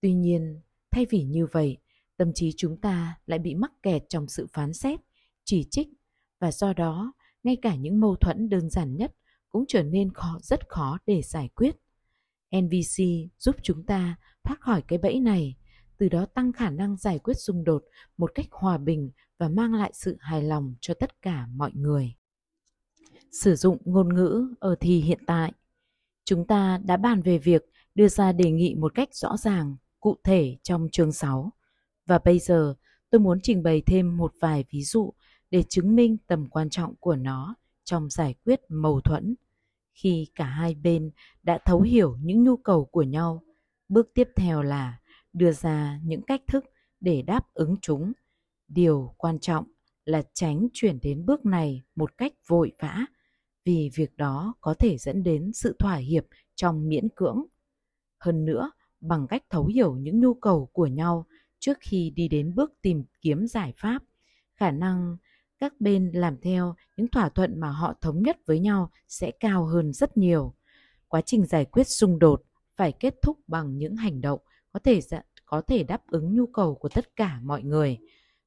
tuy 0.00 0.14
nhiên 0.14 0.60
thay 0.90 1.06
vì 1.10 1.24
như 1.24 1.46
vậy 1.46 1.78
tâm 2.16 2.32
trí 2.34 2.52
chúng 2.56 2.80
ta 2.80 3.18
lại 3.26 3.38
bị 3.38 3.54
mắc 3.54 3.72
kẹt 3.82 4.02
trong 4.08 4.28
sự 4.28 4.46
phán 4.52 4.72
xét 4.72 5.00
chỉ 5.44 5.66
trích. 5.70 5.88
Và 6.40 6.52
do 6.52 6.72
đó 6.72 7.12
ngay 7.42 7.56
cả 7.62 7.74
những 7.74 8.00
mâu 8.00 8.16
thuẫn 8.16 8.48
đơn 8.48 8.70
giản 8.70 8.96
nhất 8.96 9.14
cũng 9.48 9.64
trở 9.68 9.82
nên 9.82 10.12
khó 10.12 10.38
rất 10.42 10.68
khó 10.68 10.98
để 11.06 11.22
giải 11.22 11.48
quyết. 11.54 11.76
Nvc 12.56 13.04
giúp 13.38 13.56
chúng 13.62 13.86
ta 13.86 14.16
thoát 14.44 14.60
khỏi 14.60 14.82
cái 14.88 14.98
bẫy 14.98 15.20
này 15.20 15.56
từ 15.98 16.08
đó 16.08 16.26
tăng 16.26 16.52
khả 16.52 16.70
năng 16.70 16.96
giải 16.96 17.18
quyết 17.18 17.34
xung 17.34 17.64
đột 17.64 17.84
một 18.16 18.30
cách 18.34 18.46
hòa 18.50 18.78
bình 18.78 19.10
và 19.38 19.48
mang 19.48 19.74
lại 19.74 19.90
sự 19.94 20.16
hài 20.20 20.42
lòng 20.42 20.74
cho 20.80 20.94
tất 20.94 21.22
cả 21.22 21.46
mọi 21.46 21.70
người. 21.74 22.14
Sử 23.32 23.54
dụng 23.54 23.78
ngôn 23.84 24.14
ngữ 24.14 24.54
ở 24.60 24.76
thì 24.80 25.00
hiện 25.00 25.18
tại. 25.26 25.52
Chúng 26.24 26.46
ta 26.46 26.80
đã 26.84 26.96
bàn 26.96 27.22
về 27.22 27.38
việc 27.38 27.62
đưa 27.94 28.08
ra 28.08 28.32
đề 28.32 28.50
nghị 28.50 28.74
một 28.74 28.94
cách 28.94 29.14
rõ 29.14 29.36
ràng, 29.36 29.76
cụ 30.00 30.16
thể 30.24 30.56
trong 30.62 30.88
chương 30.92 31.12
6. 31.12 31.52
Và 32.06 32.18
bây 32.24 32.38
giờ 32.38 32.74
tôi 33.10 33.20
muốn 33.20 33.38
trình 33.42 33.62
bày 33.62 33.82
thêm 33.86 34.16
một 34.16 34.32
vài 34.40 34.64
ví 34.70 34.82
dụ 34.82 35.12
để 35.50 35.62
chứng 35.62 35.96
minh 35.96 36.16
tầm 36.26 36.48
quan 36.50 36.70
trọng 36.70 36.94
của 36.96 37.16
nó 37.16 37.54
trong 37.84 38.10
giải 38.10 38.34
quyết 38.44 38.60
mâu 38.68 39.00
thuẫn. 39.00 39.34
Khi 39.94 40.26
cả 40.34 40.44
hai 40.44 40.74
bên 40.74 41.10
đã 41.42 41.58
thấu 41.64 41.80
hiểu 41.80 42.16
những 42.22 42.44
nhu 42.44 42.56
cầu 42.56 42.84
của 42.84 43.02
nhau, 43.02 43.42
bước 43.88 44.10
tiếp 44.14 44.28
theo 44.36 44.62
là 44.62 45.00
đưa 45.32 45.52
ra 45.52 46.00
những 46.04 46.22
cách 46.22 46.42
thức 46.46 46.64
để 47.00 47.22
đáp 47.22 47.54
ứng 47.54 47.76
chúng. 47.82 48.12
Điều 48.68 49.14
quan 49.18 49.38
trọng 49.38 49.64
là 50.04 50.22
tránh 50.34 50.68
chuyển 50.72 50.98
đến 51.02 51.26
bước 51.26 51.46
này 51.46 51.82
một 51.94 52.18
cách 52.18 52.32
vội 52.46 52.72
vã 52.78 53.06
vì 53.64 53.90
việc 53.94 54.16
đó 54.16 54.54
có 54.60 54.74
thể 54.74 54.96
dẫn 54.98 55.22
đến 55.22 55.52
sự 55.54 55.76
thỏa 55.78 55.96
hiệp 55.96 56.24
trong 56.54 56.88
miễn 56.88 57.08
cưỡng. 57.08 57.44
Hơn 58.18 58.44
nữa, 58.44 58.70
bằng 59.00 59.26
cách 59.26 59.42
thấu 59.50 59.66
hiểu 59.66 59.96
những 59.96 60.20
nhu 60.20 60.34
cầu 60.34 60.70
của 60.72 60.86
nhau 60.86 61.26
trước 61.62 61.78
khi 61.80 62.12
đi 62.16 62.28
đến 62.28 62.54
bước 62.54 62.72
tìm 62.82 63.04
kiếm 63.20 63.46
giải 63.46 63.72
pháp, 63.76 64.02
khả 64.56 64.70
năng 64.70 65.16
các 65.58 65.80
bên 65.80 66.10
làm 66.14 66.36
theo 66.40 66.74
những 66.96 67.08
thỏa 67.08 67.28
thuận 67.28 67.60
mà 67.60 67.70
họ 67.70 67.94
thống 68.00 68.22
nhất 68.22 68.36
với 68.46 68.60
nhau 68.60 68.90
sẽ 69.08 69.30
cao 69.40 69.66
hơn 69.66 69.92
rất 69.92 70.16
nhiều. 70.16 70.54
Quá 71.08 71.20
trình 71.26 71.46
giải 71.46 71.64
quyết 71.64 71.84
xung 71.84 72.18
đột 72.18 72.42
phải 72.76 72.92
kết 72.92 73.14
thúc 73.22 73.38
bằng 73.46 73.78
những 73.78 73.96
hành 73.96 74.20
động 74.20 74.40
có 74.72 74.80
thể 74.84 75.00
có 75.46 75.60
thể 75.60 75.82
đáp 75.82 76.02
ứng 76.06 76.34
nhu 76.34 76.46
cầu 76.46 76.74
của 76.74 76.88
tất 76.88 77.16
cả 77.16 77.40
mọi 77.42 77.62
người 77.62 77.98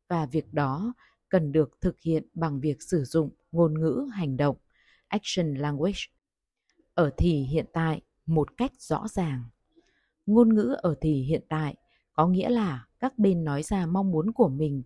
và 0.07 0.25
việc 0.25 0.53
đó 0.53 0.93
cần 1.29 1.51
được 1.51 1.81
thực 1.81 1.99
hiện 1.99 2.27
bằng 2.33 2.59
việc 2.59 2.77
sử 2.89 3.03
dụng 3.03 3.29
ngôn 3.51 3.79
ngữ 3.79 4.07
hành 4.13 4.37
động 4.37 4.57
action 5.07 5.53
language 5.53 5.99
ở 6.93 7.11
thì 7.17 7.43
hiện 7.43 7.65
tại 7.73 8.01
một 8.25 8.57
cách 8.57 8.71
rõ 8.79 9.07
ràng. 9.07 9.43
Ngôn 10.25 10.55
ngữ 10.55 10.75
ở 10.77 10.95
thì 11.01 11.21
hiện 11.21 11.41
tại 11.49 11.75
có 12.13 12.27
nghĩa 12.27 12.49
là 12.49 12.85
các 13.05 13.19
bên 13.19 13.43
nói 13.43 13.63
ra 13.63 13.85
mong 13.85 14.11
muốn 14.11 14.31
của 14.31 14.47
mình 14.47 14.83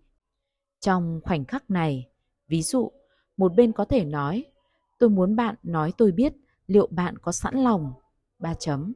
trong 0.80 1.22
khoảnh 1.24 1.46
khắc 1.46 1.72
này. 1.72 2.10
Ví 2.48 2.62
dụ, 2.62 2.92
một 3.38 3.56
bên 3.56 3.72
có 3.72 3.86
thể 3.86 4.06
nói, 4.06 4.46
tôi 4.98 5.10
muốn 5.10 5.36
bạn 5.36 5.56
nói 5.64 5.94
tôi 5.98 6.12
biết 6.12 6.34
liệu 6.68 6.88
bạn 6.92 7.18
có 7.18 7.32
sẵn 7.32 7.56
lòng, 7.56 7.94
ba 8.40 8.54
chấm, 8.54 8.94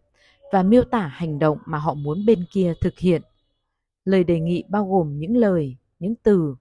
và 0.52 0.64
miêu 0.64 0.84
tả 0.84 1.08
hành 1.08 1.40
động 1.40 1.58
mà 1.66 1.78
họ 1.78 1.94
muốn 1.94 2.26
bên 2.26 2.46
kia 2.52 2.74
thực 2.82 3.00
hiện. 3.00 3.22
Lời 4.06 4.24
đề 4.24 4.40
nghị 4.40 4.64
bao 4.70 4.88
gồm 4.88 5.20
những 5.20 5.38
lời, 5.38 5.78
những 6.00 6.16
từ, 6.24 6.56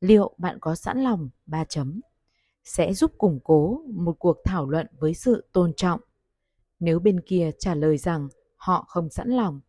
liệu 0.00 0.34
bạn 0.38 0.58
có 0.60 0.74
sẵn 0.74 1.02
lòng, 1.02 1.28
ba 1.46 1.64
chấm, 1.64 2.00
sẽ 2.64 2.94
giúp 2.94 3.12
củng 3.18 3.40
cố 3.44 3.82
một 3.92 4.16
cuộc 4.18 4.36
thảo 4.44 4.70
luận 4.70 4.86
với 4.98 5.14
sự 5.14 5.48
tôn 5.52 5.72
trọng. 5.76 6.00
Nếu 6.80 7.00
bên 7.00 7.20
kia 7.20 7.50
trả 7.58 7.74
lời 7.74 7.98
rằng 7.98 8.28
họ 8.56 8.84
không 8.88 9.10
sẵn 9.10 9.28
lòng, 9.28 9.60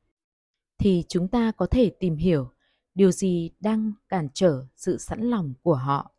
thì 0.82 1.04
chúng 1.08 1.28
ta 1.28 1.52
có 1.52 1.66
thể 1.66 1.92
tìm 2.00 2.16
hiểu 2.16 2.50
điều 2.96 3.12
gì 3.12 3.52
đang 3.60 3.92
cản 4.10 4.28
trở 4.34 4.66
sự 4.76 4.98
sẵn 4.98 5.22
lòng 5.22 5.54
của 5.62 5.76
họ. 5.76 6.12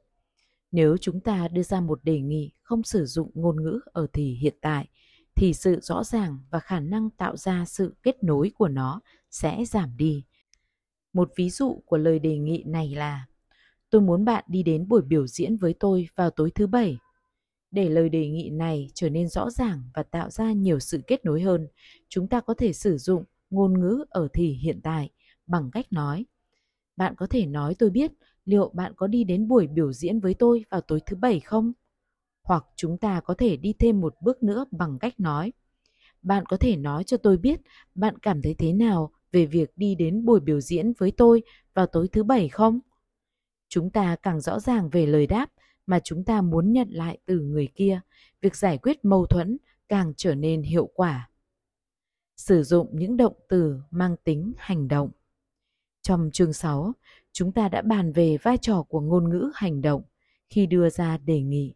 Nếu 0.72 0.96
chúng 0.96 1.20
ta 1.20 1.48
đưa 1.48 1.62
ra 1.62 1.81
một 1.81 2.05
đề 2.05 2.20
nghị 2.20 2.53
không 2.62 2.83
sử 2.83 3.07
dụng 3.07 3.31
ngôn 3.35 3.62
ngữ 3.62 3.81
ở 3.85 4.07
thì 4.12 4.35
hiện 4.35 4.55
tại, 4.61 4.88
thì 5.35 5.53
sự 5.53 5.81
rõ 5.81 6.05
ràng 6.05 6.38
và 6.51 6.61
khả 6.61 6.81
năng 6.81 7.11
tạo 7.11 7.37
ra 7.37 7.64
sự 7.64 7.94
kết 8.03 8.25
nối 8.25 8.53
của 8.59 8.68
nó 8.68 9.01
sẽ 9.31 9.64
giảm 9.64 9.96
đi. 9.96 10.25
Một 11.12 11.33
ví 11.37 11.51
dụ 11.51 11.83
của 11.87 11.96
lời 11.96 12.18
đề 12.18 12.38
nghị 12.38 12.62
này 12.66 12.94
là 12.94 13.27
Tôi 13.92 14.01
muốn 14.01 14.25
bạn 14.25 14.44
đi 14.48 14.62
đến 14.62 14.88
buổi 14.88 15.03
biểu 15.03 15.27
diễn 15.27 15.57
với 15.57 15.75
tôi 15.81 16.09
vào 16.14 16.31
tối 16.31 16.51
thứ 16.51 16.66
bảy. 16.66 16.98
Để 17.70 17.88
lời 17.88 18.09
đề 18.09 18.29
nghị 18.29 18.51
này 18.51 18.90
trở 18.94 19.11
nên 19.11 19.29
rõ 19.29 19.51
ràng 19.51 19.83
và 19.94 20.03
tạo 20.03 20.31
ra 20.31 20.53
nhiều 20.53 20.79
sự 20.79 21.01
kết 21.07 21.25
nối 21.25 21.40
hơn, 21.40 21.68
chúng 22.09 22.29
ta 22.29 22.40
có 22.40 22.55
thể 22.55 22.72
sử 22.72 22.98
dụng 22.98 23.25
ngôn 23.53 23.81
ngữ 23.81 24.05
ở 24.11 24.29
thì 24.35 24.53
hiện 24.53 24.81
tại 24.83 25.11
bằng 25.47 25.71
cách 25.71 25.87
nói. 25.93 26.27
Bạn 26.97 27.15
có 27.17 27.27
thể 27.27 27.47
nói 27.47 27.75
tôi 27.79 27.91
biết 27.91 28.12
liệu 28.45 28.71
bạn 28.75 28.93
có 28.97 29.07
đi 29.07 29.25
đến 29.25 29.49
buổi 29.49 29.67
biểu 29.67 29.93
diễn 29.93 30.21
với 30.21 30.35
tôi 30.35 30.65
vào 30.71 30.81
tối 30.81 31.01
thứ 31.07 31.17
bảy 31.17 31.41
không? 31.41 31.73
Hoặc 32.43 32.65
chúng 32.77 32.99
ta 32.99 33.21
có 33.21 33.35
thể 33.35 33.57
đi 33.57 33.73
thêm 33.79 34.01
một 34.01 34.15
bước 34.21 34.43
nữa 34.43 34.65
bằng 34.71 34.99
cách 34.99 35.21
nói. 35.21 35.53
Bạn 36.23 36.45
có 36.47 36.57
thể 36.57 36.77
nói 36.77 37.05
cho 37.05 37.17
tôi 37.17 37.37
biết 37.37 37.61
bạn 37.95 38.19
cảm 38.19 38.43
thấy 38.43 38.55
thế 38.55 38.73
nào 38.73 39.12
về 39.33 39.47
việc 39.47 39.71
đi 39.77 39.95
đến 39.95 40.25
buổi 40.25 40.41
biểu 40.41 40.61
diễn 40.61 40.93
với 40.99 41.12
tôi 41.17 41.43
vào 41.75 41.87
tối 41.87 42.09
thứ 42.09 42.25
bảy 42.25 42.49
không? 42.49 42.81
Chúng 43.69 43.91
ta 43.91 44.17
càng 44.23 44.41
rõ 44.41 44.61
ràng 44.61 44.91
về 44.91 45.07
lời 45.07 45.27
đáp 45.27 45.47
mà 45.87 46.01
chúng 46.05 46.25
ta 46.25 46.41
muốn 46.41 46.73
nhận 46.73 46.88
lại 46.91 47.19
từ 47.27 47.41
người 47.41 47.69
kia, 47.75 48.01
việc 48.41 48.57
giải 48.57 48.79
quyết 48.79 49.05
mâu 49.05 49.27
thuẫn 49.27 49.57
càng 49.88 50.12
trở 50.17 50.35
nên 50.35 50.62
hiệu 50.62 50.91
quả. 50.95 51.29
Sử 52.46 52.62
dụng 52.62 52.88
những 52.92 53.16
động 53.16 53.33
từ 53.48 53.81
mang 53.90 54.16
tính 54.24 54.52
hành 54.57 54.88
động. 54.88 55.11
Trong 56.02 56.31
chương 56.33 56.52
6, 56.52 56.92
chúng 57.33 57.52
ta 57.52 57.68
đã 57.68 57.83
bàn 57.83 58.12
về 58.12 58.37
vai 58.42 58.59
trò 58.59 58.83
của 58.83 59.00
ngôn 59.00 59.31
ngữ 59.31 59.50
hành 59.55 59.83
động 59.83 60.02
khi 60.48 60.66
đưa 60.66 60.90
ra 60.90 61.18
đề 61.18 61.42
nghị. 61.42 61.74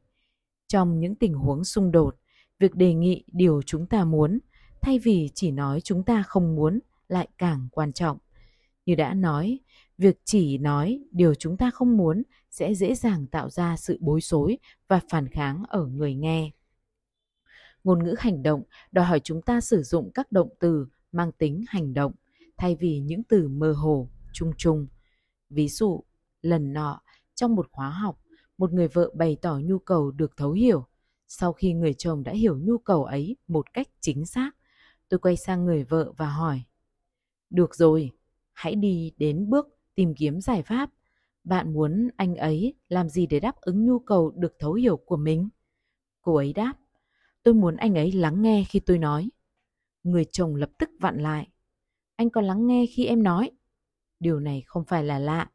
Trong 0.69 1.01
những 1.01 1.15
tình 1.15 1.35
huống 1.35 1.65
xung 1.65 1.91
đột, 1.91 2.17
việc 2.59 2.75
đề 2.75 2.95
nghị 2.95 3.25
điều 3.33 3.63
chúng 3.63 3.87
ta 3.87 4.05
muốn 4.05 4.39
thay 4.83 4.99
vì 4.99 5.31
chỉ 5.35 5.51
nói 5.51 5.81
chúng 5.81 6.03
ta 6.03 6.23
không 6.23 6.55
muốn 6.55 6.81
lại 7.09 7.29
càng 7.39 7.69
quan 7.73 7.93
trọng. 7.93 8.19
Như 8.87 8.95
đã 8.95 9.15
nói, 9.15 9.61
việc 9.99 10.21
chỉ 10.25 10.59
nói 10.59 11.05
điều 11.11 11.35
chúng 11.35 11.57
ta 11.57 11.71
không 11.71 11.97
muốn 11.97 12.23
sẽ 12.51 12.75
dễ 12.75 12.95
dàng 12.95 13.27
tạo 13.27 13.51
ra 13.51 13.77
sự 13.77 13.99
bối 14.01 14.21
rối 14.21 14.59
và 14.89 15.01
phản 15.09 15.29
kháng 15.29 15.63
ở 15.69 15.87
người 15.87 16.15
nghe. 16.15 16.51
Ngôn 17.87 18.05
ngữ 18.05 18.15
hành 18.19 18.43
động 18.43 18.63
đòi 18.93 19.05
hỏi 19.05 19.21
chúng 19.21 19.43
ta 19.43 19.61
sử 19.61 19.83
dụng 19.83 20.11
các 20.15 20.33
động 20.33 20.49
từ 20.61 20.87
mang 21.13 21.33
tính 21.33 21.65
hành 21.69 21.95
động 21.95 22.13
thay 22.57 22.77
vì 22.81 22.99
những 23.01 23.23
từ 23.23 23.49
mơ 23.49 23.73
hồ, 23.73 24.09
chung 24.33 24.53
chung. 24.57 24.87
Ví 25.51 25.69
dụ, 25.69 26.05
lần 26.43 26.73
nọ, 26.73 27.01
trong 27.35 27.55
một 27.55 27.67
khóa 27.71 27.91
học, 27.91 28.21
một 28.59 28.73
người 28.73 28.89
vợ 28.89 29.11
bày 29.15 29.37
tỏ 29.43 29.59
nhu 29.65 29.79
cầu 29.79 30.11
được 30.11 30.37
thấu 30.37 30.53
hiểu. 30.53 30.87
Sau 31.29 31.53
khi 31.53 31.73
người 31.73 31.95
chồng 31.95 32.23
đã 32.23 32.33
hiểu 32.33 32.59
nhu 32.59 32.79
cầu 32.79 33.05
ấy 33.05 33.37
một 33.49 33.73
cách 33.73 33.89
chính 34.01 34.27
xác, 34.27 34.51
tôi 35.09 35.21
quay 35.21 35.37
sang 35.37 35.65
người 35.65 35.85
vợ 35.85 36.13
và 36.17 36.31
hỏi. 36.31 36.63
Được 37.51 37.75
rồi, 37.75 38.11
hãy 38.53 38.75
đi 38.75 39.13
đến 39.17 39.51
bước 39.51 39.67
tìm 39.95 40.15
kiếm 40.15 40.41
giải 40.41 40.63
pháp. 40.63 40.91
Bạn 41.45 41.73
muốn 41.73 42.09
anh 42.17 42.37
ấy 42.37 42.75
làm 42.89 43.09
gì 43.09 43.27
để 43.27 43.41
đáp 43.41 43.61
ứng 43.61 43.87
nhu 43.87 43.99
cầu 43.99 44.31
được 44.37 44.55
thấu 44.59 44.73
hiểu 44.73 44.97
của 44.97 45.17
mình? 45.17 45.49
Cô 46.23 46.35
ấy 46.35 46.53
đáp, 46.53 46.75
tôi 47.47 47.55
muốn 47.55 47.77
anh 47.77 47.95
ấy 47.95 48.13
lắng 48.13 48.43
nghe 48.43 48.65
khi 48.69 48.81
tôi 48.81 48.99
nói. 48.99 49.31
Người 50.03 50.25
chồng 50.33 50.55
lập 50.55 50.71
tức 50.79 50.91
vặn 51.01 51.23
lại. 51.23 51.49
Anh 52.17 52.31
có 52.31 52.41
lắng 52.41 52.67
nghe 52.67 52.87
khi 52.87 53.07
em 53.07 53.23
nói. 53.23 53.51
Điều 54.21 54.41
này 54.41 54.63
không 54.67 54.85
phải 54.85 55.05
là 55.05 55.19
lạ, 55.19 55.51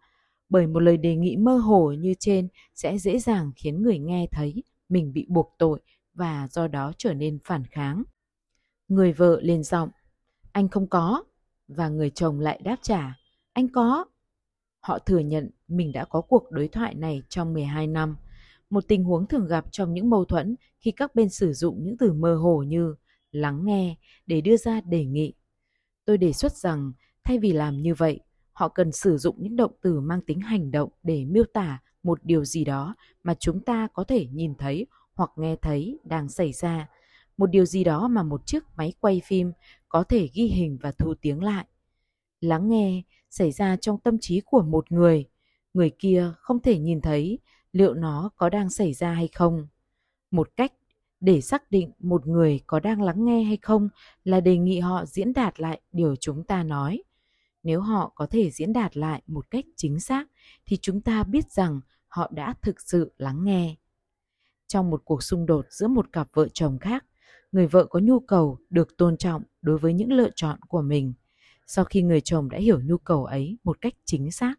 bởi 0.49 0.67
một 0.67 0.80
lời 0.80 0.97
đề 0.97 1.15
nghị 1.15 1.38
mơ 1.38 1.58
hồ 1.58 1.91
như 1.91 2.13
trên 2.19 2.47
sẽ 2.75 2.97
dễ 2.97 3.19
dàng 3.19 3.51
khiến 3.56 3.82
người 3.82 3.99
nghe 3.99 4.27
thấy 4.32 4.63
mình 4.89 5.13
bị 5.13 5.25
buộc 5.30 5.56
tội 5.58 5.82
và 6.13 6.47
do 6.51 6.67
đó 6.67 6.91
trở 6.97 7.13
nên 7.13 7.39
phản 7.43 7.65
kháng. 7.65 8.04
Người 8.88 9.13
vợ 9.13 9.39
lên 9.41 9.63
giọng, 9.63 9.89
anh 10.51 10.69
không 10.69 10.88
có, 10.88 11.23
và 11.67 11.89
người 11.89 12.10
chồng 12.10 12.39
lại 12.39 12.62
đáp 12.63 12.77
trả, 12.82 13.19
anh 13.54 13.67
có. 13.69 14.06
Họ 14.80 14.99
thừa 14.99 15.19
nhận 15.19 15.49
mình 15.67 15.91
đã 15.91 16.06
có 16.06 16.21
cuộc 16.21 16.51
đối 16.51 16.67
thoại 16.67 16.95
này 16.95 17.21
trong 17.30 17.54
12 17.54 17.88
năm, 17.88 18.15
một 18.72 18.88
tình 18.88 19.04
huống 19.04 19.28
thường 19.28 19.48
gặp 19.48 19.66
trong 19.72 19.94
những 19.94 20.10
mâu 20.10 20.26
thuẫn 20.26 20.56
khi 20.80 20.92
các 20.92 21.16
bên 21.16 21.30
sử 21.30 21.54
dụng 21.54 21.84
những 21.84 21.98
từ 21.98 22.14
mơ 22.14 22.36
hồ 22.36 22.64
như 22.64 22.96
lắng 23.32 23.66
nghe 23.66 23.96
để 24.26 24.42
đưa 24.42 24.58
ra 24.58 24.82
đề 24.82 25.06
nghị. 25.06 25.34
Tôi 26.06 26.18
đề 26.18 26.34
xuất 26.34 26.58
rằng 26.58 26.92
thay 27.24 27.40
vì 27.40 27.52
làm 27.52 27.82
như 27.82 27.96
vậy, 27.96 28.20
họ 28.54 28.70
cần 28.70 28.92
sử 28.92 29.18
dụng 29.18 29.36
những 29.40 29.56
động 29.56 29.72
từ 29.82 30.00
mang 30.00 30.22
tính 30.22 30.40
hành 30.40 30.72
động 30.72 30.90
để 31.04 31.26
miêu 31.26 31.44
tả 31.54 31.82
một 32.04 32.20
điều 32.24 32.46
gì 32.46 32.66
đó 32.66 32.96
mà 33.24 33.34
chúng 33.34 33.64
ta 33.64 33.88
có 33.94 34.04
thể 34.04 34.28
nhìn 34.32 34.56
thấy 34.56 34.88
hoặc 35.14 35.30
nghe 35.36 35.56
thấy 35.56 36.00
đang 36.04 36.30
xảy 36.30 36.52
ra, 36.54 36.90
một 37.38 37.48
điều 37.48 37.66
gì 37.66 37.84
đó 37.84 38.08
mà 38.08 38.24
một 38.24 38.42
chiếc 38.46 38.64
máy 38.76 38.94
quay 39.00 39.22
phim 39.26 39.52
có 39.90 40.04
thể 40.04 40.30
ghi 40.34 40.44
hình 40.44 40.78
và 40.82 40.92
thu 40.92 41.14
tiếng 41.22 41.44
lại. 41.44 41.66
Lắng 42.42 42.70
nghe 42.70 43.02
xảy 43.30 43.52
ra 43.52 43.76
trong 43.76 44.00
tâm 44.00 44.18
trí 44.22 44.42
của 44.46 44.62
một 44.62 44.92
người, 44.92 45.26
người 45.74 45.92
kia 46.00 46.34
không 46.38 46.62
thể 46.62 46.80
nhìn 46.80 47.02
thấy 47.02 47.40
liệu 47.74 47.94
nó 47.94 48.30
có 48.38 48.50
đang 48.50 48.70
xảy 48.70 48.94
ra 48.94 49.14
hay 49.14 49.28
không. 49.28 49.68
Một 50.32 50.50
cách 50.58 50.74
để 51.20 51.42
xác 51.42 51.72
định 51.72 51.92
một 52.00 52.28
người 52.28 52.60
có 52.68 52.80
đang 52.80 53.02
lắng 53.02 53.26
nghe 53.26 53.44
hay 53.44 53.58
không 53.62 53.90
là 54.24 54.40
đề 54.40 54.58
nghị 54.58 54.80
họ 54.80 55.06
diễn 55.06 55.34
đạt 55.34 55.60
lại 55.60 55.82
điều 55.92 56.16
chúng 56.16 56.44
ta 56.44 56.64
nói. 56.64 57.04
Nếu 57.64 57.82
họ 57.82 58.12
có 58.16 58.26
thể 58.26 58.50
diễn 58.52 58.74
đạt 58.74 58.98
lại 58.98 59.22
một 59.28 59.52
cách 59.52 59.66
chính 59.76 60.00
xác 60.00 60.26
thì 60.66 60.78
chúng 60.82 61.02
ta 61.02 61.24
biết 61.24 61.52
rằng 61.52 61.82
họ 62.08 62.32
đã 62.34 62.54
thực 62.62 62.82
sự 62.82 63.14
lắng 63.18 63.44
nghe. 63.44 63.76
Trong 64.68 64.90
một 64.90 65.02
cuộc 65.06 65.24
xung 65.24 65.46
đột 65.46 65.66
giữa 65.70 65.88
một 65.88 66.12
cặp 66.12 66.28
vợ 66.34 66.48
chồng 66.54 66.80
khác, 66.80 67.06
người 67.52 67.68
vợ 67.68 67.86
có 67.86 68.00
nhu 68.00 68.20
cầu 68.20 68.58
được 68.70 68.98
tôn 68.98 69.18
trọng 69.18 69.44
đối 69.62 69.78
với 69.78 69.94
những 69.94 70.14
lựa 70.14 70.30
chọn 70.36 70.60
của 70.68 70.82
mình. 70.82 71.14
Sau 71.68 71.86
khi 71.86 72.02
người 72.02 72.22
chồng 72.22 72.50
đã 72.50 72.58
hiểu 72.58 72.82
nhu 72.82 72.98
cầu 72.98 73.26
ấy 73.26 73.58
một 73.64 73.82
cách 73.82 73.94
chính 74.06 74.32
xác, 74.32 74.56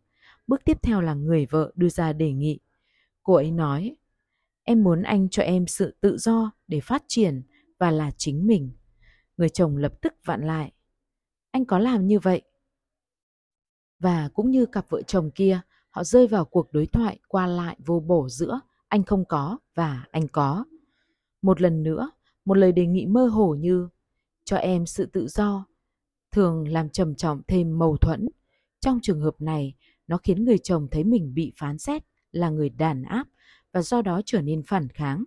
bước 0.47 0.65
tiếp 0.65 0.79
theo 0.83 1.01
là 1.01 1.15
người 1.15 1.47
vợ 1.47 1.73
đưa 1.75 1.89
ra 1.89 2.13
đề 2.13 2.33
nghị. 2.33 2.59
Cô 3.23 3.35
ấy 3.35 3.51
nói, 3.51 3.97
em 4.63 4.83
muốn 4.83 5.03
anh 5.03 5.29
cho 5.29 5.43
em 5.43 5.67
sự 5.67 5.97
tự 6.01 6.19
do 6.19 6.51
để 6.69 6.81
phát 6.81 7.05
triển 7.09 7.43
và 7.79 7.91
là 7.91 8.11
chính 8.17 8.47
mình. 8.47 8.71
Người 9.37 9.49
chồng 9.49 9.77
lập 9.77 9.93
tức 10.03 10.15
vặn 10.25 10.47
lại. 10.47 10.73
Anh 11.51 11.65
có 11.65 11.79
làm 11.79 12.07
như 12.07 12.19
vậy? 12.19 12.43
Và 13.99 14.29
cũng 14.35 14.51
như 14.51 14.67
cặp 14.67 14.87
vợ 14.89 15.03
chồng 15.03 15.31
kia, 15.31 15.61
họ 15.91 16.05
rơi 16.05 16.27
vào 16.27 16.45
cuộc 16.45 16.73
đối 16.73 16.87
thoại 16.87 17.19
qua 17.29 17.47
lại 17.47 17.77
vô 17.87 18.01
bổ 18.01 18.29
giữa 18.29 18.61
anh 18.89 19.05
không 19.05 19.25
có 19.25 19.59
và 19.75 20.05
anh 20.11 20.29
có. 20.29 20.65
Một 21.43 21.61
lần 21.61 21.83
nữa, 21.83 22.11
một 22.45 22.55
lời 22.55 22.73
đề 22.73 22.87
nghị 22.87 23.07
mơ 23.07 23.27
hồ 23.27 23.55
như 23.55 23.89
cho 24.45 24.57
em 24.57 24.87
sự 24.87 25.07
tự 25.07 25.29
do 25.29 25.67
thường 26.33 26.69
làm 26.69 26.89
trầm 26.89 27.15
trọng 27.15 27.43
thêm 27.49 27.79
mâu 27.79 27.97
thuẫn. 27.97 28.29
Trong 28.81 28.99
trường 29.03 29.21
hợp 29.21 29.41
này, 29.41 29.75
nó 30.07 30.17
khiến 30.17 30.45
người 30.45 30.59
chồng 30.59 30.89
thấy 30.91 31.05
mình 31.05 31.35
bị 31.35 31.53
phán 31.57 31.79
xét 31.79 32.03
là 32.33 32.51
người 32.51 32.69
đàn 32.69 33.03
áp 33.03 33.29
và 33.73 33.83
do 33.83 34.03
đó 34.03 34.21
trở 34.25 34.43
nên 34.43 34.63
phản 34.63 34.89
kháng. 34.89 35.25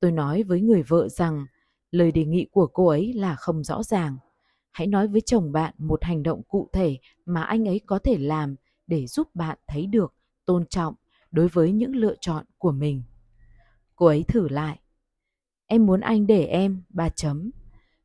Tôi 0.00 0.12
nói 0.12 0.42
với 0.42 0.60
người 0.60 0.82
vợ 0.82 1.08
rằng 1.08 1.46
lời 1.90 2.12
đề 2.12 2.24
nghị 2.24 2.46
của 2.52 2.66
cô 2.66 2.86
ấy 2.86 3.12
là 3.12 3.36
không 3.36 3.64
rõ 3.64 3.82
ràng. 3.82 4.16
Hãy 4.70 4.86
nói 4.86 5.08
với 5.08 5.20
chồng 5.20 5.52
bạn 5.52 5.74
một 5.78 6.04
hành 6.04 6.22
động 6.22 6.42
cụ 6.42 6.68
thể 6.72 6.98
mà 7.26 7.42
anh 7.42 7.68
ấy 7.68 7.80
có 7.86 7.98
thể 7.98 8.18
làm 8.18 8.56
để 8.86 9.06
giúp 9.06 9.34
bạn 9.34 9.58
thấy 9.66 9.86
được 9.86 10.14
tôn 10.44 10.66
trọng 10.66 10.94
đối 11.30 11.48
với 11.48 11.72
những 11.72 11.96
lựa 11.96 12.14
chọn 12.20 12.44
của 12.58 12.72
mình. 12.72 13.02
Cô 13.96 14.06
ấy 14.06 14.24
thử 14.28 14.48
lại. 14.48 14.80
Em 15.66 15.86
muốn 15.86 16.00
anh 16.00 16.26
để 16.26 16.44
em, 16.44 16.82
ba 16.88 17.08
chấm. 17.08 17.50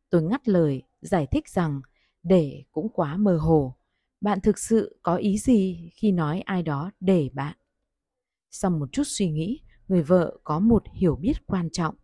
Tôi 0.09 0.23
ngắt 0.23 0.47
lời, 0.47 0.83
giải 1.01 1.27
thích 1.31 1.49
rằng 1.49 1.81
để 2.23 2.63
cũng 2.71 2.89
quá 2.89 3.17
mơ 3.17 3.37
hồ. 3.37 3.75
Bạn 4.21 4.41
thực 4.41 4.59
sự 4.59 4.99
có 5.03 5.15
ý 5.15 5.37
gì 5.37 5.89
khi 5.93 6.11
nói 6.11 6.41
ai 6.41 6.63
đó 6.63 6.91
để 6.99 7.29
bạn? 7.33 7.56
Sau 8.51 8.71
một 8.71 8.91
chút 8.91 9.03
suy 9.05 9.29
nghĩ, 9.29 9.59
người 9.87 10.03
vợ 10.03 10.37
có 10.43 10.59
một 10.59 10.83
hiểu 10.93 11.15
biết 11.15 11.45
quan 11.45 11.69
trọng. 11.69 11.95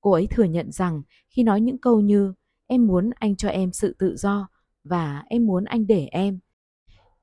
Cô 0.00 0.12
ấy 0.12 0.26
thừa 0.30 0.44
nhận 0.44 0.72
rằng 0.72 1.02
khi 1.30 1.42
nói 1.42 1.60
những 1.60 1.78
câu 1.78 2.00
như 2.00 2.34
em 2.66 2.86
muốn 2.86 3.10
anh 3.14 3.36
cho 3.36 3.48
em 3.48 3.72
sự 3.72 3.96
tự 3.98 4.16
do 4.16 4.48
và 4.84 5.22
em 5.26 5.46
muốn 5.46 5.64
anh 5.64 5.86
để 5.86 6.06
em. 6.06 6.38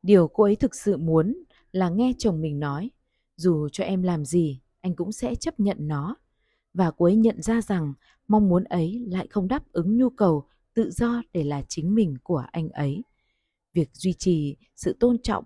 Điều 0.03 0.27
cô 0.27 0.43
ấy 0.43 0.55
thực 0.55 0.75
sự 0.75 0.97
muốn 0.97 1.43
là 1.71 1.89
nghe 1.89 2.13
chồng 2.17 2.41
mình 2.41 2.59
nói, 2.59 2.91
dù 3.35 3.69
cho 3.69 3.83
em 3.83 4.03
làm 4.03 4.25
gì, 4.25 4.61
anh 4.81 4.95
cũng 4.95 5.11
sẽ 5.11 5.35
chấp 5.35 5.59
nhận 5.59 5.77
nó. 5.79 6.15
Và 6.73 6.91
cô 6.91 7.05
ấy 7.05 7.15
nhận 7.15 7.41
ra 7.41 7.61
rằng 7.61 7.93
mong 8.27 8.49
muốn 8.49 8.63
ấy 8.63 9.05
lại 9.09 9.27
không 9.29 9.47
đáp 9.47 9.71
ứng 9.71 9.97
nhu 9.97 10.09
cầu 10.09 10.47
tự 10.73 10.91
do 10.91 11.21
để 11.33 11.43
là 11.43 11.63
chính 11.67 11.95
mình 11.95 12.15
của 12.23 12.43
anh 12.51 12.69
ấy. 12.69 13.03
Việc 13.73 13.89
duy 13.93 14.13
trì 14.13 14.55
sự 14.75 14.95
tôn 14.99 15.17
trọng 15.23 15.43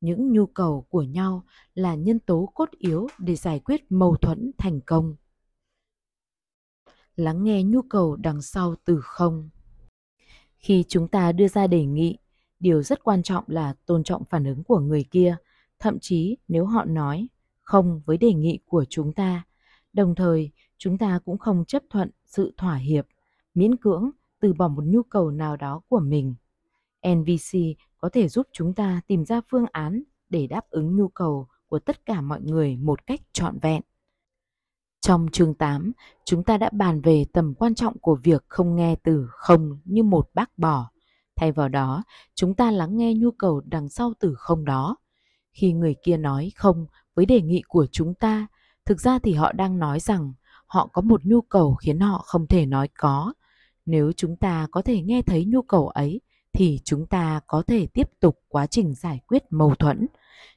những 0.00 0.32
nhu 0.32 0.46
cầu 0.46 0.86
của 0.88 1.02
nhau 1.02 1.44
là 1.74 1.94
nhân 1.94 2.18
tố 2.18 2.52
cốt 2.54 2.70
yếu 2.70 3.08
để 3.18 3.36
giải 3.36 3.60
quyết 3.60 3.92
mâu 3.92 4.16
thuẫn 4.16 4.50
thành 4.58 4.80
công. 4.80 5.16
Lắng 7.16 7.44
nghe 7.44 7.62
nhu 7.62 7.82
cầu 7.82 8.16
đằng 8.16 8.42
sau 8.42 8.74
từ 8.84 9.00
không. 9.02 9.50
Khi 10.56 10.84
chúng 10.88 11.08
ta 11.08 11.32
đưa 11.32 11.48
ra 11.48 11.66
đề 11.66 11.84
nghị, 11.84 12.18
điều 12.58 12.82
rất 12.82 13.04
quan 13.04 13.22
trọng 13.22 13.44
là 13.46 13.74
tôn 13.86 14.04
trọng 14.04 14.24
phản 14.24 14.44
ứng 14.44 14.64
của 14.64 14.78
người 14.78 15.04
kia, 15.10 15.36
thậm 15.78 15.98
chí 16.00 16.36
nếu 16.48 16.64
họ 16.64 16.84
nói 16.84 17.28
không 17.60 18.02
với 18.06 18.16
đề 18.16 18.32
nghị 18.32 18.58
của 18.66 18.84
chúng 18.88 19.12
ta. 19.12 19.44
Đồng 19.92 20.14
thời, 20.14 20.50
chúng 20.78 20.98
ta 20.98 21.18
cũng 21.24 21.38
không 21.38 21.64
chấp 21.64 21.82
thuận 21.90 22.10
sự 22.24 22.54
thỏa 22.56 22.76
hiệp, 22.76 23.06
miễn 23.54 23.76
cưỡng 23.76 24.10
từ 24.40 24.52
bỏ 24.52 24.68
một 24.68 24.84
nhu 24.84 25.02
cầu 25.02 25.30
nào 25.30 25.56
đó 25.56 25.80
của 25.88 26.00
mình. 26.00 26.34
Nvc 27.08 27.58
có 28.00 28.08
thể 28.12 28.28
giúp 28.28 28.46
chúng 28.52 28.74
ta 28.74 29.00
tìm 29.06 29.24
ra 29.24 29.40
phương 29.50 29.66
án 29.72 30.02
để 30.28 30.46
đáp 30.46 30.70
ứng 30.70 30.96
nhu 30.96 31.08
cầu 31.08 31.48
của 31.66 31.78
tất 31.78 32.06
cả 32.06 32.20
mọi 32.20 32.40
người 32.40 32.76
một 32.76 33.06
cách 33.06 33.20
trọn 33.32 33.58
vẹn. 33.58 33.82
Trong 35.00 35.26
chương 35.32 35.54
8, 35.54 35.92
chúng 36.24 36.44
ta 36.44 36.58
đã 36.58 36.70
bàn 36.72 37.00
về 37.00 37.24
tầm 37.32 37.54
quan 37.54 37.74
trọng 37.74 37.98
của 37.98 38.18
việc 38.22 38.44
không 38.48 38.76
nghe 38.76 38.96
từ 39.02 39.26
không 39.30 39.78
như 39.84 40.02
một 40.02 40.30
bác 40.34 40.58
bỏ. 40.58 40.90
Thay 41.36 41.52
vào 41.52 41.68
đó, 41.68 42.02
chúng 42.34 42.54
ta 42.54 42.70
lắng 42.70 42.96
nghe 42.96 43.14
nhu 43.14 43.30
cầu 43.30 43.60
đằng 43.64 43.88
sau 43.88 44.12
từ 44.20 44.34
không 44.34 44.64
đó. 44.64 44.96
Khi 45.52 45.72
người 45.72 45.94
kia 46.04 46.16
nói 46.16 46.52
không 46.56 46.86
với 47.14 47.26
đề 47.26 47.40
nghị 47.40 47.62
của 47.68 47.86
chúng 47.92 48.14
ta, 48.14 48.46
thực 48.84 49.00
ra 49.00 49.18
thì 49.18 49.32
họ 49.32 49.52
đang 49.52 49.78
nói 49.78 50.00
rằng 50.00 50.32
họ 50.66 50.86
có 50.86 51.02
một 51.02 51.24
nhu 51.24 51.40
cầu 51.40 51.74
khiến 51.74 52.00
họ 52.00 52.18
không 52.26 52.46
thể 52.46 52.66
nói 52.66 52.88
có. 52.98 53.32
Nếu 53.86 54.12
chúng 54.16 54.36
ta 54.36 54.66
có 54.70 54.82
thể 54.82 55.02
nghe 55.02 55.22
thấy 55.22 55.44
nhu 55.44 55.62
cầu 55.62 55.88
ấy 55.88 56.20
thì 56.52 56.80
chúng 56.84 57.06
ta 57.06 57.40
có 57.46 57.62
thể 57.66 57.86
tiếp 57.86 58.10
tục 58.20 58.38
quá 58.48 58.66
trình 58.66 58.94
giải 58.94 59.20
quyết 59.26 59.44
mâu 59.50 59.74
thuẫn, 59.74 60.06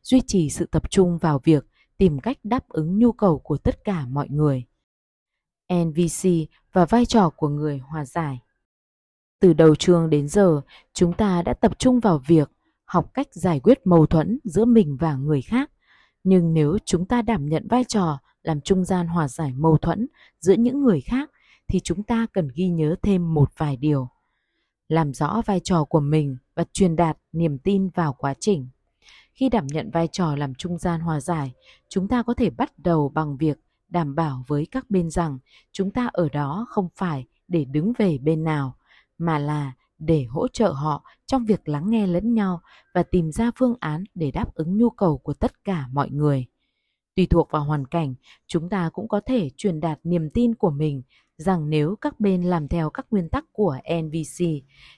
duy 0.03 0.21
trì 0.27 0.49
sự 0.49 0.65
tập 0.65 0.91
trung 0.91 1.17
vào 1.17 1.39
việc 1.43 1.65
tìm 1.97 2.19
cách 2.19 2.37
đáp 2.43 2.69
ứng 2.69 2.99
nhu 2.99 3.11
cầu 3.11 3.39
của 3.39 3.57
tất 3.57 3.83
cả 3.83 4.05
mọi 4.05 4.29
người. 4.29 4.63
NVC 5.73 6.29
và 6.73 6.85
vai 6.85 7.05
trò 7.05 7.29
của 7.29 7.49
người 7.49 7.77
hòa 7.77 8.05
giải. 8.05 8.39
Từ 9.39 9.53
đầu 9.53 9.75
chương 9.75 10.09
đến 10.09 10.27
giờ, 10.27 10.61
chúng 10.93 11.13
ta 11.13 11.41
đã 11.41 11.53
tập 11.53 11.79
trung 11.79 11.99
vào 11.99 12.21
việc 12.27 12.51
học 12.85 13.13
cách 13.13 13.27
giải 13.31 13.59
quyết 13.59 13.87
mâu 13.87 14.05
thuẫn 14.05 14.39
giữa 14.43 14.65
mình 14.65 14.97
và 14.99 15.15
người 15.15 15.41
khác. 15.41 15.71
Nhưng 16.23 16.53
nếu 16.53 16.77
chúng 16.85 17.05
ta 17.05 17.21
đảm 17.21 17.49
nhận 17.49 17.67
vai 17.67 17.83
trò 17.83 18.19
làm 18.43 18.61
trung 18.61 18.83
gian 18.83 19.07
hòa 19.07 19.27
giải 19.27 19.53
mâu 19.53 19.77
thuẫn 19.77 20.07
giữa 20.39 20.53
những 20.53 20.83
người 20.83 21.01
khác 21.01 21.31
thì 21.67 21.79
chúng 21.79 22.03
ta 22.03 22.27
cần 22.33 22.47
ghi 22.55 22.67
nhớ 22.67 22.95
thêm 23.01 23.33
một 23.33 23.51
vài 23.57 23.77
điều. 23.77 24.09
Làm 24.89 25.13
rõ 25.13 25.41
vai 25.45 25.59
trò 25.59 25.83
của 25.83 25.99
mình 25.99 26.37
và 26.55 26.63
truyền 26.73 26.95
đạt 26.95 27.17
niềm 27.31 27.57
tin 27.57 27.89
vào 27.89 28.13
quá 28.13 28.33
trình. 28.39 28.67
Khi 29.33 29.49
đảm 29.49 29.67
nhận 29.67 29.91
vai 29.91 30.07
trò 30.07 30.35
làm 30.35 30.55
trung 30.55 30.77
gian 30.77 31.01
hòa 31.01 31.19
giải, 31.19 31.53
chúng 31.89 32.07
ta 32.07 32.23
có 32.23 32.33
thể 32.33 32.49
bắt 32.49 32.79
đầu 32.79 33.09
bằng 33.09 33.37
việc 33.37 33.59
đảm 33.89 34.15
bảo 34.15 34.43
với 34.47 34.67
các 34.71 34.89
bên 34.89 35.09
rằng 35.09 35.37
chúng 35.71 35.91
ta 35.91 36.09
ở 36.13 36.29
đó 36.29 36.65
không 36.69 36.87
phải 36.95 37.25
để 37.47 37.65
đứng 37.65 37.93
về 37.97 38.17
bên 38.17 38.43
nào, 38.43 38.75
mà 39.17 39.39
là 39.39 39.73
để 39.99 40.25
hỗ 40.29 40.47
trợ 40.47 40.71
họ 40.71 41.03
trong 41.25 41.45
việc 41.45 41.69
lắng 41.69 41.89
nghe 41.89 42.07
lẫn 42.07 42.33
nhau 42.33 42.61
và 42.93 43.03
tìm 43.03 43.31
ra 43.31 43.51
phương 43.55 43.75
án 43.79 44.03
để 44.15 44.31
đáp 44.31 44.55
ứng 44.55 44.77
nhu 44.77 44.89
cầu 44.89 45.17
của 45.17 45.33
tất 45.33 45.63
cả 45.63 45.87
mọi 45.91 46.09
người. 46.09 46.45
Tùy 47.15 47.25
thuộc 47.25 47.51
vào 47.51 47.63
hoàn 47.63 47.87
cảnh, 47.87 48.15
chúng 48.47 48.69
ta 48.69 48.89
cũng 48.93 49.07
có 49.07 49.21
thể 49.25 49.49
truyền 49.57 49.79
đạt 49.79 49.99
niềm 50.03 50.29
tin 50.29 50.55
của 50.55 50.69
mình 50.69 51.01
rằng 51.37 51.69
nếu 51.69 51.95
các 52.01 52.19
bên 52.19 52.43
làm 52.43 52.67
theo 52.67 52.89
các 52.89 53.05
nguyên 53.11 53.29
tắc 53.29 53.45
của 53.51 53.77
NVC 54.03 54.45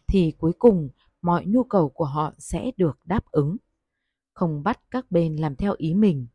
thì 0.07 0.33
cuối 0.37 0.53
cùng 0.59 0.89
mọi 1.21 1.45
nhu 1.45 1.63
cầu 1.63 1.89
của 1.89 2.05
họ 2.05 2.33
sẽ 2.37 2.71
được 2.77 2.99
đáp 3.05 3.25
ứng. 3.31 3.57
Không 4.33 4.63
bắt 4.63 4.79
các 4.91 5.11
bên 5.11 5.35
làm 5.35 5.55
theo 5.55 5.75
ý 5.77 5.93
mình. 5.93 6.27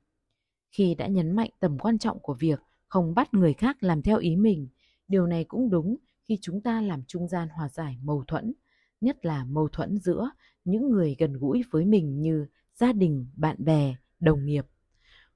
Khi 0.71 0.95
đã 0.95 1.07
nhấn 1.07 1.37
mạnh 1.37 1.51
tầm 1.61 1.79
quan 1.79 1.99
trọng 1.99 2.19
của 2.19 2.35
việc 2.35 2.61
không 2.89 3.15
bắt 3.15 3.35
người 3.35 3.53
khác 3.53 3.77
làm 3.81 4.03
theo 4.03 4.19
ý 4.19 4.37
mình, 4.37 4.69
điều 5.09 5.27
này 5.27 5.45
cũng 5.45 5.71
đúng 5.71 5.97
khi 6.29 6.39
chúng 6.41 6.63
ta 6.63 6.81
làm 6.81 7.03
trung 7.07 7.29
gian 7.29 7.49
hòa 7.49 7.69
giải 7.69 7.99
mâu 8.03 8.25
thuẫn, 8.27 8.53
nhất 9.01 9.25
là 9.25 9.45
mâu 9.45 9.69
thuẫn 9.69 9.99
giữa 9.99 10.31
những 10.65 10.91
người 10.91 11.17
gần 11.19 11.33
gũi 11.33 11.63
với 11.71 11.85
mình 11.85 12.21
như 12.21 12.47
gia 12.75 12.93
đình, 12.93 13.27
bạn 13.37 13.57
bè, 13.59 13.95
đồng 14.21 14.45
nghiệp. 14.45 14.67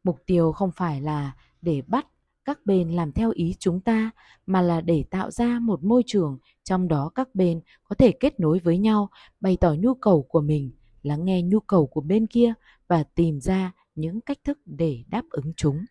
Mục 0.05 0.23
tiêu 0.27 0.53
không 0.53 0.71
phải 0.77 1.01
là 1.01 1.37
để 1.63 1.83
bắt 1.87 2.07
các 2.45 2.67
bên 2.67 2.91
làm 2.91 3.13
theo 3.13 3.31
ý 3.31 3.55
chúng 3.59 3.81
ta 3.81 4.11
mà 4.47 4.63
là 4.63 4.81
để 4.81 5.05
tạo 5.11 5.31
ra 5.31 5.59
một 5.59 5.85
môi 5.85 6.03
trường 6.07 6.39
trong 6.63 6.89
đó 6.89 7.11
các 7.15 7.35
bên 7.35 7.61
có 7.85 7.95
thể 7.95 8.13
kết 8.21 8.41
nối 8.41 8.59
với 8.59 8.79
nhau, 8.79 9.11
bày 9.41 9.57
tỏ 9.61 9.75
nhu 9.79 9.95
cầu 9.95 10.23
của 10.23 10.41
mình, 10.41 10.73
lắng 11.03 11.25
nghe 11.25 11.43
nhu 11.43 11.61
cầu 11.61 11.87
của 11.87 12.01
bên 12.01 12.27
kia 12.27 12.53
và 12.89 13.05
tìm 13.05 13.41
ra 13.41 13.73
những 13.95 14.21
cách 14.21 14.39
thức 14.45 14.59
để 14.65 15.05
đáp 15.09 15.23
ứng 15.31 15.53
chúng. 15.57 15.85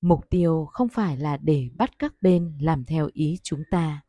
Mục 0.00 0.30
tiêu 0.30 0.68
không 0.72 0.88
phải 0.88 1.16
là 1.16 1.36
để 1.36 1.70
bắt 1.76 1.98
các 1.98 2.14
bên 2.20 2.58
làm 2.60 2.84
theo 2.84 3.08
ý 3.12 3.38
chúng 3.42 3.62
ta. 3.70 4.02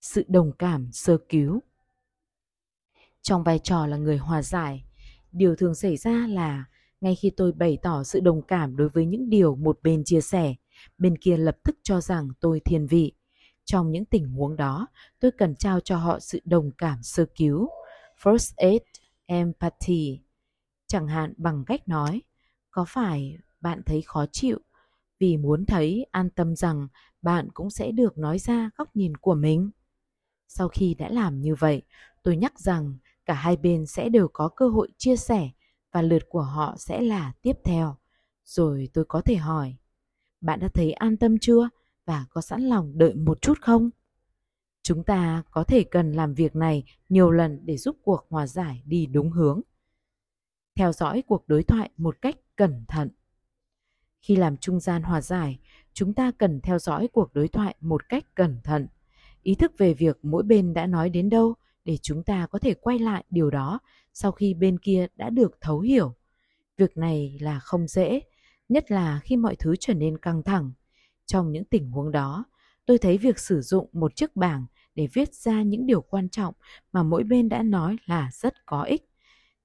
Sự 0.00 0.24
đồng 0.28 0.52
cảm 0.58 0.92
sơ 0.92 1.18
cứu 1.28 1.60
Trong 3.22 3.44
vai 3.44 3.58
trò 3.58 3.86
là 3.86 3.96
người 3.96 4.16
hòa 4.18 4.42
giải, 4.42 4.84
điều 5.32 5.56
thường 5.56 5.74
xảy 5.74 5.96
ra 5.96 6.26
là 6.28 6.64
ngay 7.02 7.14
khi 7.14 7.30
tôi 7.30 7.52
bày 7.52 7.78
tỏ 7.82 8.02
sự 8.02 8.20
đồng 8.20 8.42
cảm 8.42 8.76
đối 8.76 8.88
với 8.88 9.06
những 9.06 9.30
điều 9.30 9.56
một 9.56 9.78
bên 9.82 10.04
chia 10.04 10.20
sẻ, 10.20 10.54
bên 10.98 11.18
kia 11.18 11.36
lập 11.36 11.56
tức 11.64 11.76
cho 11.82 12.00
rằng 12.00 12.28
tôi 12.40 12.60
thiên 12.60 12.86
vị. 12.86 13.12
Trong 13.64 13.90
những 13.90 14.04
tình 14.04 14.28
huống 14.28 14.56
đó, 14.56 14.86
tôi 15.20 15.30
cần 15.30 15.54
trao 15.56 15.80
cho 15.80 15.96
họ 15.96 16.20
sự 16.20 16.40
đồng 16.44 16.70
cảm 16.78 17.02
sơ 17.02 17.26
cứu, 17.36 17.68
first 18.22 18.52
aid, 18.56 18.82
empathy. 19.26 20.20
Chẳng 20.86 21.08
hạn 21.08 21.34
bằng 21.36 21.64
cách 21.64 21.88
nói, 21.88 22.22
có 22.70 22.84
phải 22.88 23.36
bạn 23.60 23.82
thấy 23.86 24.02
khó 24.02 24.26
chịu 24.32 24.58
vì 25.18 25.36
muốn 25.36 25.66
thấy 25.66 26.06
an 26.10 26.30
tâm 26.30 26.56
rằng 26.56 26.88
bạn 27.22 27.48
cũng 27.54 27.70
sẽ 27.70 27.92
được 27.92 28.18
nói 28.18 28.38
ra 28.38 28.70
góc 28.76 28.96
nhìn 28.96 29.16
của 29.16 29.34
mình? 29.34 29.70
Sau 30.48 30.68
khi 30.68 30.94
đã 30.94 31.08
làm 31.08 31.40
như 31.40 31.54
vậy, 31.54 31.82
tôi 32.22 32.36
nhắc 32.36 32.60
rằng 32.60 32.96
cả 33.24 33.34
hai 33.34 33.56
bên 33.56 33.86
sẽ 33.86 34.08
đều 34.08 34.28
có 34.32 34.48
cơ 34.48 34.68
hội 34.68 34.88
chia 34.98 35.16
sẻ 35.16 35.50
và 35.92 36.02
lượt 36.02 36.22
của 36.28 36.42
họ 36.42 36.74
sẽ 36.78 37.00
là 37.00 37.32
tiếp 37.42 37.56
theo. 37.64 37.96
Rồi 38.44 38.88
tôi 38.94 39.04
có 39.04 39.20
thể 39.20 39.36
hỏi, 39.36 39.76
bạn 40.40 40.60
đã 40.60 40.68
thấy 40.68 40.92
an 40.92 41.16
tâm 41.16 41.38
chưa 41.40 41.68
và 42.06 42.26
có 42.30 42.40
sẵn 42.40 42.62
lòng 42.62 42.98
đợi 42.98 43.14
một 43.14 43.42
chút 43.42 43.58
không? 43.60 43.90
Chúng 44.82 45.04
ta 45.04 45.42
có 45.50 45.64
thể 45.64 45.84
cần 45.84 46.12
làm 46.12 46.34
việc 46.34 46.56
này 46.56 46.84
nhiều 47.08 47.30
lần 47.30 47.66
để 47.66 47.76
giúp 47.76 47.96
cuộc 48.02 48.26
hòa 48.28 48.46
giải 48.46 48.82
đi 48.86 49.06
đúng 49.06 49.30
hướng. 49.30 49.60
Theo 50.76 50.92
dõi 50.92 51.22
cuộc 51.26 51.48
đối 51.48 51.62
thoại 51.62 51.90
một 51.96 52.16
cách 52.22 52.36
cẩn 52.56 52.84
thận. 52.88 53.08
Khi 54.20 54.36
làm 54.36 54.56
trung 54.56 54.80
gian 54.80 55.02
hòa 55.02 55.20
giải, 55.20 55.58
chúng 55.92 56.14
ta 56.14 56.30
cần 56.38 56.60
theo 56.60 56.78
dõi 56.78 57.08
cuộc 57.12 57.34
đối 57.34 57.48
thoại 57.48 57.74
một 57.80 58.08
cách 58.08 58.34
cẩn 58.34 58.60
thận. 58.64 58.88
Ý 59.42 59.54
thức 59.54 59.72
về 59.78 59.94
việc 59.94 60.18
mỗi 60.22 60.42
bên 60.42 60.74
đã 60.74 60.86
nói 60.86 61.10
đến 61.10 61.30
đâu 61.30 61.54
để 61.84 61.98
chúng 62.02 62.22
ta 62.22 62.46
có 62.46 62.58
thể 62.58 62.74
quay 62.74 62.98
lại 62.98 63.24
điều 63.30 63.50
đó 63.50 63.80
sau 64.12 64.32
khi 64.32 64.54
bên 64.54 64.78
kia 64.78 65.06
đã 65.16 65.30
được 65.30 65.58
thấu 65.60 65.80
hiểu. 65.80 66.14
Việc 66.76 66.96
này 66.96 67.36
là 67.40 67.58
không 67.58 67.88
dễ, 67.88 68.20
nhất 68.68 68.90
là 68.90 69.20
khi 69.24 69.36
mọi 69.36 69.56
thứ 69.56 69.74
trở 69.80 69.94
nên 69.94 70.18
căng 70.18 70.42
thẳng. 70.42 70.72
Trong 71.26 71.52
những 71.52 71.64
tình 71.64 71.90
huống 71.90 72.10
đó, 72.10 72.44
tôi 72.86 72.98
thấy 72.98 73.18
việc 73.18 73.38
sử 73.38 73.60
dụng 73.60 73.88
một 73.92 74.16
chiếc 74.16 74.36
bảng 74.36 74.66
để 74.94 75.08
viết 75.12 75.34
ra 75.34 75.62
những 75.62 75.86
điều 75.86 76.00
quan 76.00 76.28
trọng 76.28 76.54
mà 76.92 77.02
mỗi 77.02 77.24
bên 77.24 77.48
đã 77.48 77.62
nói 77.62 77.96
là 78.06 78.30
rất 78.32 78.66
có 78.66 78.82
ích. 78.82 79.02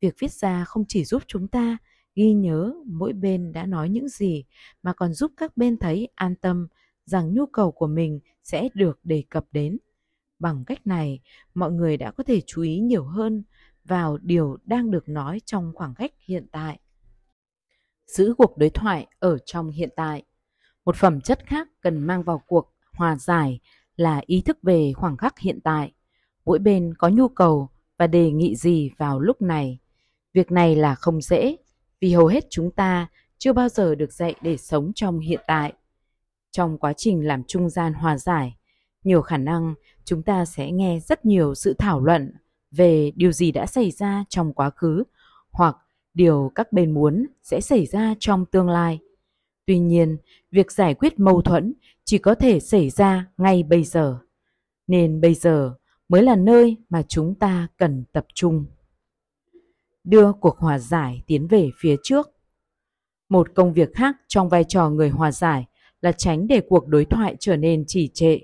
Việc 0.02 0.16
viết 0.20 0.32
ra 0.32 0.66
không 0.66 0.84
chỉ 0.88 1.06
giúp 1.06 1.24
chúng 1.28 1.48
ta 1.48 1.78
ghi 2.16 2.34
nhớ 2.34 2.74
mỗi 2.86 3.14
bên 3.14 3.52
đã 3.52 3.66
nói 3.66 3.90
những 3.90 4.08
gì 4.10 4.46
mà 4.84 4.94
còn 4.94 5.14
giúp 5.14 5.32
các 5.38 5.58
bên 5.58 5.78
thấy 5.78 6.08
an 6.16 6.36
tâm 6.36 6.68
rằng 7.06 7.34
nhu 7.34 7.46
cầu 7.46 7.72
của 7.72 7.88
mình 7.88 8.20
sẽ 8.44 8.70
được 8.74 9.00
đề 9.04 9.24
cập 9.30 9.46
đến. 9.52 9.78
Bằng 10.40 10.66
cách 10.66 10.88
này, 10.88 11.20
mọi 11.54 11.72
người 11.72 11.98
đã 11.98 12.12
có 12.12 12.24
thể 12.24 12.42
chú 12.48 12.62
ý 12.62 12.80
nhiều 12.80 13.04
hơn 13.04 13.44
vào 13.88 14.18
điều 14.18 14.58
đang 14.66 14.92
được 14.92 15.10
nói 15.10 15.42
trong 15.46 15.72
khoảng 15.76 15.94
cách 15.96 16.12
hiện 16.28 16.48
tại. 16.52 16.80
Giữ 18.08 18.34
cuộc 18.38 18.58
đối 18.58 18.70
thoại 18.70 19.08
ở 19.20 19.38
trong 19.46 19.70
hiện 19.70 19.90
tại. 19.96 20.24
Một 20.86 20.96
phẩm 20.96 21.22
chất 21.22 21.46
khác 21.46 21.68
cần 21.82 22.00
mang 22.00 22.24
vào 22.24 22.42
cuộc 22.48 22.74
hòa 22.94 23.16
giải 23.16 23.60
là 23.96 24.22
ý 24.26 24.42
thức 24.42 24.58
về 24.64 24.94
khoảng 24.94 25.18
khắc 25.18 25.40
hiện 25.40 25.60
tại. 25.64 25.92
Mỗi 26.46 26.60
bên 26.60 26.94
có 26.98 27.10
nhu 27.10 27.28
cầu 27.28 27.70
và 27.98 28.08
đề 28.08 28.32
nghị 28.32 28.56
gì 28.56 28.92
vào 28.98 29.20
lúc 29.20 29.42
này. 29.42 29.80
Việc 30.34 30.52
này 30.52 30.76
là 30.76 30.96
không 30.96 31.22
dễ 31.22 31.58
vì 32.02 32.14
hầu 32.14 32.28
hết 32.28 32.44
chúng 32.50 32.72
ta 32.72 33.08
chưa 33.38 33.54
bao 33.54 33.70
giờ 33.70 33.96
được 33.96 34.14
dạy 34.14 34.36
để 34.42 34.58
sống 34.58 34.92
trong 34.96 35.20
hiện 35.20 35.42
tại. 35.48 35.74
Trong 36.52 36.78
quá 36.78 36.94
trình 36.98 37.28
làm 37.28 37.44
trung 37.44 37.70
gian 37.70 37.94
hòa 37.94 38.18
giải, 38.18 38.58
nhiều 39.04 39.22
khả 39.22 39.38
năng 39.38 39.74
chúng 40.06 40.24
ta 40.24 40.46
sẽ 40.46 40.72
nghe 40.72 41.00
rất 41.00 41.26
nhiều 41.26 41.56
sự 41.56 41.74
thảo 41.74 42.00
luận 42.00 42.34
về 42.72 43.12
điều 43.16 43.32
gì 43.32 43.52
đã 43.52 43.66
xảy 43.66 43.92
ra 43.92 44.24
trong 44.30 44.54
quá 44.54 44.70
khứ 44.70 45.04
hoặc 45.52 45.78
điều 46.14 46.52
các 46.56 46.74
bên 46.74 46.92
muốn 46.92 47.28
sẽ 47.44 47.62
xảy 47.62 47.86
ra 47.86 48.16
trong 48.20 48.46
tương 48.46 48.70
lai. 48.70 49.00
Tuy 49.66 49.80
nhiên, 49.80 50.18
việc 50.52 50.72
giải 50.72 50.94
quyết 50.94 51.20
mâu 51.20 51.42
thuẫn 51.42 51.74
chỉ 52.04 52.18
có 52.18 52.36
thể 52.36 52.60
xảy 52.60 52.90
ra 52.90 53.26
ngay 53.38 53.64
bây 53.64 53.84
giờ. 53.84 54.20
Nên 54.88 55.22
bây 55.22 55.34
giờ 55.34 55.74
mới 56.10 56.24
là 56.24 56.36
nơi 56.36 56.78
mà 56.90 57.02
chúng 57.02 57.36
ta 57.36 57.68
cần 57.78 58.04
tập 58.12 58.26
trung. 58.34 58.66
Đưa 60.04 60.34
cuộc 60.34 60.58
hòa 60.58 60.80
giải 60.80 61.24
tiến 61.28 61.48
về 61.48 61.70
phía 61.80 61.96
trước. 62.04 62.30
Một 63.30 63.48
công 63.56 63.74
việc 63.74 63.94
khác 63.94 64.16
trong 64.28 64.50
vai 64.50 64.64
trò 64.64 64.90
người 64.90 65.10
hòa 65.10 65.32
giải 65.32 65.66
là 66.02 66.12
tránh 66.12 66.48
để 66.48 66.62
cuộc 66.70 66.88
đối 66.88 67.06
thoại 67.06 67.36
trở 67.40 67.56
nên 67.56 67.84
trì 67.88 68.08
trệ. 68.14 68.40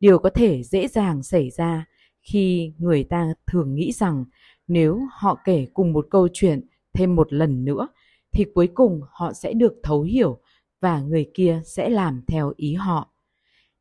Điều 0.00 0.18
có 0.18 0.30
thể 0.30 0.62
dễ 0.62 0.88
dàng 0.88 1.22
xảy 1.22 1.50
ra 1.50 1.86
khi 2.22 2.72
người 2.78 3.04
ta 3.04 3.34
thường 3.46 3.74
nghĩ 3.74 3.92
rằng 3.92 4.24
nếu 4.66 5.00
họ 5.12 5.38
kể 5.44 5.66
cùng 5.74 5.92
một 5.92 6.06
câu 6.10 6.28
chuyện 6.32 6.66
thêm 6.92 7.16
một 7.16 7.32
lần 7.32 7.64
nữa 7.64 7.88
thì 8.32 8.44
cuối 8.54 8.68
cùng 8.74 9.00
họ 9.10 9.32
sẽ 9.32 9.52
được 9.52 9.74
thấu 9.82 10.02
hiểu 10.02 10.40
và 10.80 11.00
người 11.00 11.30
kia 11.34 11.60
sẽ 11.64 11.88
làm 11.88 12.22
theo 12.26 12.52
ý 12.56 12.74
họ. 12.74 13.12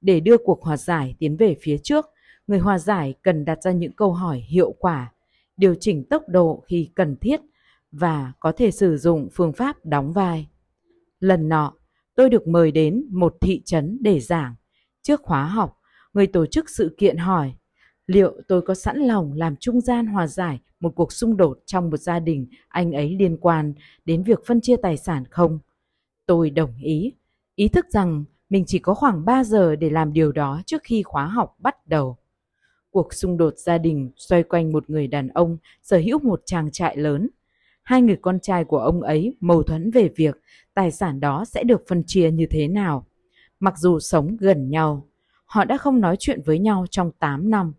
Để 0.02 0.20
đưa 0.20 0.38
cuộc 0.38 0.64
hòa 0.64 0.78
giải 0.78 1.16
tiến 1.20 1.38
về 1.38 1.56
phía 1.62 1.78
trước, 1.78 2.06
người 2.48 2.60
hòa 2.60 2.80
giải 2.80 3.14
cần 3.22 3.46
đặt 3.46 3.64
ra 3.64 3.72
những 3.72 3.92
câu 3.92 4.14
hỏi 4.14 4.39
hiệu 4.39 4.72
quả. 4.80 5.14
điều 5.58 5.76
chỉnh 5.80 6.04
tốc 6.10 6.24
độ 6.28 6.64
khi 6.68 6.92
cần 6.96 7.16
thiết 7.18 7.42
và 7.92 8.34
có 8.39 8.52
thể 8.52 8.72
sử 8.72 8.98
dụng 8.98 9.30
phương 9.34 9.54
pháp 9.54 9.86
đóng 9.86 10.14
vai. 10.14 10.48
Lần 11.20 11.50
nọ, 11.50 11.74
tôi 12.16 12.30
được 12.30 12.48
mời 12.48 12.72
đến 12.72 13.06
một 13.12 13.36
thị 13.42 13.62
trấn 13.66 13.98
để 14.02 14.20
giảng. 14.20 14.56
Trước 15.02 15.22
khóa 15.24 15.46
học, 15.46 15.78
người 16.14 16.28
tổ 16.28 16.46
chức 16.46 16.70
sự 16.70 16.96
kiện 16.98 17.18
hỏi 17.18 17.54
liệu 18.08 18.41
tôi 18.47 18.62
có 18.62 18.74
sẵn 18.74 18.97
lòng 18.97 19.34
làm 19.34 19.56
trung 19.56 19.82
gian 19.82 20.06
hòa 20.06 20.28
giải 20.28 20.60
một 20.80 20.95
cuộc 20.95 21.12
xung 21.12 21.38
đột 21.38 21.60
trong 21.66 21.89
một 21.89 21.97
gia 21.97 22.20
đình 22.20 22.47
anh 22.68 22.91
ấy 22.91 23.16
liên 23.20 23.38
quan 23.38 23.74
đến 24.06 24.24
việc 24.24 24.39
phân 24.45 24.62
chia 24.62 24.76
tài 24.76 24.97
sản 24.97 25.24
không? 25.30 25.60
Tôi 26.26 26.49
đồng 26.49 26.78
ý, 26.82 27.14
ý 27.56 27.68
thức 27.68 27.86
rằng 27.89 28.24
mình 28.49 28.64
chỉ 28.68 28.80
có 28.80 28.93
khoảng 28.93 29.26
3 29.26 29.43
giờ 29.43 29.76
để 29.76 29.89
làm 29.89 30.14
điều 30.14 30.32
đó 30.32 30.62
trước 30.66 30.82
khi 30.84 31.04
khóa 31.04 31.26
học 31.26 31.56
bắt 31.60 31.88
đầu. 31.88 32.18
Cuộc 32.89 33.14
xung 33.14 33.38
đột 33.38 33.54
gia 33.58 33.78
đình 33.78 34.12
xoay 34.16 34.43
quanh 34.43 34.72
một 34.72 34.89
người 34.89 35.08
đàn 35.08 35.28
ông 35.28 35.58
sở 35.82 35.97
hữu 35.97 36.20
một 36.20 36.41
trang 36.45 36.72
trại 36.72 36.97
lớn. 36.97 37.30
Hai 37.84 38.02
người 38.02 38.18
con 38.22 38.39
trai 38.39 38.64
của 38.64 38.80
ông 38.80 39.02
ấy 39.02 39.36
mâu 39.39 39.64
thuẫn 39.64 39.91
về 39.91 40.10
việc 40.16 40.41
tài 40.74 40.91
sản 40.91 41.20
đó 41.20 41.45
sẽ 41.45 41.64
được 41.64 41.84
phân 41.88 42.04
chia 42.08 42.32
như 42.32 42.45
thế 42.49 42.68
nào. 42.68 43.06
Mặc 43.60 43.78
dù 43.78 43.99
sống 43.99 44.38
gần 44.39 44.70
nhau, 44.70 45.08
họ 45.45 45.66
đã 45.66 45.78
không 45.78 46.02
nói 46.02 46.16
chuyện 46.20 46.41
với 46.45 46.60
nhau 46.60 46.86
trong 46.89 47.12
8 47.20 47.49
năm. 47.49 47.74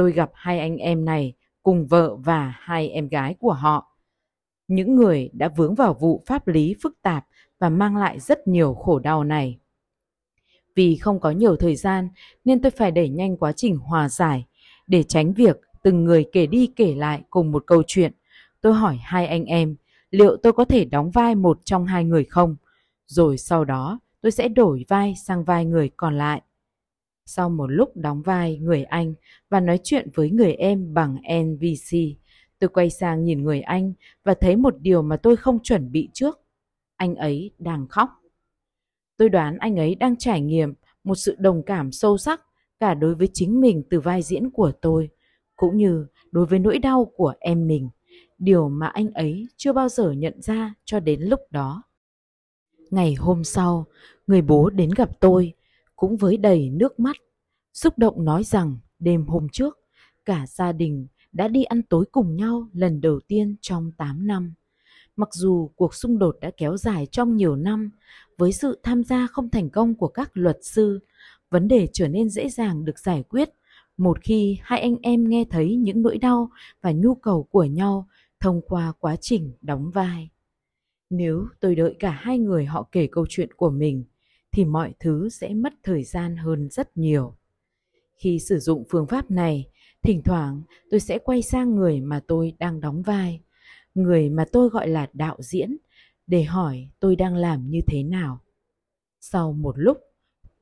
Tôi 0.00 0.12
gặp 0.12 0.30
hai 0.34 0.60
anh 0.60 0.76
em 0.76 1.04
này, 1.04 1.32
cùng 1.62 1.86
vợ 1.86 2.16
và 2.16 2.54
hai 2.58 2.88
em 2.88 3.08
gái 3.08 3.34
của 3.40 3.52
họ. 3.52 3.96
Những 4.68 4.96
người 4.96 5.30
đã 5.32 5.48
vướng 5.56 5.74
vào 5.74 5.94
vụ 5.94 6.22
pháp 6.26 6.48
lý 6.48 6.74
phức 6.82 7.02
tạp 7.02 7.26
và 7.58 7.68
mang 7.68 7.96
lại 7.96 8.20
rất 8.20 8.48
nhiều 8.48 8.74
khổ 8.74 8.98
đau 8.98 9.24
này. 9.24 9.58
Vì 10.74 10.96
không 10.96 11.20
có 11.20 11.30
nhiều 11.30 11.56
thời 11.56 11.76
gian 11.76 12.08
nên 12.44 12.62
tôi 12.62 12.70
phải 12.70 12.90
đẩy 12.90 13.08
nhanh 13.08 13.36
quá 13.36 13.52
trình 13.52 13.76
hòa 13.76 14.08
giải 14.08 14.46
để 14.86 15.02
tránh 15.02 15.32
việc 15.32 15.60
từng 15.82 16.04
người 16.04 16.24
kể 16.32 16.46
đi 16.46 16.66
kể 16.76 16.94
lại 16.94 17.22
cùng 17.30 17.52
một 17.52 17.66
câu 17.66 17.82
chuyện. 17.86 18.12
Tôi 18.60 18.74
hỏi 18.74 18.96
hai 19.02 19.26
anh 19.26 19.44
em 19.44 19.76
liệu 20.10 20.36
tôi 20.36 20.52
có 20.52 20.64
thể 20.64 20.84
đóng 20.84 21.10
vai 21.10 21.34
một 21.34 21.60
trong 21.64 21.86
hai 21.86 22.04
người 22.04 22.24
không? 22.24 22.56
Rồi 23.06 23.38
sau 23.38 23.64
đó, 23.64 24.00
tôi 24.22 24.32
sẽ 24.32 24.48
đổi 24.48 24.84
vai 24.88 25.14
sang 25.26 25.44
vai 25.44 25.64
người 25.64 25.90
còn 25.96 26.18
lại. 26.18 26.42
Sau 27.32 27.50
một 27.50 27.66
lúc 27.66 27.96
đóng 27.96 28.22
vai 28.22 28.58
người 28.58 28.84
anh 28.84 29.14
và 29.50 29.60
nói 29.60 29.80
chuyện 29.82 30.08
với 30.14 30.30
người 30.30 30.52
em 30.52 30.94
bằng 30.94 31.16
NVC, 31.44 31.98
tôi 32.58 32.68
quay 32.68 32.90
sang 32.90 33.24
nhìn 33.24 33.42
người 33.42 33.60
anh 33.60 33.92
và 34.24 34.34
thấy 34.34 34.56
một 34.56 34.74
điều 34.80 35.02
mà 35.02 35.16
tôi 35.16 35.36
không 35.36 35.58
chuẩn 35.62 35.92
bị 35.92 36.08
trước. 36.12 36.40
Anh 36.96 37.14
ấy 37.14 37.50
đang 37.58 37.88
khóc. 37.88 38.10
Tôi 39.16 39.28
đoán 39.28 39.58
anh 39.58 39.76
ấy 39.76 39.94
đang 39.94 40.16
trải 40.16 40.40
nghiệm 40.40 40.74
một 41.04 41.14
sự 41.14 41.36
đồng 41.38 41.62
cảm 41.62 41.92
sâu 41.92 42.18
sắc 42.18 42.40
cả 42.80 42.94
đối 42.94 43.14
với 43.14 43.28
chính 43.32 43.60
mình 43.60 43.82
từ 43.90 44.00
vai 44.00 44.22
diễn 44.22 44.50
của 44.50 44.72
tôi, 44.80 45.08
cũng 45.56 45.76
như 45.76 46.06
đối 46.32 46.46
với 46.46 46.58
nỗi 46.58 46.78
đau 46.78 47.12
của 47.16 47.34
em 47.40 47.66
mình, 47.66 47.88
điều 48.38 48.68
mà 48.68 48.86
anh 48.86 49.10
ấy 49.10 49.46
chưa 49.56 49.72
bao 49.72 49.88
giờ 49.88 50.10
nhận 50.10 50.42
ra 50.42 50.74
cho 50.84 51.00
đến 51.00 51.20
lúc 51.20 51.40
đó. 51.50 51.82
Ngày 52.90 53.14
hôm 53.14 53.44
sau, 53.44 53.86
người 54.26 54.42
bố 54.42 54.70
đến 54.70 54.90
gặp 54.96 55.20
tôi, 55.20 55.54
cũng 56.00 56.16
với 56.16 56.36
đầy 56.36 56.70
nước 56.70 57.00
mắt, 57.00 57.16
xúc 57.72 57.98
động 57.98 58.24
nói 58.24 58.44
rằng 58.44 58.78
đêm 58.98 59.26
hôm 59.26 59.46
trước, 59.52 59.78
cả 60.24 60.46
gia 60.46 60.72
đình 60.72 61.06
đã 61.32 61.48
đi 61.48 61.64
ăn 61.64 61.82
tối 61.82 62.04
cùng 62.12 62.36
nhau 62.36 62.68
lần 62.72 63.00
đầu 63.00 63.20
tiên 63.28 63.56
trong 63.60 63.92
8 63.92 64.26
năm. 64.26 64.54
Mặc 65.16 65.28
dù 65.32 65.70
cuộc 65.76 65.94
xung 65.94 66.18
đột 66.18 66.36
đã 66.40 66.50
kéo 66.56 66.76
dài 66.76 67.06
trong 67.06 67.36
nhiều 67.36 67.56
năm, 67.56 67.90
với 68.38 68.52
sự 68.52 68.80
tham 68.82 69.04
gia 69.04 69.26
không 69.26 69.50
thành 69.50 69.70
công 69.70 69.94
của 69.94 70.08
các 70.08 70.30
luật 70.34 70.58
sư, 70.62 71.00
vấn 71.50 71.68
đề 71.68 71.88
trở 71.92 72.08
nên 72.08 72.28
dễ 72.28 72.48
dàng 72.48 72.84
được 72.84 72.98
giải 72.98 73.22
quyết 73.22 73.50
một 73.96 74.18
khi 74.22 74.58
hai 74.62 74.80
anh 74.80 74.96
em 75.02 75.28
nghe 75.28 75.44
thấy 75.50 75.76
những 75.76 76.02
nỗi 76.02 76.18
đau 76.18 76.50
và 76.82 76.92
nhu 76.92 77.14
cầu 77.14 77.42
của 77.42 77.64
nhau 77.64 78.08
thông 78.40 78.60
qua 78.66 78.92
quá 78.98 79.16
trình 79.20 79.52
đóng 79.62 79.90
vai. 79.90 80.30
Nếu 81.10 81.46
tôi 81.60 81.74
đợi 81.74 81.96
cả 81.98 82.10
hai 82.10 82.38
người 82.38 82.64
họ 82.64 82.88
kể 82.92 83.08
câu 83.12 83.26
chuyện 83.28 83.52
của 83.56 83.70
mình 83.70 84.04
thì 84.52 84.64
mọi 84.64 84.94
thứ 85.00 85.28
sẽ 85.28 85.54
mất 85.54 85.72
thời 85.82 86.04
gian 86.04 86.36
hơn 86.36 86.68
rất 86.70 86.96
nhiều. 86.96 87.36
Khi 88.16 88.38
sử 88.38 88.58
dụng 88.58 88.84
phương 88.90 89.06
pháp 89.06 89.30
này, 89.30 89.68
thỉnh 90.02 90.22
thoảng 90.24 90.62
tôi 90.90 91.00
sẽ 91.00 91.18
quay 91.18 91.42
sang 91.42 91.74
người 91.74 92.00
mà 92.00 92.20
tôi 92.28 92.52
đang 92.58 92.80
đóng 92.80 93.02
vai, 93.02 93.40
người 93.94 94.30
mà 94.30 94.44
tôi 94.52 94.68
gọi 94.68 94.88
là 94.88 95.10
đạo 95.12 95.36
diễn 95.38 95.76
để 96.26 96.42
hỏi 96.42 96.88
tôi 97.00 97.16
đang 97.16 97.36
làm 97.36 97.70
như 97.70 97.80
thế 97.86 98.02
nào. 98.02 98.40
Sau 99.20 99.52
một 99.52 99.78
lúc, 99.78 99.98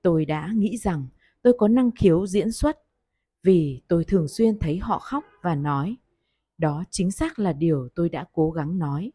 tôi 0.03 0.24
đã 0.24 0.53
nghĩ 0.55 0.76
rằng 0.76 1.07
tôi 1.43 1.53
có 1.59 1.68
năng 1.68 1.91
khiếu 1.91 2.26
diễn 2.26 2.53
xuất 2.53 2.78
vì 3.43 3.82
tôi 3.89 4.05
thường 4.05 4.28
xuyên 4.28 4.59
thấy 4.59 4.78
họ 4.78 4.99
khóc 4.99 5.24
và 5.43 5.55
nói. 5.55 5.97
Đó 6.59 6.84
chính 6.91 7.11
xác 7.11 7.39
là 7.39 7.53
điều 7.53 7.89
tôi 7.95 8.09
đã 8.09 8.24
cố 8.32 8.51
gắng 8.51 8.78
nói. 8.78 9.12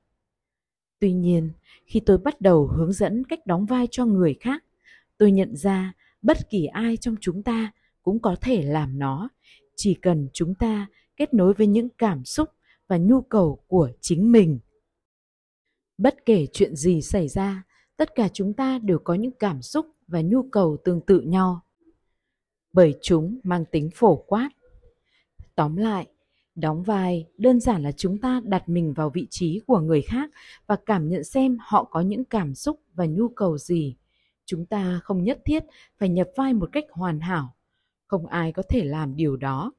Tuy 1.03 1.13
nhiên, 1.13 1.51
khi 1.85 1.99
tôi 1.99 2.17
bắt 2.17 2.41
đầu 2.41 2.67
hướng 2.67 2.93
dẫn 2.93 3.23
cách 3.23 3.45
đóng 3.45 3.65
vai 3.65 3.87
cho 3.91 4.05
người 4.05 4.37
khác, 4.39 4.63
tôi 5.17 5.31
nhận 5.31 5.55
ra 5.55 5.93
bất 6.21 6.49
kỳ 6.49 6.65
ai 6.65 6.97
trong 6.97 7.15
chúng 7.21 7.43
ta 7.43 7.71
cũng 8.01 8.19
có 8.19 8.35
thể 8.41 8.61
làm 8.61 8.99
nó, 8.99 9.29
chỉ 9.75 9.93
cần 9.93 10.29
chúng 10.33 10.55
ta 10.55 10.87
kết 11.15 11.33
nối 11.33 11.53
với 11.53 11.67
những 11.67 11.89
cảm 11.89 12.25
xúc 12.25 12.49
và 12.87 12.97
nhu 12.97 13.21
cầu 13.21 13.63
của 13.67 13.91
chính 14.01 14.31
mình. 14.31 14.59
Bất 15.97 16.25
kể 16.25 16.47
chuyện 16.53 16.75
gì 16.75 17.01
xảy 17.01 17.27
ra, 17.27 17.63
tất 17.97 18.15
cả 18.15 18.29
chúng 18.33 18.53
ta 18.53 18.79
đều 18.79 18.99
có 18.99 19.13
những 19.13 19.33
cảm 19.39 19.61
xúc 19.61 19.85
và 20.07 20.21
nhu 20.21 20.43
cầu 20.51 20.77
tương 20.85 21.01
tự 21.01 21.19
nhau. 21.19 21.61
Bởi 22.73 22.95
chúng 23.01 23.39
mang 23.43 23.65
tính 23.71 23.89
phổ 23.95 24.15
quát. 24.15 24.49
Tóm 25.55 25.75
lại, 25.75 26.07
đóng 26.55 26.83
vai, 26.83 27.25
đơn 27.37 27.59
giản 27.59 27.83
là 27.83 27.91
chúng 27.91 28.17
ta 28.17 28.41
đặt 28.43 28.69
mình 28.69 28.93
vào 28.93 29.09
vị 29.09 29.27
trí 29.29 29.59
của 29.67 29.79
người 29.79 30.01
khác 30.01 30.29
và 30.67 30.75
cảm 30.85 31.09
nhận 31.09 31.23
xem 31.23 31.57
họ 31.61 31.83
có 31.83 32.01
những 32.01 32.25
cảm 32.25 32.55
xúc 32.55 32.79
và 32.93 33.05
nhu 33.05 33.29
cầu 33.29 33.57
gì. 33.57 33.95
Chúng 34.45 34.65
ta 34.65 34.99
không 35.03 35.23
nhất 35.23 35.41
thiết 35.45 35.63
phải 35.97 36.09
nhập 36.09 36.27
vai 36.35 36.53
một 36.53 36.69
cách 36.71 36.85
hoàn 36.91 37.19
hảo. 37.19 37.55
Không 38.07 38.27
ai 38.27 38.51
có 38.51 38.63
thể 38.69 38.83
làm 38.83 39.15
điều 39.15 39.37
đó. 39.37 39.71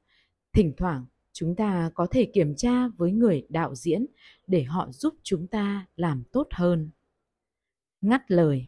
Thỉnh 0.53 0.73
thoảng, 0.77 1.05
chúng 1.33 1.55
ta 1.55 1.91
có 1.93 2.07
thể 2.11 2.25
kiểm 2.33 2.55
tra 2.55 2.87
với 2.87 3.11
người 3.11 3.45
đạo 3.49 3.75
diễn 3.75 4.05
để 4.47 4.63
họ 4.63 4.91
giúp 4.91 5.13
chúng 5.23 5.47
ta 5.47 5.85
làm 5.95 6.23
tốt 6.31 6.47
hơn 6.51 6.89
ngắt 8.01 8.31
lời 8.31 8.67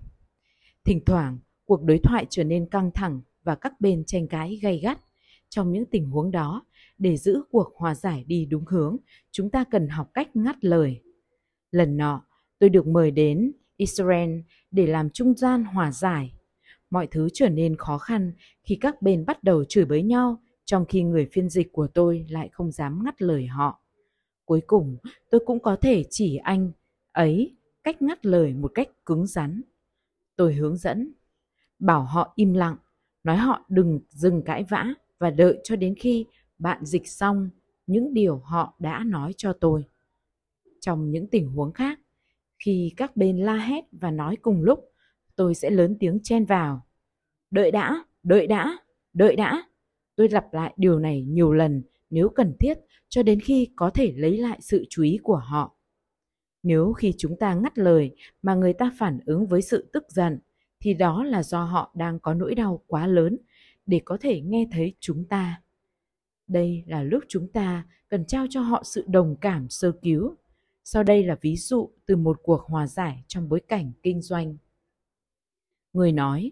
thỉnh 0.86 1.01
thoảng, 1.05 1.39
cuộc 1.66 1.84
đối 1.84 1.99
thoại 1.99 2.26
trở 2.30 2.43
nên 2.43 2.70
căng 2.70 2.91
thẳng 2.91 3.22
và 3.43 3.55
các 3.55 3.82
bên 3.82 4.03
tranh 4.05 4.28
cãi 4.28 4.60
gay 4.62 4.78
gắt 4.78 4.99
trong 5.49 5.72
những 5.72 5.86
tình 5.86 6.10
huống 6.10 6.32
đó 6.32 6.66
để 6.98 7.18
giữ 7.18 7.41
cuộc 7.52 7.74
hòa 7.76 7.95
giải 7.95 8.24
đi 8.28 8.45
đúng 8.45 8.66
hướng 8.66 8.98
chúng 9.32 9.50
ta 9.50 9.64
cần 9.72 9.88
học 9.88 10.10
cách 10.14 10.36
ngắt 10.36 10.66
lời 10.66 11.02
lần 11.72 11.98
nọ 11.98 12.26
tôi 12.60 12.70
được 12.70 12.88
mời 12.88 13.12
đến 13.12 13.52
israel 13.78 14.39
để 14.72 14.88
làm 14.88 15.10
trung 15.10 15.34
gian 15.34 15.64
hòa 15.64 15.91
giải 15.91 16.34
mọi 16.89 17.08
thứ 17.08 17.28
trở 17.34 17.50
nên 17.50 17.76
khó 17.76 17.98
khăn 17.98 18.34
khi 18.64 18.78
các 18.82 19.02
bên 19.02 19.26
bắt 19.26 19.43
đầu 19.43 19.64
chửi 19.64 19.86
bới 19.86 20.04
nhau 20.04 20.41
trong 20.68 20.86
khi 20.86 21.04
người 21.04 21.28
phiên 21.32 21.50
dịch 21.50 21.72
của 21.72 21.88
tôi 21.88 22.26
lại 22.30 22.50
không 22.52 22.72
dám 22.72 23.04
ngắt 23.04 23.22
lời 23.22 23.45
họ. 23.48 23.82
Cuối 24.45 24.62
cùng, 24.68 24.98
tôi 25.30 25.41
cũng 25.45 25.60
có 25.60 25.76
thể 25.76 26.04
chỉ 26.10 26.38
anh 26.38 26.72
ấy 27.12 27.58
cách 27.84 28.02
ngắt 28.02 28.26
lời 28.26 28.54
một 28.54 28.72
cách 28.76 28.88
cứng 29.06 29.28
rắn. 29.28 29.62
Tôi 30.36 30.54
hướng 30.54 30.78
dẫn, 30.78 31.14
bảo 31.80 32.04
họ 32.04 32.34
im 32.36 32.54
lặng, 32.54 32.78
nói 33.24 33.38
họ 33.38 33.66
đừng 33.70 34.00
dừng 34.10 34.41
cãi 34.41 34.66
vã 34.70 34.93
và 35.20 35.30
đợi 35.30 35.60
cho 35.64 35.76
đến 35.76 35.95
khi 36.00 36.26
bạn 36.60 36.86
dịch 36.86 37.08
xong 37.08 37.49
những 37.88 38.14
điều 38.14 38.38
họ 38.38 38.76
đã 38.80 39.03
nói 39.05 39.34
cho 39.38 39.53
tôi. 39.53 39.84
Trong 40.82 41.12
những 41.12 41.28
tình 41.28 41.47
huống 41.47 41.74
khác, 41.74 41.99
khi 42.66 42.93
các 42.97 43.18
bên 43.18 43.38
la 43.38 43.55
hét 43.55 43.84
và 43.91 44.12
nói 44.12 44.36
cùng 44.41 44.62
lúc, 44.62 44.91
tôi 45.36 45.55
sẽ 45.55 45.70
lớn 45.70 45.97
tiếng 45.99 46.20
chen 46.24 46.45
vào. 46.45 46.88
Đợi 47.51 47.72
đã, 47.72 48.03
đợi 48.24 48.47
đã, 48.47 48.78
đợi 49.14 49.36
đã. 49.36 49.64
Tôi 50.16 50.30
lặp 50.30 50.53
lại 50.53 50.74
điều 50.78 50.99
này 50.99 51.24
nhiều 51.24 51.53
lần 51.53 51.84
nếu 52.10 52.30
cần 52.30 52.53
thiết 52.60 52.78
cho 53.10 53.24
đến 53.24 53.39
khi 53.39 53.70
có 53.76 53.89
thể 53.89 54.14
lấy 54.16 54.38
lại 54.38 54.60
sự 54.62 54.86
chú 54.89 55.03
ý 55.03 55.20
của 55.24 55.36
họ. 55.36 55.78
Nếu 56.64 56.93
khi 56.93 57.14
chúng 57.18 57.38
ta 57.39 57.53
ngắt 57.53 57.78
lời 57.78 58.16
mà 58.41 58.55
người 58.55 58.74
ta 58.74 58.91
phản 58.97 59.20
ứng 59.26 59.47
với 59.47 59.62
sự 59.62 59.89
tức 59.93 60.03
giận 60.10 60.39
thì 60.80 60.93
đó 60.93 61.24
là 61.24 61.43
do 61.43 61.64
họ 61.64 61.91
đang 61.95 62.20
có 62.20 62.34
nỗi 62.34 62.55
đau 62.55 62.84
quá 62.88 63.08
lớn 63.08 63.38
để 63.86 64.01
có 64.05 64.18
thể 64.22 64.41
nghe 64.41 64.68
thấy 64.72 64.93
chúng 64.99 65.26
ta. 65.26 65.62
Đây 66.48 66.84
là 66.88 67.04
lúc 67.04 67.24
chúng 67.28 67.52
ta 67.52 67.86
cần 68.10 68.26
trao 68.26 68.45
cho 68.50 68.62
họ 68.62 68.84
sự 68.84 69.06
đồng 69.08 69.36
cảm 69.41 69.70
sơ 69.70 69.91
cứu. 70.02 70.36
Sau 70.84 71.04
đây 71.04 71.24
là 71.24 71.36
ví 71.41 71.56
dụ 71.56 71.91
từ 72.06 72.16
một 72.16 72.39
cuộc 72.43 72.62
hòa 72.62 72.88
giải 72.88 73.24
trong 73.28 73.50
bối 73.50 73.62
cảnh 73.68 73.91
kinh 74.04 74.22
doanh. 74.22 74.58
Người 75.93 76.12
nói, 76.12 76.52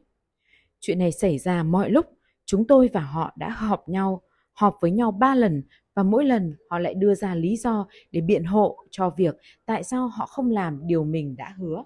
chuyện 0.79 0.99
này 0.99 1.11
xảy 1.11 1.39
ra 1.39 1.63
mọi 1.63 1.89
lúc 1.89 2.05
Chúng 2.45 2.67
tôi 2.67 2.89
và 2.93 3.01
họ 3.01 3.33
đã 3.37 3.49
họp 3.49 3.89
nhau, 3.89 4.21
họp 4.53 4.77
với 4.81 4.91
nhau 4.91 5.11
ba 5.11 5.35
lần 5.35 5.63
và 5.93 6.03
mỗi 6.03 6.25
lần 6.25 6.55
họ 6.69 6.79
lại 6.79 6.93
đưa 6.93 7.15
ra 7.15 7.35
lý 7.35 7.57
do 7.57 7.87
để 8.11 8.21
biện 8.21 8.43
hộ 8.43 8.77
cho 8.91 9.09
việc 9.09 9.35
tại 9.65 9.83
sao 9.83 10.07
họ 10.07 10.25
không 10.25 10.51
làm 10.51 10.87
điều 10.87 11.03
mình 11.03 11.35
đã 11.35 11.55
hứa. 11.57 11.83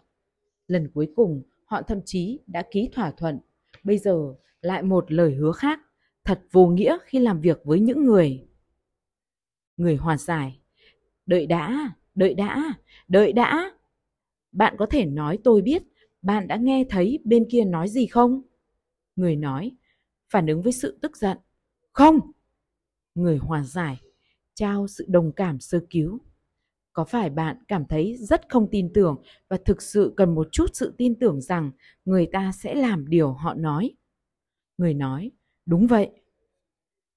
Lần 0.68 0.92
cuối 0.94 1.12
cùng, 1.16 1.44
họ 1.66 1.82
thậm 1.82 2.00
chí 2.06 2.40
đã 2.48 2.64
ký 2.72 2.90
thỏa 2.94 3.12
thuận. 3.12 3.40
Bây 3.84 3.98
giờ 3.98 4.34
lại 4.62 4.84
một 4.84 5.12
lời 5.12 5.36
hứa 5.36 5.52
khác, 5.52 5.80
thật 6.30 6.42
vô 6.52 6.68
nghĩa 6.68 6.98
khi 7.06 7.20
làm 7.20 7.42
việc 7.42 7.62
với 7.64 7.80
những 7.80 8.06
người. 8.06 8.48
Người 9.78 9.96
hòa 9.96 10.18
giải. 10.18 10.60
Đợi 11.26 11.46
đã, 11.46 11.94
đợi 12.16 12.34
đã, 12.34 12.74
đợi 13.08 13.34
đã. 13.34 13.72
Bạn 14.52 14.76
có 14.80 14.86
thể 14.86 15.06
nói 15.06 15.40
tôi 15.44 15.62
biết 15.62 15.84
bạn 16.22 16.48
đã 16.48 16.56
nghe 16.56 16.86
thấy 16.90 17.20
bên 17.24 17.46
kia 17.52 17.64
nói 17.64 17.90
gì 17.90 18.08
không? 18.08 18.42
Người 19.16 19.36
nói, 19.36 19.72
phản 20.32 20.48
ứng 20.48 20.62
với 20.62 20.74
sự 20.74 21.00
tức 21.02 21.18
giận. 21.18 21.38
Không! 21.92 22.20
Người 23.16 23.38
hòa 23.38 23.64
giải, 23.64 24.02
trao 24.54 24.88
sự 24.88 25.06
đồng 25.08 25.32
cảm 25.32 25.60
sơ 25.60 25.80
cứu. 25.90 26.20
Có 26.94 27.06
phải 27.06 27.30
bạn 27.30 27.58
cảm 27.68 27.86
thấy 27.86 28.18
rất 28.20 28.42
không 28.50 28.68
tin 28.72 28.94
tưởng 28.94 29.22
và 29.48 29.58
thực 29.66 29.82
sự 29.82 30.14
cần 30.18 30.36
một 30.36 30.48
chút 30.52 30.70
sự 30.74 30.94
tin 30.98 31.20
tưởng 31.20 31.42
rằng 31.42 31.72
người 32.06 32.26
ta 32.32 32.52
sẽ 32.52 32.76
làm 32.76 33.08
điều 33.08 33.34
họ 33.34 33.54
nói? 33.54 33.96
Người 34.78 34.94
nói, 34.94 35.32
đúng 35.66 35.88
vậy. 35.88 36.19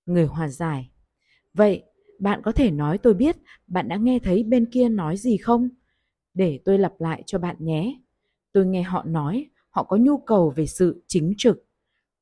Người 0.06 0.26
hòa 0.26 0.48
giải, 0.48 0.90
vậy 1.54 1.82
bạn 2.18 2.40
có 2.44 2.52
thể 2.52 2.70
nói 2.70 2.98
tôi 2.98 3.14
biết 3.14 3.36
bạn 3.66 3.88
đã 3.88 3.96
nghe 3.96 4.18
thấy 4.18 4.42
bên 4.42 4.66
kia 4.66 4.88
nói 4.88 5.16
gì 5.16 5.36
không? 5.36 5.68
Để 6.34 6.60
tôi 6.64 6.78
lặp 6.78 6.92
lại 7.00 7.22
cho 7.26 7.38
bạn 7.38 7.56
nhé. 7.58 8.00
Tôi 8.52 8.66
nghe 8.66 8.82
họ 8.82 9.04
nói 9.04 9.50
họ 9.70 9.84
có 9.84 9.96
nhu 9.96 10.18
cầu 10.18 10.52
về 10.56 10.66
sự 10.66 11.02
chính 11.06 11.34
trực. 11.38 11.66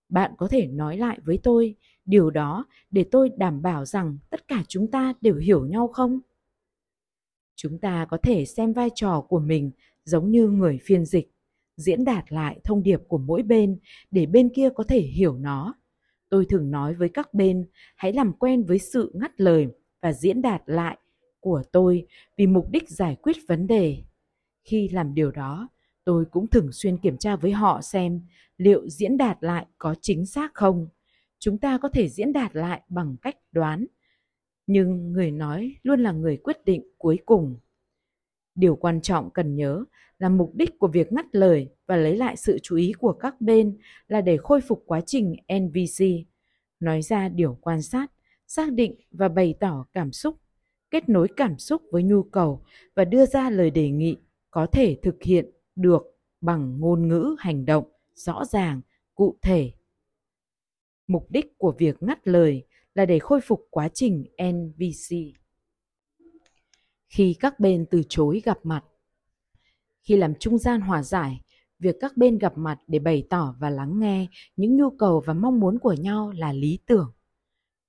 Bạn 0.08 0.32
có 0.38 0.48
thể 0.48 0.66
nói 0.66 0.96
lại 0.96 1.18
với 1.24 1.38
tôi 1.42 1.76
điều 2.04 2.30
đó 2.30 2.64
để 2.90 3.04
tôi 3.10 3.30
đảm 3.36 3.62
bảo 3.62 3.84
rằng 3.84 4.18
tất 4.30 4.48
cả 4.48 4.64
chúng 4.68 4.90
ta 4.90 5.12
đều 5.20 5.36
hiểu 5.36 5.66
nhau 5.66 5.88
không? 5.88 6.20
Chúng 7.56 7.78
ta 7.78 8.06
có 8.10 8.16
thể 8.22 8.44
xem 8.44 8.72
vai 8.72 8.90
trò 8.94 9.20
của 9.28 9.38
mình 9.38 9.70
giống 10.04 10.30
như 10.30 10.48
người 10.48 10.78
phiên 10.82 11.04
dịch, 11.04 11.30
diễn 11.76 12.04
đạt 12.04 12.32
lại 12.32 12.60
thông 12.64 12.82
điệp 12.82 13.00
của 13.08 13.18
mỗi 13.18 13.42
bên 13.42 13.78
để 14.10 14.26
bên 14.26 14.48
kia 14.54 14.68
có 14.74 14.84
thể 14.84 15.00
hiểu 15.00 15.38
nó. 15.38 15.74
Tôi 16.30 16.46
thường 16.46 16.70
nói 16.70 16.94
với 16.94 17.08
các 17.08 17.34
bên, 17.34 17.66
hãy 17.96 18.12
làm 18.12 18.32
quen 18.32 18.64
với 18.64 18.78
sự 18.78 19.12
ngắt 19.14 19.40
lời 19.40 19.68
và 20.00 20.12
diễn 20.12 20.42
đạt 20.42 20.62
lại 20.66 20.98
của 21.40 21.62
tôi 21.72 22.06
vì 22.36 22.46
mục 22.46 22.70
đích 22.70 22.88
giải 22.88 23.16
quyết 23.22 23.36
vấn 23.48 23.66
đề. 23.66 23.96
Khi 24.64 24.88
làm 24.88 25.14
điều 25.14 25.30
đó, 25.30 25.68
tôi 26.04 26.24
cũng 26.30 26.46
thường 26.46 26.72
xuyên 26.72 26.98
kiểm 26.98 27.16
tra 27.18 27.36
với 27.36 27.52
họ 27.52 27.80
xem 27.82 28.20
liệu 28.56 28.88
diễn 28.88 29.16
đạt 29.16 29.38
lại 29.40 29.66
có 29.78 29.94
chính 30.00 30.26
xác 30.26 30.54
không. 30.54 30.88
Chúng 31.38 31.58
ta 31.58 31.78
có 31.78 31.88
thể 31.88 32.08
diễn 32.08 32.32
đạt 32.32 32.56
lại 32.56 32.82
bằng 32.88 33.16
cách 33.22 33.36
đoán, 33.52 33.86
nhưng 34.66 35.12
người 35.12 35.30
nói 35.30 35.74
luôn 35.82 36.00
là 36.00 36.12
người 36.12 36.36
quyết 36.36 36.64
định 36.64 36.82
cuối 36.98 37.18
cùng. 37.26 37.56
Điều 38.60 38.76
quan 38.76 39.00
trọng 39.00 39.30
cần 39.30 39.56
nhớ 39.56 39.84
là 40.18 40.28
mục 40.28 40.54
đích 40.54 40.78
của 40.78 40.88
việc 40.88 41.12
ngắt 41.12 41.26
lời 41.32 41.68
và 41.86 41.96
lấy 41.96 42.16
lại 42.16 42.36
sự 42.36 42.58
chú 42.62 42.76
ý 42.76 42.92
của 42.98 43.12
các 43.12 43.40
bên 43.40 43.78
là 44.08 44.20
để 44.20 44.36
khôi 44.36 44.60
phục 44.60 44.82
quá 44.86 45.00
trình 45.00 45.36
NVC, 45.60 46.04
nói 46.80 47.02
ra 47.02 47.28
điều 47.28 47.58
quan 47.60 47.82
sát, 47.82 48.12
xác 48.46 48.72
định 48.72 48.94
và 49.10 49.28
bày 49.28 49.54
tỏ 49.60 49.86
cảm 49.92 50.12
xúc, 50.12 50.36
kết 50.90 51.08
nối 51.08 51.28
cảm 51.36 51.58
xúc 51.58 51.82
với 51.90 52.02
nhu 52.02 52.22
cầu 52.22 52.64
và 52.94 53.04
đưa 53.04 53.26
ra 53.26 53.50
lời 53.50 53.70
đề 53.70 53.90
nghị 53.90 54.16
có 54.50 54.66
thể 54.66 54.96
thực 55.02 55.22
hiện 55.22 55.50
được 55.76 56.02
bằng 56.40 56.80
ngôn 56.80 57.08
ngữ 57.08 57.36
hành 57.38 57.64
động 57.64 57.84
rõ 58.14 58.44
ràng, 58.44 58.80
cụ 59.14 59.38
thể. 59.42 59.72
Mục 61.06 61.30
đích 61.30 61.58
của 61.58 61.74
việc 61.78 62.02
ngắt 62.02 62.28
lời 62.28 62.66
là 62.94 63.06
để 63.06 63.18
khôi 63.18 63.40
phục 63.40 63.66
quá 63.70 63.88
trình 63.88 64.24
NVC. 64.52 65.39
Khi 67.10 67.36
các 67.40 67.60
bên 67.60 67.86
từ 67.90 68.02
chối 68.08 68.42
gặp 68.44 68.58
mặt, 68.62 68.84
khi 70.02 70.16
làm 70.16 70.34
trung 70.34 70.58
gian 70.58 70.80
hòa 70.80 71.02
giải, 71.02 71.40
việc 71.78 71.96
các 72.00 72.16
bên 72.16 72.38
gặp 72.38 72.58
mặt 72.58 72.78
để 72.86 72.98
bày 72.98 73.26
tỏ 73.30 73.54
và 73.58 73.70
lắng 73.70 74.00
nghe 74.00 74.26
những 74.56 74.76
nhu 74.76 74.90
cầu 74.90 75.22
và 75.26 75.34
mong 75.34 75.60
muốn 75.60 75.78
của 75.78 75.92
nhau 75.92 76.30
là 76.30 76.52
lý 76.52 76.78
tưởng. 76.86 77.12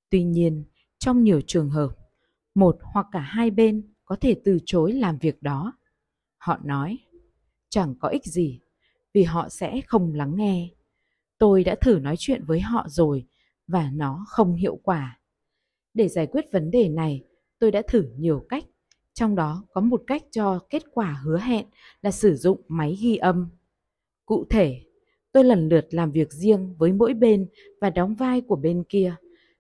Tuy 0.10 0.24
nhiên, 0.24 0.64
trong 1.00 1.24
nhiều 1.24 1.42
trường 1.48 1.70
hợp, 1.70 1.90
một 2.56 2.78
hoặc 2.82 3.08
cả 3.12 3.20
hai 3.20 3.52
bên 3.52 3.94
có 4.06 4.16
thể 4.16 4.36
từ 4.44 4.60
chối 4.66 4.94
làm 4.94 5.18
việc 5.18 5.42
đó. 5.42 5.74
Họ 6.38 6.60
nói, 6.64 6.98
chẳng 7.70 7.96
có 8.00 8.08
ích 8.08 8.26
gì, 8.26 8.60
vì 9.14 9.24
họ 9.24 9.50
sẽ 9.50 9.82
không 9.88 10.14
lắng 10.14 10.36
nghe. 10.36 10.70
Tôi 11.38 11.64
đã 11.64 11.76
thử 11.76 12.00
nói 12.00 12.16
chuyện 12.20 12.44
với 12.46 12.60
họ 12.60 12.86
rồi 12.90 13.26
và 13.68 13.92
nó 13.94 14.26
không 14.28 14.56
hiệu 14.56 14.80
quả. 14.84 15.20
Để 15.94 16.08
giải 16.08 16.28
quyết 16.28 16.46
vấn 16.52 16.72
đề 16.72 16.90
này, 16.90 17.24
tôi 17.60 17.72
đã 17.72 17.82
thử 17.88 18.06
nhiều 18.18 18.46
cách, 18.50 18.64
trong 19.14 19.36
đó 19.36 19.64
có 19.74 19.82
một 19.82 20.04
cách 20.08 20.24
cho 20.32 20.60
kết 20.70 20.84
quả 20.94 21.22
hứa 21.24 21.40
hẹn 21.40 21.66
là 22.02 22.12
sử 22.12 22.36
dụng 22.36 22.62
máy 22.68 22.98
ghi 23.02 23.16
âm. 23.16 23.50
Cụ 24.26 24.46
thể, 24.50 24.82
tôi 25.32 25.44
lần 25.44 25.70
lượt 25.70 25.88
làm 25.90 26.12
việc 26.12 26.34
riêng 26.34 26.76
với 26.78 26.94
mỗi 26.94 27.14
bên 27.14 27.50
và 27.82 27.90
đóng 27.90 28.16
vai 28.16 28.42
của 28.42 28.56
bên 28.56 28.84
kia, 28.90 29.16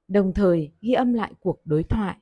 đồng 0.08 0.34
thời 0.34 0.72
ghi 0.82 0.94
âm 0.94 1.14
lại 1.14 1.34
cuộc 1.40 1.62
đối 1.66 1.84
thoại. 1.84 2.18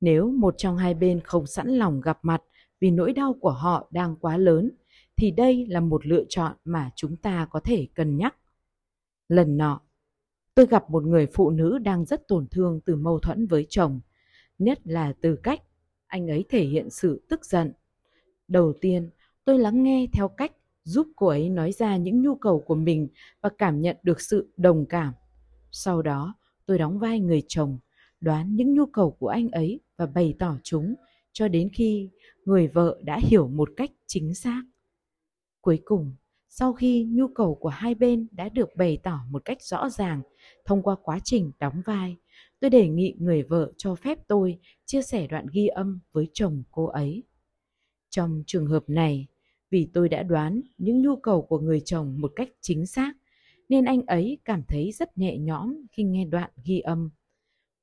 Nếu 0.00 0.30
một 0.30 0.54
trong 0.58 0.76
hai 0.76 0.94
bên 0.94 1.20
không 1.20 1.46
sẵn 1.46 1.68
lòng 1.68 2.00
gặp 2.00 2.18
mặt 2.22 2.42
vì 2.80 2.90
nỗi 2.90 3.12
đau 3.12 3.34
của 3.40 3.50
họ 3.50 3.88
đang 3.90 4.16
quá 4.16 4.36
lớn, 4.36 4.70
thì 5.16 5.30
đây 5.30 5.66
là 5.68 5.80
một 5.80 6.06
lựa 6.06 6.24
chọn 6.28 6.52
mà 6.64 6.90
chúng 6.96 7.16
ta 7.16 7.46
có 7.50 7.60
thể 7.60 7.88
cân 7.94 8.16
nhắc. 8.16 8.36
Lần 9.28 9.56
nọ, 9.56 9.80
tôi 10.54 10.66
gặp 10.66 10.90
một 10.90 11.04
người 11.04 11.26
phụ 11.26 11.50
nữ 11.50 11.78
đang 11.78 12.04
rất 12.04 12.28
tổn 12.28 12.46
thương 12.50 12.80
từ 12.86 12.96
mâu 12.96 13.18
thuẫn 13.18 13.46
với 13.46 13.66
chồng, 13.68 14.00
nhất 14.58 14.80
là 14.84 15.12
từ 15.20 15.36
cách 15.42 15.60
anh 16.12 16.30
ấy 16.30 16.44
thể 16.48 16.64
hiện 16.64 16.90
sự 16.90 17.22
tức 17.28 17.44
giận. 17.44 17.72
Đầu 18.48 18.72
tiên, 18.80 19.10
tôi 19.44 19.58
lắng 19.58 19.82
nghe 19.82 20.06
theo 20.12 20.28
cách 20.28 20.52
giúp 20.84 21.06
cô 21.16 21.26
ấy 21.26 21.48
nói 21.48 21.72
ra 21.72 21.96
những 21.96 22.22
nhu 22.22 22.34
cầu 22.34 22.60
của 22.60 22.74
mình 22.74 23.08
và 23.40 23.50
cảm 23.58 23.80
nhận 23.80 23.96
được 24.02 24.20
sự 24.20 24.52
đồng 24.56 24.86
cảm. 24.86 25.14
Sau 25.70 26.02
đó, 26.02 26.34
tôi 26.66 26.78
đóng 26.78 26.98
vai 26.98 27.20
người 27.20 27.42
chồng, 27.48 27.78
đoán 28.20 28.56
những 28.56 28.74
nhu 28.74 28.86
cầu 28.86 29.10
của 29.10 29.28
anh 29.28 29.50
ấy 29.50 29.80
và 29.96 30.06
bày 30.06 30.34
tỏ 30.38 30.56
chúng 30.62 30.94
cho 31.32 31.48
đến 31.48 31.68
khi 31.72 32.10
người 32.44 32.68
vợ 32.68 33.00
đã 33.02 33.18
hiểu 33.22 33.48
một 33.48 33.70
cách 33.76 33.90
chính 34.06 34.34
xác. 34.34 34.62
Cuối 35.60 35.80
cùng, 35.84 36.14
sau 36.48 36.72
khi 36.72 37.04
nhu 37.10 37.28
cầu 37.28 37.54
của 37.54 37.68
hai 37.68 37.94
bên 37.94 38.28
đã 38.32 38.48
được 38.48 38.76
bày 38.76 38.98
tỏ 39.02 39.20
một 39.30 39.44
cách 39.44 39.62
rõ 39.62 39.88
ràng 39.88 40.22
thông 40.64 40.82
qua 40.82 40.96
quá 41.02 41.18
trình 41.24 41.52
đóng 41.58 41.82
vai, 41.84 42.16
tôi 42.62 42.70
đề 42.70 42.88
nghị 42.88 43.14
người 43.18 43.42
vợ 43.42 43.72
cho 43.76 43.94
phép 43.94 44.18
tôi 44.28 44.58
chia 44.84 45.02
sẻ 45.02 45.26
đoạn 45.26 45.46
ghi 45.52 45.66
âm 45.66 46.00
với 46.12 46.28
chồng 46.32 46.62
cô 46.70 46.86
ấy. 46.86 47.22
Trong 48.10 48.42
trường 48.46 48.66
hợp 48.66 48.84
này, 48.86 49.26
vì 49.70 49.88
tôi 49.92 50.08
đã 50.08 50.22
đoán 50.22 50.60
những 50.78 51.02
nhu 51.02 51.16
cầu 51.16 51.42
của 51.42 51.58
người 51.58 51.80
chồng 51.80 52.20
một 52.20 52.32
cách 52.36 52.48
chính 52.60 52.86
xác, 52.86 53.12
nên 53.68 53.84
anh 53.84 54.06
ấy 54.06 54.38
cảm 54.44 54.62
thấy 54.68 54.92
rất 54.92 55.18
nhẹ 55.18 55.38
nhõm 55.38 55.76
khi 55.92 56.02
nghe 56.02 56.24
đoạn 56.24 56.50
ghi 56.64 56.80
âm. 56.80 57.10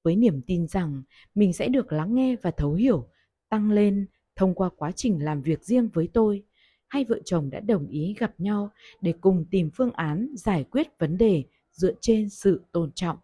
Với 0.03 0.15
niềm 0.15 0.41
tin 0.47 0.67
rằng 0.67 1.03
mình 1.36 1.53
sẽ 1.53 1.67
được 1.67 1.91
lắng 1.91 2.15
nghe 2.15 2.36
và 2.41 2.51
thấu 2.51 2.73
hiểu, 2.73 3.09
tăng 3.49 3.71
lên 3.71 4.07
thông 4.36 4.55
qua 4.55 4.69
quá 4.77 4.91
trình 4.91 5.23
làm 5.23 5.41
việc 5.41 5.63
riêng 5.63 5.89
với 5.93 6.09
tôi, 6.13 6.43
hai 6.88 7.05
vợ 7.05 7.19
chồng 7.25 7.49
đã 7.49 7.59
đồng 7.59 7.88
ý 7.88 8.15
gặp 8.19 8.39
nhau 8.39 8.69
để 9.01 9.13
cùng 9.21 9.45
tìm 9.51 9.69
phương 9.73 9.91
án 9.91 10.27
giải 10.36 10.63
quyết 10.63 10.88
vấn 10.99 11.17
đề 11.17 11.43
dựa 11.71 11.93
trên 12.01 12.30
sự 12.30 12.61
tôn 12.71 12.91
trọng. 12.91 13.17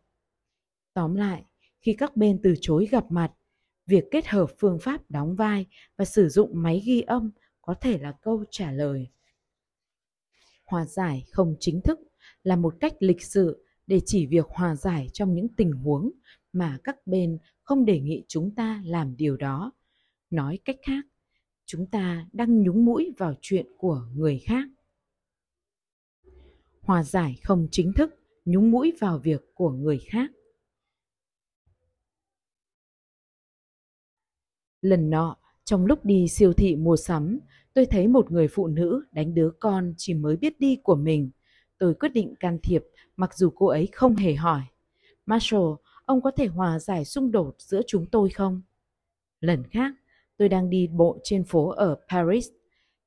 Tóm 0.96 1.16
lại, 1.16 1.46
khi 1.82 1.94
các 1.94 2.18
bên 2.18 2.40
từ 2.44 2.54
chối 2.62 2.88
gặp 2.92 3.06
mặt, 3.10 3.32
việc 3.86 4.04
kết 4.12 4.28
hợp 4.28 4.48
phương 4.60 4.80
pháp 4.82 5.12
đóng 5.12 5.36
vai 5.36 5.66
và 5.98 6.06
sử 6.06 6.30
dụng 6.30 6.52
máy 6.54 6.84
ghi 6.86 7.02
âm 7.02 7.32
có 7.62 7.74
thể 7.82 7.98
là 7.98 8.12
câu 8.22 8.44
trả 8.52 8.72
lời. 8.72 9.08
Hòa 10.66 10.86
giải 10.86 11.26
không 11.32 11.56
chính 11.60 11.82
thức 11.82 12.00
là 12.44 12.56
một 12.56 12.76
cách 12.80 12.94
lịch 13.00 13.22
sự 13.22 13.66
để 13.88 14.02
chỉ 14.06 14.26
việc 14.26 14.46
hòa 14.50 14.76
giải 14.76 15.08
trong 15.14 15.34
những 15.34 15.48
tình 15.48 15.72
huống 15.72 16.12
mà 16.54 16.78
các 16.84 17.08
bên 17.08 17.38
không 17.62 17.86
đề 17.86 18.00
nghị 18.00 18.24
chúng 18.28 18.56
ta 18.56 18.82
làm 18.86 19.16
điều 19.18 19.38
đó. 19.38 19.72
Nói 20.30 20.60
cách 20.66 20.78
khác, 20.86 21.06
chúng 21.66 21.90
ta 21.90 22.28
đang 22.34 22.62
nhúng 22.62 22.86
mũi 22.86 23.14
vào 23.18 23.34
chuyện 23.42 23.66
của 23.78 24.08
người 24.16 24.40
khác. 24.46 24.68
Hòa 26.82 27.04
giải 27.04 27.40
không 27.44 27.68
chính 27.72 27.94
thức, 27.94 28.16
nhúng 28.46 28.72
mũi 28.72 28.94
vào 29.00 29.20
việc 29.20 29.42
của 29.54 29.72
người 29.72 30.00
khác. 30.10 30.32
Lần 34.86 35.10
nọ, 35.10 35.38
trong 35.64 35.86
lúc 35.86 36.06
đi 36.06 36.28
siêu 36.28 36.54
thị 36.54 36.76
mua 36.76 36.96
sắm, 36.96 37.40
tôi 37.74 37.86
thấy 37.86 38.08
một 38.08 38.32
người 38.32 38.48
phụ 38.48 38.68
nữ 38.68 39.06
đánh 39.12 39.34
đứa 39.34 39.52
con 39.60 39.94
chỉ 39.98 40.14
mới 40.14 40.38
biết 40.38 40.60
đi 40.60 40.76
của 40.84 40.96
mình. 40.96 41.30
Tôi 41.78 41.94
quyết 41.94 42.10
định 42.10 42.36
can 42.40 42.60
thiệp 42.64 42.84
mặc 43.18 43.38
dù 43.38 43.50
cô 43.56 43.68
ấy 43.68 43.88
không 43.92 44.16
hề 44.16 44.34
hỏi. 44.34 44.62
Marshall, 45.26 45.66
ông 46.06 46.22
có 46.22 46.32
thể 46.32 46.48
hòa 46.48 46.80
giải 46.80 47.06
xung 47.06 47.32
đột 47.32 47.56
giữa 47.60 47.82
chúng 47.88 48.06
tôi 48.06 48.30
không? 48.30 48.62
Lần 49.40 49.64
khác, 49.64 49.94
tôi 50.38 50.50
đang 50.50 50.70
đi 50.70 50.88
bộ 50.88 51.20
trên 51.24 51.44
phố 51.44 51.70
ở 51.70 51.98
Paris 52.10 52.48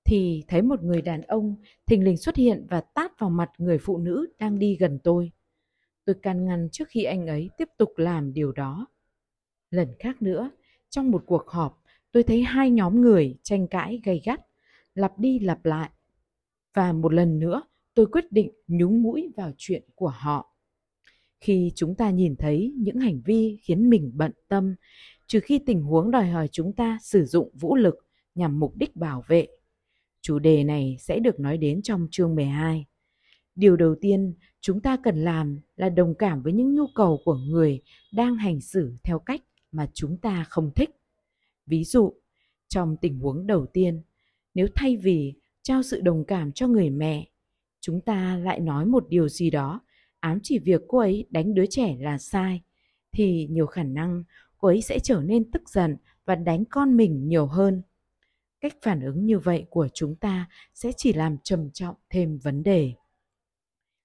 thì 0.05 0.45
thấy 0.49 0.63
một 0.63 0.83
người 0.83 1.03
đàn 1.03 1.23
ông 1.23 1.57
thình 1.87 2.05
lình 2.05 2.17
xuất 2.17 2.37
hiện 2.37 2.67
và 2.71 2.81
tát 2.81 3.19
vào 3.19 3.31
mặt 3.31 3.51
người 3.59 3.79
phụ 3.79 3.99
nữ 3.99 4.27
đang 4.39 4.59
đi 4.59 4.77
gần 4.81 4.99
tôi. 5.05 5.33
Tôi 6.05 6.17
can 6.23 6.45
ngăn 6.45 6.69
trước 6.73 6.89
khi 6.89 7.05
anh 7.05 7.27
ấy 7.27 7.51
tiếp 7.59 7.69
tục 7.77 7.93
làm 7.97 8.33
điều 8.33 8.53
đó. 8.53 8.87
Lần 9.71 9.89
khác 9.99 10.23
nữa, 10.23 10.51
trong 10.91 11.11
một 11.11 11.23
cuộc 11.27 11.49
họp, 11.49 11.83
tôi 12.13 12.23
thấy 12.23 12.43
hai 12.43 12.71
nhóm 12.71 13.01
người 13.01 13.37
tranh 13.43 13.69
cãi 13.69 14.01
gay 14.05 14.21
gắt, 14.25 14.41
lặp 14.95 15.19
đi 15.19 15.39
lặp 15.39 15.65
lại. 15.65 15.91
Và 16.75 16.93
một 16.93 17.13
lần 17.13 17.39
nữa, 17.39 17.63
tôi 17.95 18.07
quyết 18.07 18.33
định 18.33 18.51
nhúng 18.67 19.03
mũi 19.03 19.33
vào 19.37 19.53
chuyện 19.57 19.83
của 19.95 20.13
họ. 20.17 20.55
khi 21.41 21.73
chúng 21.75 21.95
ta 21.95 22.11
nhìn 22.11 22.37
thấy 22.37 22.75
những 22.77 23.01
hành 23.01 23.21
vi 23.25 23.59
khiến 23.63 23.91
mình 23.91 24.13
bận 24.15 24.33
tâm 24.49 24.75
trừ 25.27 25.41
khi 25.41 25.61
tình 25.67 25.83
huống 25.83 26.11
đòi 26.11 26.27
hỏi 26.27 26.49
chúng 26.53 26.73
ta 26.73 26.99
sử 27.03 27.25
dụng 27.25 27.51
vũ 27.55 27.77
lực 27.77 27.95
nhằm 28.35 28.61
mục 28.61 28.77
đích 28.77 28.97
bảo 28.97 29.25
vệ. 29.29 29.47
Chủ 30.21 30.39
đề 30.39 30.65
này 30.65 30.97
sẽ 31.01 31.19
được 31.19 31.41
nói 31.41 31.59
đến 31.59 31.83
trong 31.83 32.09
chương 32.11 32.35
12. 32.35 32.87
Điều 33.55 33.77
đầu 33.77 33.95
tiên 34.01 34.35
chúng 34.61 34.81
ta 34.81 34.97
cần 35.03 35.25
làm 35.25 35.61
là 35.77 35.89
đồng 35.89 36.15
cảm 36.15 36.43
với 36.43 36.53
những 36.53 36.75
nhu 36.75 36.87
cầu 36.95 37.21
của 37.25 37.35
người 37.35 37.81
đang 38.13 38.37
hành 38.37 38.61
xử 38.61 38.97
theo 39.05 39.19
cách 39.19 39.41
mà 39.73 39.89
chúng 39.95 40.17
ta 40.17 40.45
không 40.49 40.71
thích. 40.77 40.91
Ví 41.67 41.85
dụ, 41.85 42.15
trong 42.69 42.97
tình 42.97 43.19
huống 43.19 43.47
đầu 43.47 43.67
tiên, 43.67 44.03
nếu 44.55 44.67
thay 44.75 44.97
vì 44.97 45.35
trao 45.63 45.83
sự 45.83 46.01
đồng 46.01 46.25
cảm 46.25 46.53
cho 46.53 46.69
người 46.69 46.91
mẹ, 46.91 47.29
chúng 47.81 48.01
ta 48.01 48.37
lại 48.37 48.61
nói 48.61 48.87
một 48.87 49.07
điều 49.09 49.29
gì 49.29 49.51
đó 49.51 49.81
ám 50.21 50.39
chỉ 50.43 50.59
việc 50.59 50.83
cô 50.89 50.99
ấy 50.99 51.27
đánh 51.31 51.55
đứa 51.55 51.67
trẻ 51.71 51.97
là 52.01 52.19
sai, 52.19 52.63
thì 53.13 53.47
nhiều 53.51 53.67
khả 53.67 53.83
năng 53.83 54.25
cô 54.59 54.69
ấy 54.69 54.83
sẽ 54.83 54.99
trở 54.99 55.23
nên 55.25 55.51
tức 55.51 55.69
giận 55.69 55.97
và 56.25 56.35
đánh 56.35 56.65
con 56.65 56.97
mình 56.97 57.29
nhiều 57.29 57.47
hơn. 57.47 57.83
Cách 58.61 58.75
phản 58.83 59.01
ứng 59.01 59.27
như 59.27 59.39
vậy 59.39 59.67
của 59.71 59.89
chúng 59.95 60.17
ta 60.17 60.49
sẽ 60.75 60.93
chỉ 60.97 61.13
làm 61.13 61.37
trầm 61.45 61.71
trọng 61.71 61.97
thêm 62.11 62.39
vấn 62.39 62.63
đề. 62.63 62.93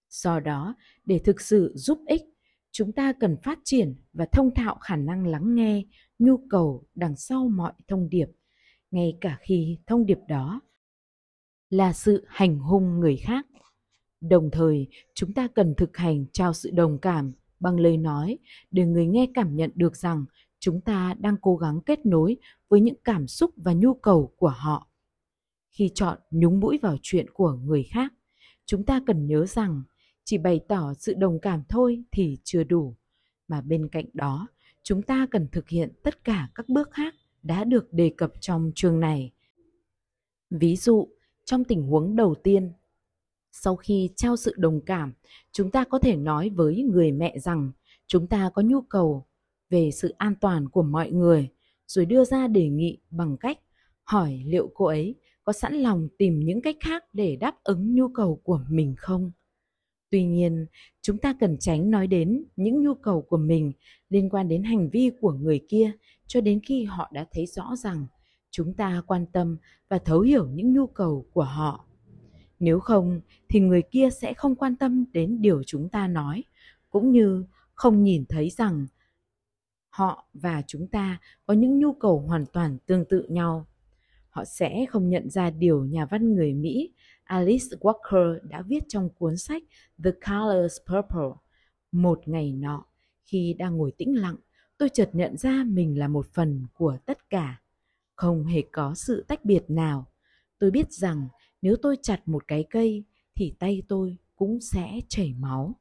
Do 0.09 0.39
đó, 0.39 0.75
để 1.05 1.19
thực 1.19 1.41
sự 1.41 1.71
giúp 1.75 1.99
ích, 2.07 2.21
chúng 2.73 2.91
ta 2.91 3.13
cần 3.19 3.37
phát 3.43 3.59
triển 3.63 3.95
và 4.13 4.25
thông 4.31 4.53
thạo 4.55 4.77
khả 4.81 4.95
năng 4.95 5.27
lắng 5.27 5.55
nghe 5.55 5.83
nhu 6.19 6.37
cầu 6.49 6.83
đằng 6.95 7.15
sau 7.15 7.47
mọi 7.47 7.73
thông 7.87 8.09
điệp, 8.09 8.27
ngay 8.91 9.17
cả 9.21 9.37
khi 9.41 9.77
thông 9.87 10.05
điệp 10.05 10.19
đó 10.27 10.61
là 11.69 11.93
sự 11.93 12.25
hành 12.27 12.59
hung 12.59 12.99
người 12.99 13.17
khác. 13.17 13.45
Đồng 14.21 14.49
thời, 14.51 14.87
chúng 15.15 15.33
ta 15.33 15.47
cần 15.47 15.73
thực 15.77 15.97
hành 15.97 16.25
trao 16.33 16.53
sự 16.53 16.71
đồng 16.71 16.99
cảm 16.99 17.31
bằng 17.59 17.79
lời 17.79 17.97
nói 17.97 18.37
để 18.71 18.85
người 18.85 19.07
nghe 19.07 19.27
cảm 19.33 19.55
nhận 19.55 19.71
được 19.75 19.95
rằng 19.95 20.25
chúng 20.59 20.81
ta 20.81 21.15
đang 21.19 21.37
cố 21.41 21.55
gắng 21.55 21.81
kết 21.85 22.05
nối 22.05 22.37
với 22.69 22.81
những 22.81 23.01
cảm 23.03 23.27
xúc 23.27 23.51
và 23.57 23.73
nhu 23.73 23.93
cầu 23.93 24.33
của 24.37 24.53
họ. 24.55 24.87
Khi 25.69 25.91
chọn 25.95 26.19
nhúng 26.31 26.59
mũi 26.59 26.79
vào 26.81 26.97
chuyện 27.01 27.25
của 27.33 27.51
người 27.51 27.83
khác, 27.83 28.13
chúng 28.65 28.85
ta 28.85 29.01
cần 29.05 29.27
nhớ 29.27 29.45
rằng 29.45 29.83
chỉ 30.23 30.37
bày 30.37 30.59
tỏ 30.67 30.93
sự 30.99 31.13
đồng 31.13 31.39
cảm 31.39 31.63
thôi 31.69 32.03
thì 32.11 32.37
chưa 32.43 32.63
đủ, 32.63 32.95
mà 33.47 33.61
bên 33.61 33.89
cạnh 33.89 34.05
đó, 34.13 34.47
chúng 34.83 35.01
ta 35.01 35.27
cần 35.31 35.47
thực 35.51 35.69
hiện 35.69 35.89
tất 36.03 36.23
cả 36.23 36.49
các 36.55 36.69
bước 36.69 36.91
khác 36.91 37.15
đã 37.43 37.63
được 37.63 37.93
đề 37.93 38.13
cập 38.17 38.33
trong 38.39 38.71
chương 38.75 38.99
này. 38.99 39.31
Ví 40.49 40.75
dụ, 40.75 41.09
trong 41.45 41.63
tình 41.63 41.83
huống 41.83 42.15
đầu 42.15 42.35
tiên, 42.43 42.71
sau 43.51 43.75
khi 43.75 44.09
trao 44.15 44.35
sự 44.35 44.53
đồng 44.57 44.81
cảm, 44.81 45.13
chúng 45.51 45.71
ta 45.71 45.83
có 45.83 45.99
thể 45.99 46.15
nói 46.15 46.49
với 46.49 46.83
người 46.83 47.11
mẹ 47.11 47.39
rằng 47.39 47.71
chúng 48.07 48.27
ta 48.27 48.49
có 48.53 48.61
nhu 48.61 48.81
cầu 48.81 49.25
về 49.69 49.91
sự 49.91 50.15
an 50.17 50.35
toàn 50.41 50.69
của 50.69 50.83
mọi 50.83 51.11
người, 51.11 51.49
rồi 51.87 52.05
đưa 52.05 52.25
ra 52.25 52.47
đề 52.47 52.69
nghị 52.69 52.97
bằng 53.09 53.37
cách 53.37 53.59
hỏi 54.03 54.43
liệu 54.45 54.71
cô 54.73 54.85
ấy 54.85 55.15
có 55.43 55.53
sẵn 55.53 55.73
lòng 55.73 56.07
tìm 56.17 56.39
những 56.39 56.61
cách 56.61 56.75
khác 56.79 57.03
để 57.13 57.35
đáp 57.35 57.55
ứng 57.63 57.95
nhu 57.95 58.07
cầu 58.07 58.41
của 58.43 58.65
mình 58.69 58.95
không. 58.97 59.31
Tuy 60.13 60.23
nhiên, 60.23 60.65
chúng 61.01 61.17
ta 61.17 61.33
cần 61.39 61.57
tránh 61.59 61.91
nói 61.91 62.07
đến 62.07 62.43
những 62.55 62.83
nhu 62.83 62.93
cầu 62.93 63.21
của 63.21 63.37
mình 63.37 63.71
liên 64.09 64.29
quan 64.29 64.47
đến 64.47 64.63
hành 64.63 64.89
vi 64.89 65.11
của 65.21 65.31
người 65.31 65.65
kia 65.69 65.91
cho 66.27 66.41
đến 66.41 66.59
khi 66.63 66.83
họ 66.83 67.09
đã 67.13 67.25
thấy 67.31 67.45
rõ 67.45 67.75
rằng 67.75 68.05
chúng 68.51 68.73
ta 68.73 69.03
quan 69.07 69.25
tâm 69.25 69.57
và 69.89 69.97
thấu 69.97 70.19
hiểu 70.19 70.47
những 70.47 70.73
nhu 70.73 70.87
cầu 70.87 71.25
của 71.33 71.43
họ. 71.43 71.85
Nếu 72.59 72.79
không 72.79 73.21
thì 73.49 73.59
người 73.59 73.81
kia 73.91 74.09
sẽ 74.09 74.33
không 74.33 74.55
quan 74.55 74.75
tâm 74.75 75.05
đến 75.13 75.41
điều 75.41 75.63
chúng 75.63 75.89
ta 75.89 76.07
nói, 76.07 76.43
cũng 76.89 77.11
như 77.11 77.45
không 77.73 78.03
nhìn 78.03 78.25
thấy 78.29 78.49
rằng 78.49 78.87
họ 79.89 80.27
và 80.33 80.61
chúng 80.67 80.87
ta 80.87 81.19
có 81.45 81.53
những 81.53 81.79
nhu 81.79 81.93
cầu 81.93 82.19
hoàn 82.19 82.45
toàn 82.45 82.77
tương 82.85 83.05
tự 83.05 83.25
nhau. 83.29 83.67
Họ 84.29 84.45
sẽ 84.45 84.85
không 84.89 85.09
nhận 85.09 85.29
ra 85.29 85.49
điều 85.49 85.85
nhà 85.85 86.05
văn 86.05 86.35
người 86.35 86.53
Mỹ 86.53 86.93
Alice 87.23 87.65
Walker 87.79 88.39
đã 88.43 88.61
viết 88.61 88.83
trong 88.87 89.09
cuốn 89.09 89.37
sách 89.37 89.63
The 90.03 90.11
Colors 90.11 90.77
Purple. 90.87 91.41
Một 91.91 92.27
ngày 92.27 92.53
nọ, 92.53 92.85
khi 93.25 93.55
đang 93.57 93.77
ngồi 93.77 93.91
tĩnh 93.97 94.21
lặng, 94.21 94.35
tôi 94.77 94.89
chợt 94.89 95.09
nhận 95.13 95.37
ra 95.37 95.63
mình 95.67 95.99
là 95.99 96.07
một 96.07 96.27
phần 96.33 96.67
của 96.73 96.97
tất 97.05 97.29
cả. 97.29 97.61
Không 98.15 98.45
hề 98.45 98.63
có 98.71 98.93
sự 98.95 99.25
tách 99.27 99.45
biệt 99.45 99.63
nào. 99.67 100.11
Tôi 100.59 100.71
biết 100.71 100.91
rằng 100.91 101.27
nếu 101.61 101.75
tôi 101.81 101.97
chặt 102.01 102.21
một 102.25 102.47
cái 102.47 102.65
cây 102.69 103.03
thì 103.35 103.55
tay 103.59 103.83
tôi 103.87 104.17
cũng 104.35 104.59
sẽ 104.61 104.99
chảy 105.09 105.33
máu. 105.33 105.79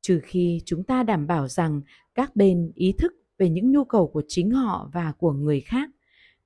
Trừ 0.00 0.20
khi 0.22 0.62
chúng 0.64 0.84
ta 0.84 1.02
đảm 1.02 1.26
bảo 1.26 1.48
rằng 1.48 1.80
các 2.14 2.36
bên 2.36 2.72
ý 2.74 2.92
thức 2.98 3.12
về 3.38 3.50
những 3.50 3.72
nhu 3.72 3.84
cầu 3.84 4.08
của 4.08 4.22
chính 4.28 4.50
họ 4.50 4.90
và 4.92 5.12
của 5.12 5.32
người 5.32 5.60
khác, 5.60 5.90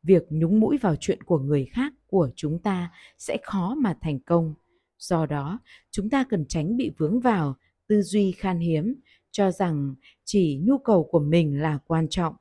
việc 0.05 0.22
nhúng 0.30 0.61
mũi 0.61 0.78
vào 0.78 0.96
chuyện 1.00 1.22
của 1.22 1.38
người 1.38 1.64
khác 1.64 1.92
của 2.07 2.30
chúng 2.36 2.59
ta 2.59 2.92
sẽ 3.18 3.38
khó 3.42 3.74
mà 3.74 3.96
thành 4.00 4.20
công. 4.20 4.55
Do 4.98 5.26
đó, 5.26 5.59
chúng 5.90 6.11
ta 6.11 6.24
cần 6.28 6.44
tránh 6.48 6.76
bị 6.76 6.90
vướng 6.98 7.20
vào 7.20 7.55
tư 7.88 8.02
duy 8.02 8.32
khan 8.32 8.59
hiếm, 8.59 8.94
cho 9.30 9.50
rằng 9.50 9.94
chỉ 10.24 10.61
nhu 10.62 10.78
cầu 10.78 11.09
của 11.11 11.20
mình 11.20 11.61
là 11.61 11.78
quan 11.86 12.09
trọng. 12.09 12.34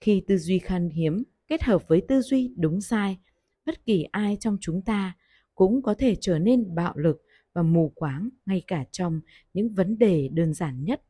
Khi 0.00 0.24
tư 0.26 0.38
duy 0.38 0.58
khan 0.58 0.88
hiếm 0.90 1.22
kết 1.48 1.62
hợp 1.62 1.88
với 1.88 2.02
tư 2.08 2.20
duy 2.20 2.54
đúng 2.56 2.80
sai, 2.80 3.18
bất 3.66 3.84
kỳ 3.84 4.02
ai 4.02 4.36
trong 4.40 4.56
chúng 4.60 4.82
ta 4.82 5.16
cũng 5.54 5.82
có 5.82 5.94
thể 5.94 6.14
trở 6.20 6.38
nên 6.38 6.74
bạo 6.74 6.96
lực 6.96 7.22
và 7.52 7.62
mù 7.62 7.92
quáng 7.94 8.28
ngay 8.46 8.62
cả 8.66 8.84
trong 8.90 9.20
những 9.54 9.74
vấn 9.74 9.98
đề 9.98 10.28
đơn 10.32 10.54
giản 10.54 10.84
nhất. 10.84 11.02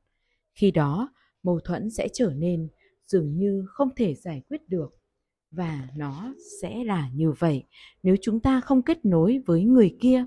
Khi 0.55 0.71
đó, 0.71 1.13
mâu 1.43 1.61
thuẫn 1.61 1.91
sẽ 1.91 2.09
trở 2.13 2.33
nên 2.37 2.69
dường 3.07 3.37
như 3.37 3.65
không 3.69 3.89
thể 3.97 4.15
giải 4.15 4.43
quyết 4.49 4.69
được 4.69 5.00
và 5.51 5.89
nó 5.97 6.35
sẽ 6.61 6.85
là 6.85 7.11
như 7.15 7.33
vậy. 7.33 7.65
Nếu 8.03 8.17
chúng 8.23 8.41
ta 8.41 8.61
không 8.61 8.83
kết 8.83 9.05
nối 9.05 9.43
với 9.47 9.65
người 9.65 9.97
kia 10.01 10.25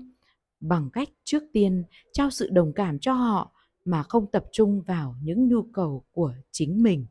bằng 0.60 0.90
cách 0.92 1.08
trước 1.24 1.42
tiên 1.52 1.84
trao 2.12 2.30
sự 2.30 2.50
đồng 2.50 2.72
cảm 2.72 2.98
cho 2.98 3.12
họ 3.12 3.52
mà 3.84 4.02
không 4.02 4.30
tập 4.30 4.44
trung 4.52 4.82
vào 4.82 5.16
những 5.22 5.48
nhu 5.48 5.62
cầu 5.62 6.04
của 6.12 6.34
chính 6.50 6.82
mình. 6.82 7.06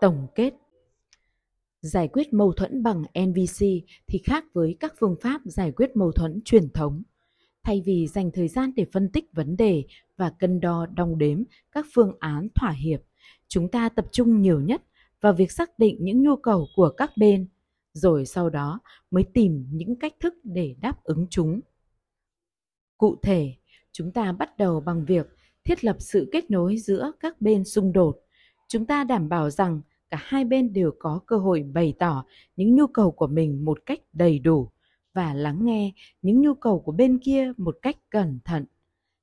Tổng 0.00 0.26
kết. 0.34 0.54
Giải 1.80 2.08
quyết 2.08 2.32
mâu 2.32 2.52
thuẫn 2.52 2.82
bằng 2.82 3.02
nvc 3.02 3.66
thì 4.06 4.18
khác 4.24 4.44
với 4.52 4.76
các 4.80 4.94
phương 4.98 5.16
pháp 5.20 5.40
giải 5.44 5.72
quyết 5.72 5.96
mâu 5.96 6.12
thuẫn 6.12 6.40
truyền 6.44 6.70
thống. 6.70 7.02
Thay 7.62 7.82
vì 7.86 8.06
dành 8.06 8.30
thời 8.34 8.48
gian 8.48 8.72
để 8.76 8.86
phân 8.92 9.10
tích 9.12 9.24
vấn 9.32 9.56
đề 9.56 9.84
và 10.16 10.30
cân 10.38 10.60
đo 10.60 10.86
đong 10.86 11.18
đếm 11.18 11.42
các 11.72 11.86
phương 11.94 12.16
án 12.20 12.48
thỏa 12.54 12.70
hiệp, 12.70 13.00
chúng 13.48 13.70
ta 13.70 13.88
tập 13.88 14.06
trung 14.12 14.42
nhiều 14.42 14.60
nhất 14.60 14.82
vào 15.20 15.32
việc 15.32 15.52
xác 15.52 15.78
định 15.78 15.96
những 16.00 16.22
nhu 16.22 16.36
cầu 16.36 16.66
của 16.76 16.90
các 16.96 17.10
bên, 17.16 17.48
rồi 17.92 18.26
sau 18.26 18.50
đó 18.50 18.80
mới 19.10 19.24
tìm 19.34 19.66
những 19.70 19.98
cách 19.98 20.14
thức 20.20 20.34
để 20.44 20.74
đáp 20.80 21.04
ứng 21.04 21.26
chúng. 21.30 21.60
Cụ 22.98 23.16
thể, 23.22 23.54
chúng 23.92 24.12
ta 24.12 24.32
bắt 24.32 24.56
đầu 24.58 24.80
bằng 24.80 25.04
việc 25.04 25.26
thiết 25.64 25.84
lập 25.84 25.96
sự 25.98 26.28
kết 26.32 26.50
nối 26.50 26.76
giữa 26.76 27.12
các 27.20 27.40
bên 27.40 27.64
xung 27.64 27.92
đột. 27.92 28.16
Chúng 28.68 28.86
ta 28.86 29.04
đảm 29.04 29.28
bảo 29.28 29.50
rằng 29.50 29.80
cả 30.10 30.18
hai 30.20 30.44
bên 30.44 30.72
đều 30.72 30.90
có 30.98 31.20
cơ 31.26 31.36
hội 31.36 31.62
bày 31.62 31.94
tỏ 31.98 32.24
những 32.56 32.74
nhu 32.74 32.86
cầu 32.86 33.10
của 33.10 33.26
mình 33.26 33.64
một 33.64 33.78
cách 33.86 34.00
đầy 34.12 34.38
đủ 34.38 34.70
và 35.14 35.34
lắng 35.34 35.58
nghe 35.64 35.92
những 36.22 36.40
nhu 36.40 36.54
cầu 36.54 36.80
của 36.80 36.92
bên 36.92 37.18
kia 37.18 37.52
một 37.56 37.76
cách 37.82 37.96
cẩn 38.10 38.38
thận. 38.44 38.64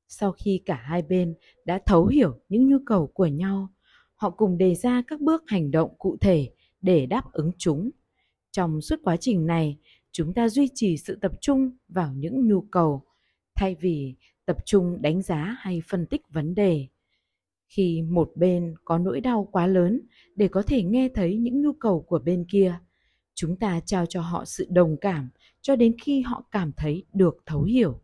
Sau 0.08 0.32
khi 0.32 0.62
cả 0.66 0.76
hai 0.76 1.02
bên 1.02 1.36
đã 1.66 1.80
thấu 1.86 2.06
hiểu 2.06 2.40
những 2.50 2.70
nhu 2.70 2.78
cầu 2.86 3.08
của 3.08 3.28
nhau 3.28 3.70
họ 4.16 4.30
cùng 4.30 4.58
đề 4.58 4.76
ra 4.76 5.04
các 5.08 5.22
bước 5.22 5.44
hành 5.48 5.72
động 5.72 5.96
cụ 5.98 6.18
thể 6.22 6.50
để 6.82 7.06
đáp 7.06 7.24
ứng 7.32 7.52
chúng. 7.58 7.90
Trong 8.52 8.82
suốt 8.82 9.00
quá 9.04 9.18
trình 9.18 9.46
này, 9.46 9.78
chúng 10.12 10.34
ta 10.34 10.50
duy 10.50 10.70
trì 10.74 10.98
sự 10.98 11.18
tập 11.22 11.32
trung 11.42 11.78
vào 11.88 12.14
những 12.14 12.48
nhu 12.48 12.62
cầu 12.62 13.04
thay 13.56 13.76
vì 13.76 14.16
tập 14.46 14.58
trung 14.66 15.02
đánh 15.02 15.22
giá 15.22 15.56
hay 15.60 15.82
phân 15.90 16.06
tích 16.06 16.22
vấn 16.30 16.56
đề. 16.56 16.88
Khi 17.68 18.02
một 18.02 18.32
bên 18.36 18.76
có 18.86 18.98
nỗi 18.98 19.22
đau 19.22 19.50
quá 19.52 19.68
lớn 19.68 20.02
để 20.36 20.48
có 20.48 20.62
thể 20.62 20.84
nghe 20.84 21.10
thấy 21.10 21.38
những 21.38 21.62
nhu 21.62 21.74
cầu 21.74 22.02
của 22.02 22.20
bên 22.20 22.46
kia, 22.50 22.80
chúng 23.34 23.60
ta 23.60 23.80
trao 23.86 24.06
cho 24.06 24.22
họ 24.22 24.46
sự 24.46 24.68
đồng 24.70 24.98
cảm 25.02 25.30
cho 25.62 25.76
đến 25.76 25.96
khi 26.02 26.22
họ 26.22 26.44
cảm 26.52 26.72
thấy 26.78 27.06
được 27.14 27.38
thấu 27.46 27.64
hiểu. 27.64 28.02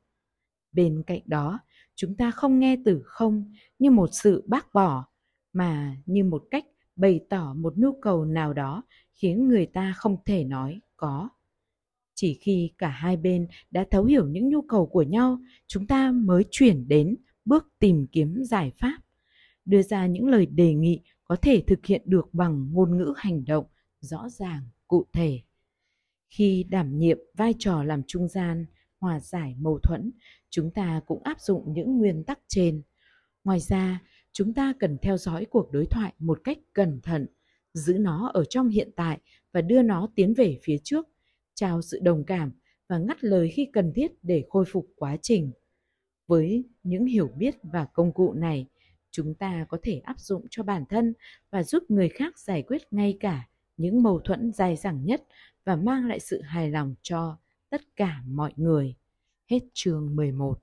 Bên 0.71 1.03
cạnh 1.07 1.21
đó, 1.25 1.59
chúng 1.95 2.15
ta 2.17 2.31
không 2.31 2.59
nghe 2.59 2.77
từ 2.85 3.01
không 3.05 3.53
như 3.79 3.91
một 3.91 4.09
sự 4.13 4.43
bác 4.47 4.73
bỏ 4.73 5.10
mà 5.53 5.97
như 6.05 6.23
một 6.23 6.43
cách 6.51 6.65
bày 6.95 7.19
tỏ 7.29 7.53
một 7.53 7.77
nhu 7.77 7.99
cầu 8.01 8.25
nào 8.25 8.53
đó 8.53 8.83
khiến 9.13 9.47
người 9.47 9.65
ta 9.65 9.93
không 9.97 10.17
thể 10.25 10.43
nói 10.43 10.81
có 10.95 11.29
chỉ 12.15 12.39
khi 12.41 12.71
cả 12.77 12.87
hai 12.87 13.17
bên 13.17 13.47
đã 13.71 13.85
thấu 13.91 14.05
hiểu 14.05 14.27
những 14.27 14.49
nhu 14.49 14.61
cầu 14.61 14.87
của 14.87 15.03
nhau 15.03 15.39
chúng 15.67 15.87
ta 15.87 16.11
mới 16.11 16.43
chuyển 16.51 16.87
đến 16.87 17.15
bước 17.45 17.67
tìm 17.79 18.07
kiếm 18.11 18.43
giải 18.43 18.71
pháp 18.77 18.97
đưa 19.65 19.81
ra 19.81 20.07
những 20.07 20.27
lời 20.27 20.45
đề 20.45 20.73
nghị 20.73 21.01
có 21.23 21.35
thể 21.35 21.63
thực 21.67 21.85
hiện 21.85 22.01
được 22.05 22.33
bằng 22.33 22.73
ngôn 22.73 22.97
ngữ 22.97 23.13
hành 23.17 23.45
động 23.45 23.65
rõ 23.99 24.29
ràng 24.29 24.69
cụ 24.87 25.07
thể 25.13 25.41
khi 26.29 26.65
đảm 26.69 26.97
nhiệm 26.97 27.17
vai 27.37 27.53
trò 27.59 27.83
làm 27.83 28.01
trung 28.07 28.27
gian 28.27 28.65
hòa 29.01 29.19
giải 29.19 29.55
mâu 29.59 29.79
thuẫn, 29.83 30.11
chúng 30.49 30.71
ta 30.71 31.01
cũng 31.05 31.23
áp 31.23 31.41
dụng 31.41 31.73
những 31.73 31.97
nguyên 31.97 32.23
tắc 32.23 32.39
trên. 32.47 32.81
Ngoài 33.43 33.59
ra, 33.59 34.01
chúng 34.33 34.53
ta 34.53 34.73
cần 34.79 34.97
theo 35.01 35.17
dõi 35.17 35.45
cuộc 35.45 35.71
đối 35.71 35.85
thoại 35.85 36.13
một 36.19 36.41
cách 36.43 36.57
cẩn 36.73 37.01
thận, 37.01 37.25
giữ 37.73 37.93
nó 37.93 38.31
ở 38.33 38.45
trong 38.45 38.69
hiện 38.69 38.89
tại 38.95 39.19
và 39.51 39.61
đưa 39.61 39.81
nó 39.81 40.09
tiến 40.15 40.33
về 40.33 40.59
phía 40.63 40.77
trước, 40.83 41.07
trao 41.53 41.81
sự 41.81 41.99
đồng 41.99 42.23
cảm 42.23 42.51
và 42.89 42.97
ngắt 42.97 43.23
lời 43.23 43.49
khi 43.53 43.69
cần 43.73 43.93
thiết 43.95 44.11
để 44.23 44.43
khôi 44.49 44.65
phục 44.65 44.87
quá 44.95 45.17
trình. 45.21 45.51
Với 46.27 46.63
những 46.83 47.05
hiểu 47.05 47.27
biết 47.37 47.55
và 47.63 47.85
công 47.85 48.13
cụ 48.13 48.33
này, 48.33 48.67
chúng 49.11 49.35
ta 49.35 49.65
có 49.69 49.77
thể 49.83 49.99
áp 49.99 50.19
dụng 50.19 50.45
cho 50.49 50.63
bản 50.63 50.85
thân 50.89 51.13
và 51.49 51.63
giúp 51.63 51.83
người 51.89 52.09
khác 52.09 52.39
giải 52.39 52.61
quyết 52.61 52.81
ngay 52.91 53.17
cả 53.19 53.47
những 53.77 54.03
mâu 54.03 54.19
thuẫn 54.19 54.51
dài 54.53 54.75
dẳng 54.75 55.05
nhất 55.05 55.23
và 55.63 55.75
mang 55.75 56.07
lại 56.07 56.19
sự 56.19 56.41
hài 56.41 56.69
lòng 56.69 56.95
cho 57.01 57.37
tất 57.69 57.81
cả 57.95 58.21
mọi 58.27 58.53
người. 58.55 58.95
Hết 59.49 59.59
chương 59.73 60.15
11 60.15 60.59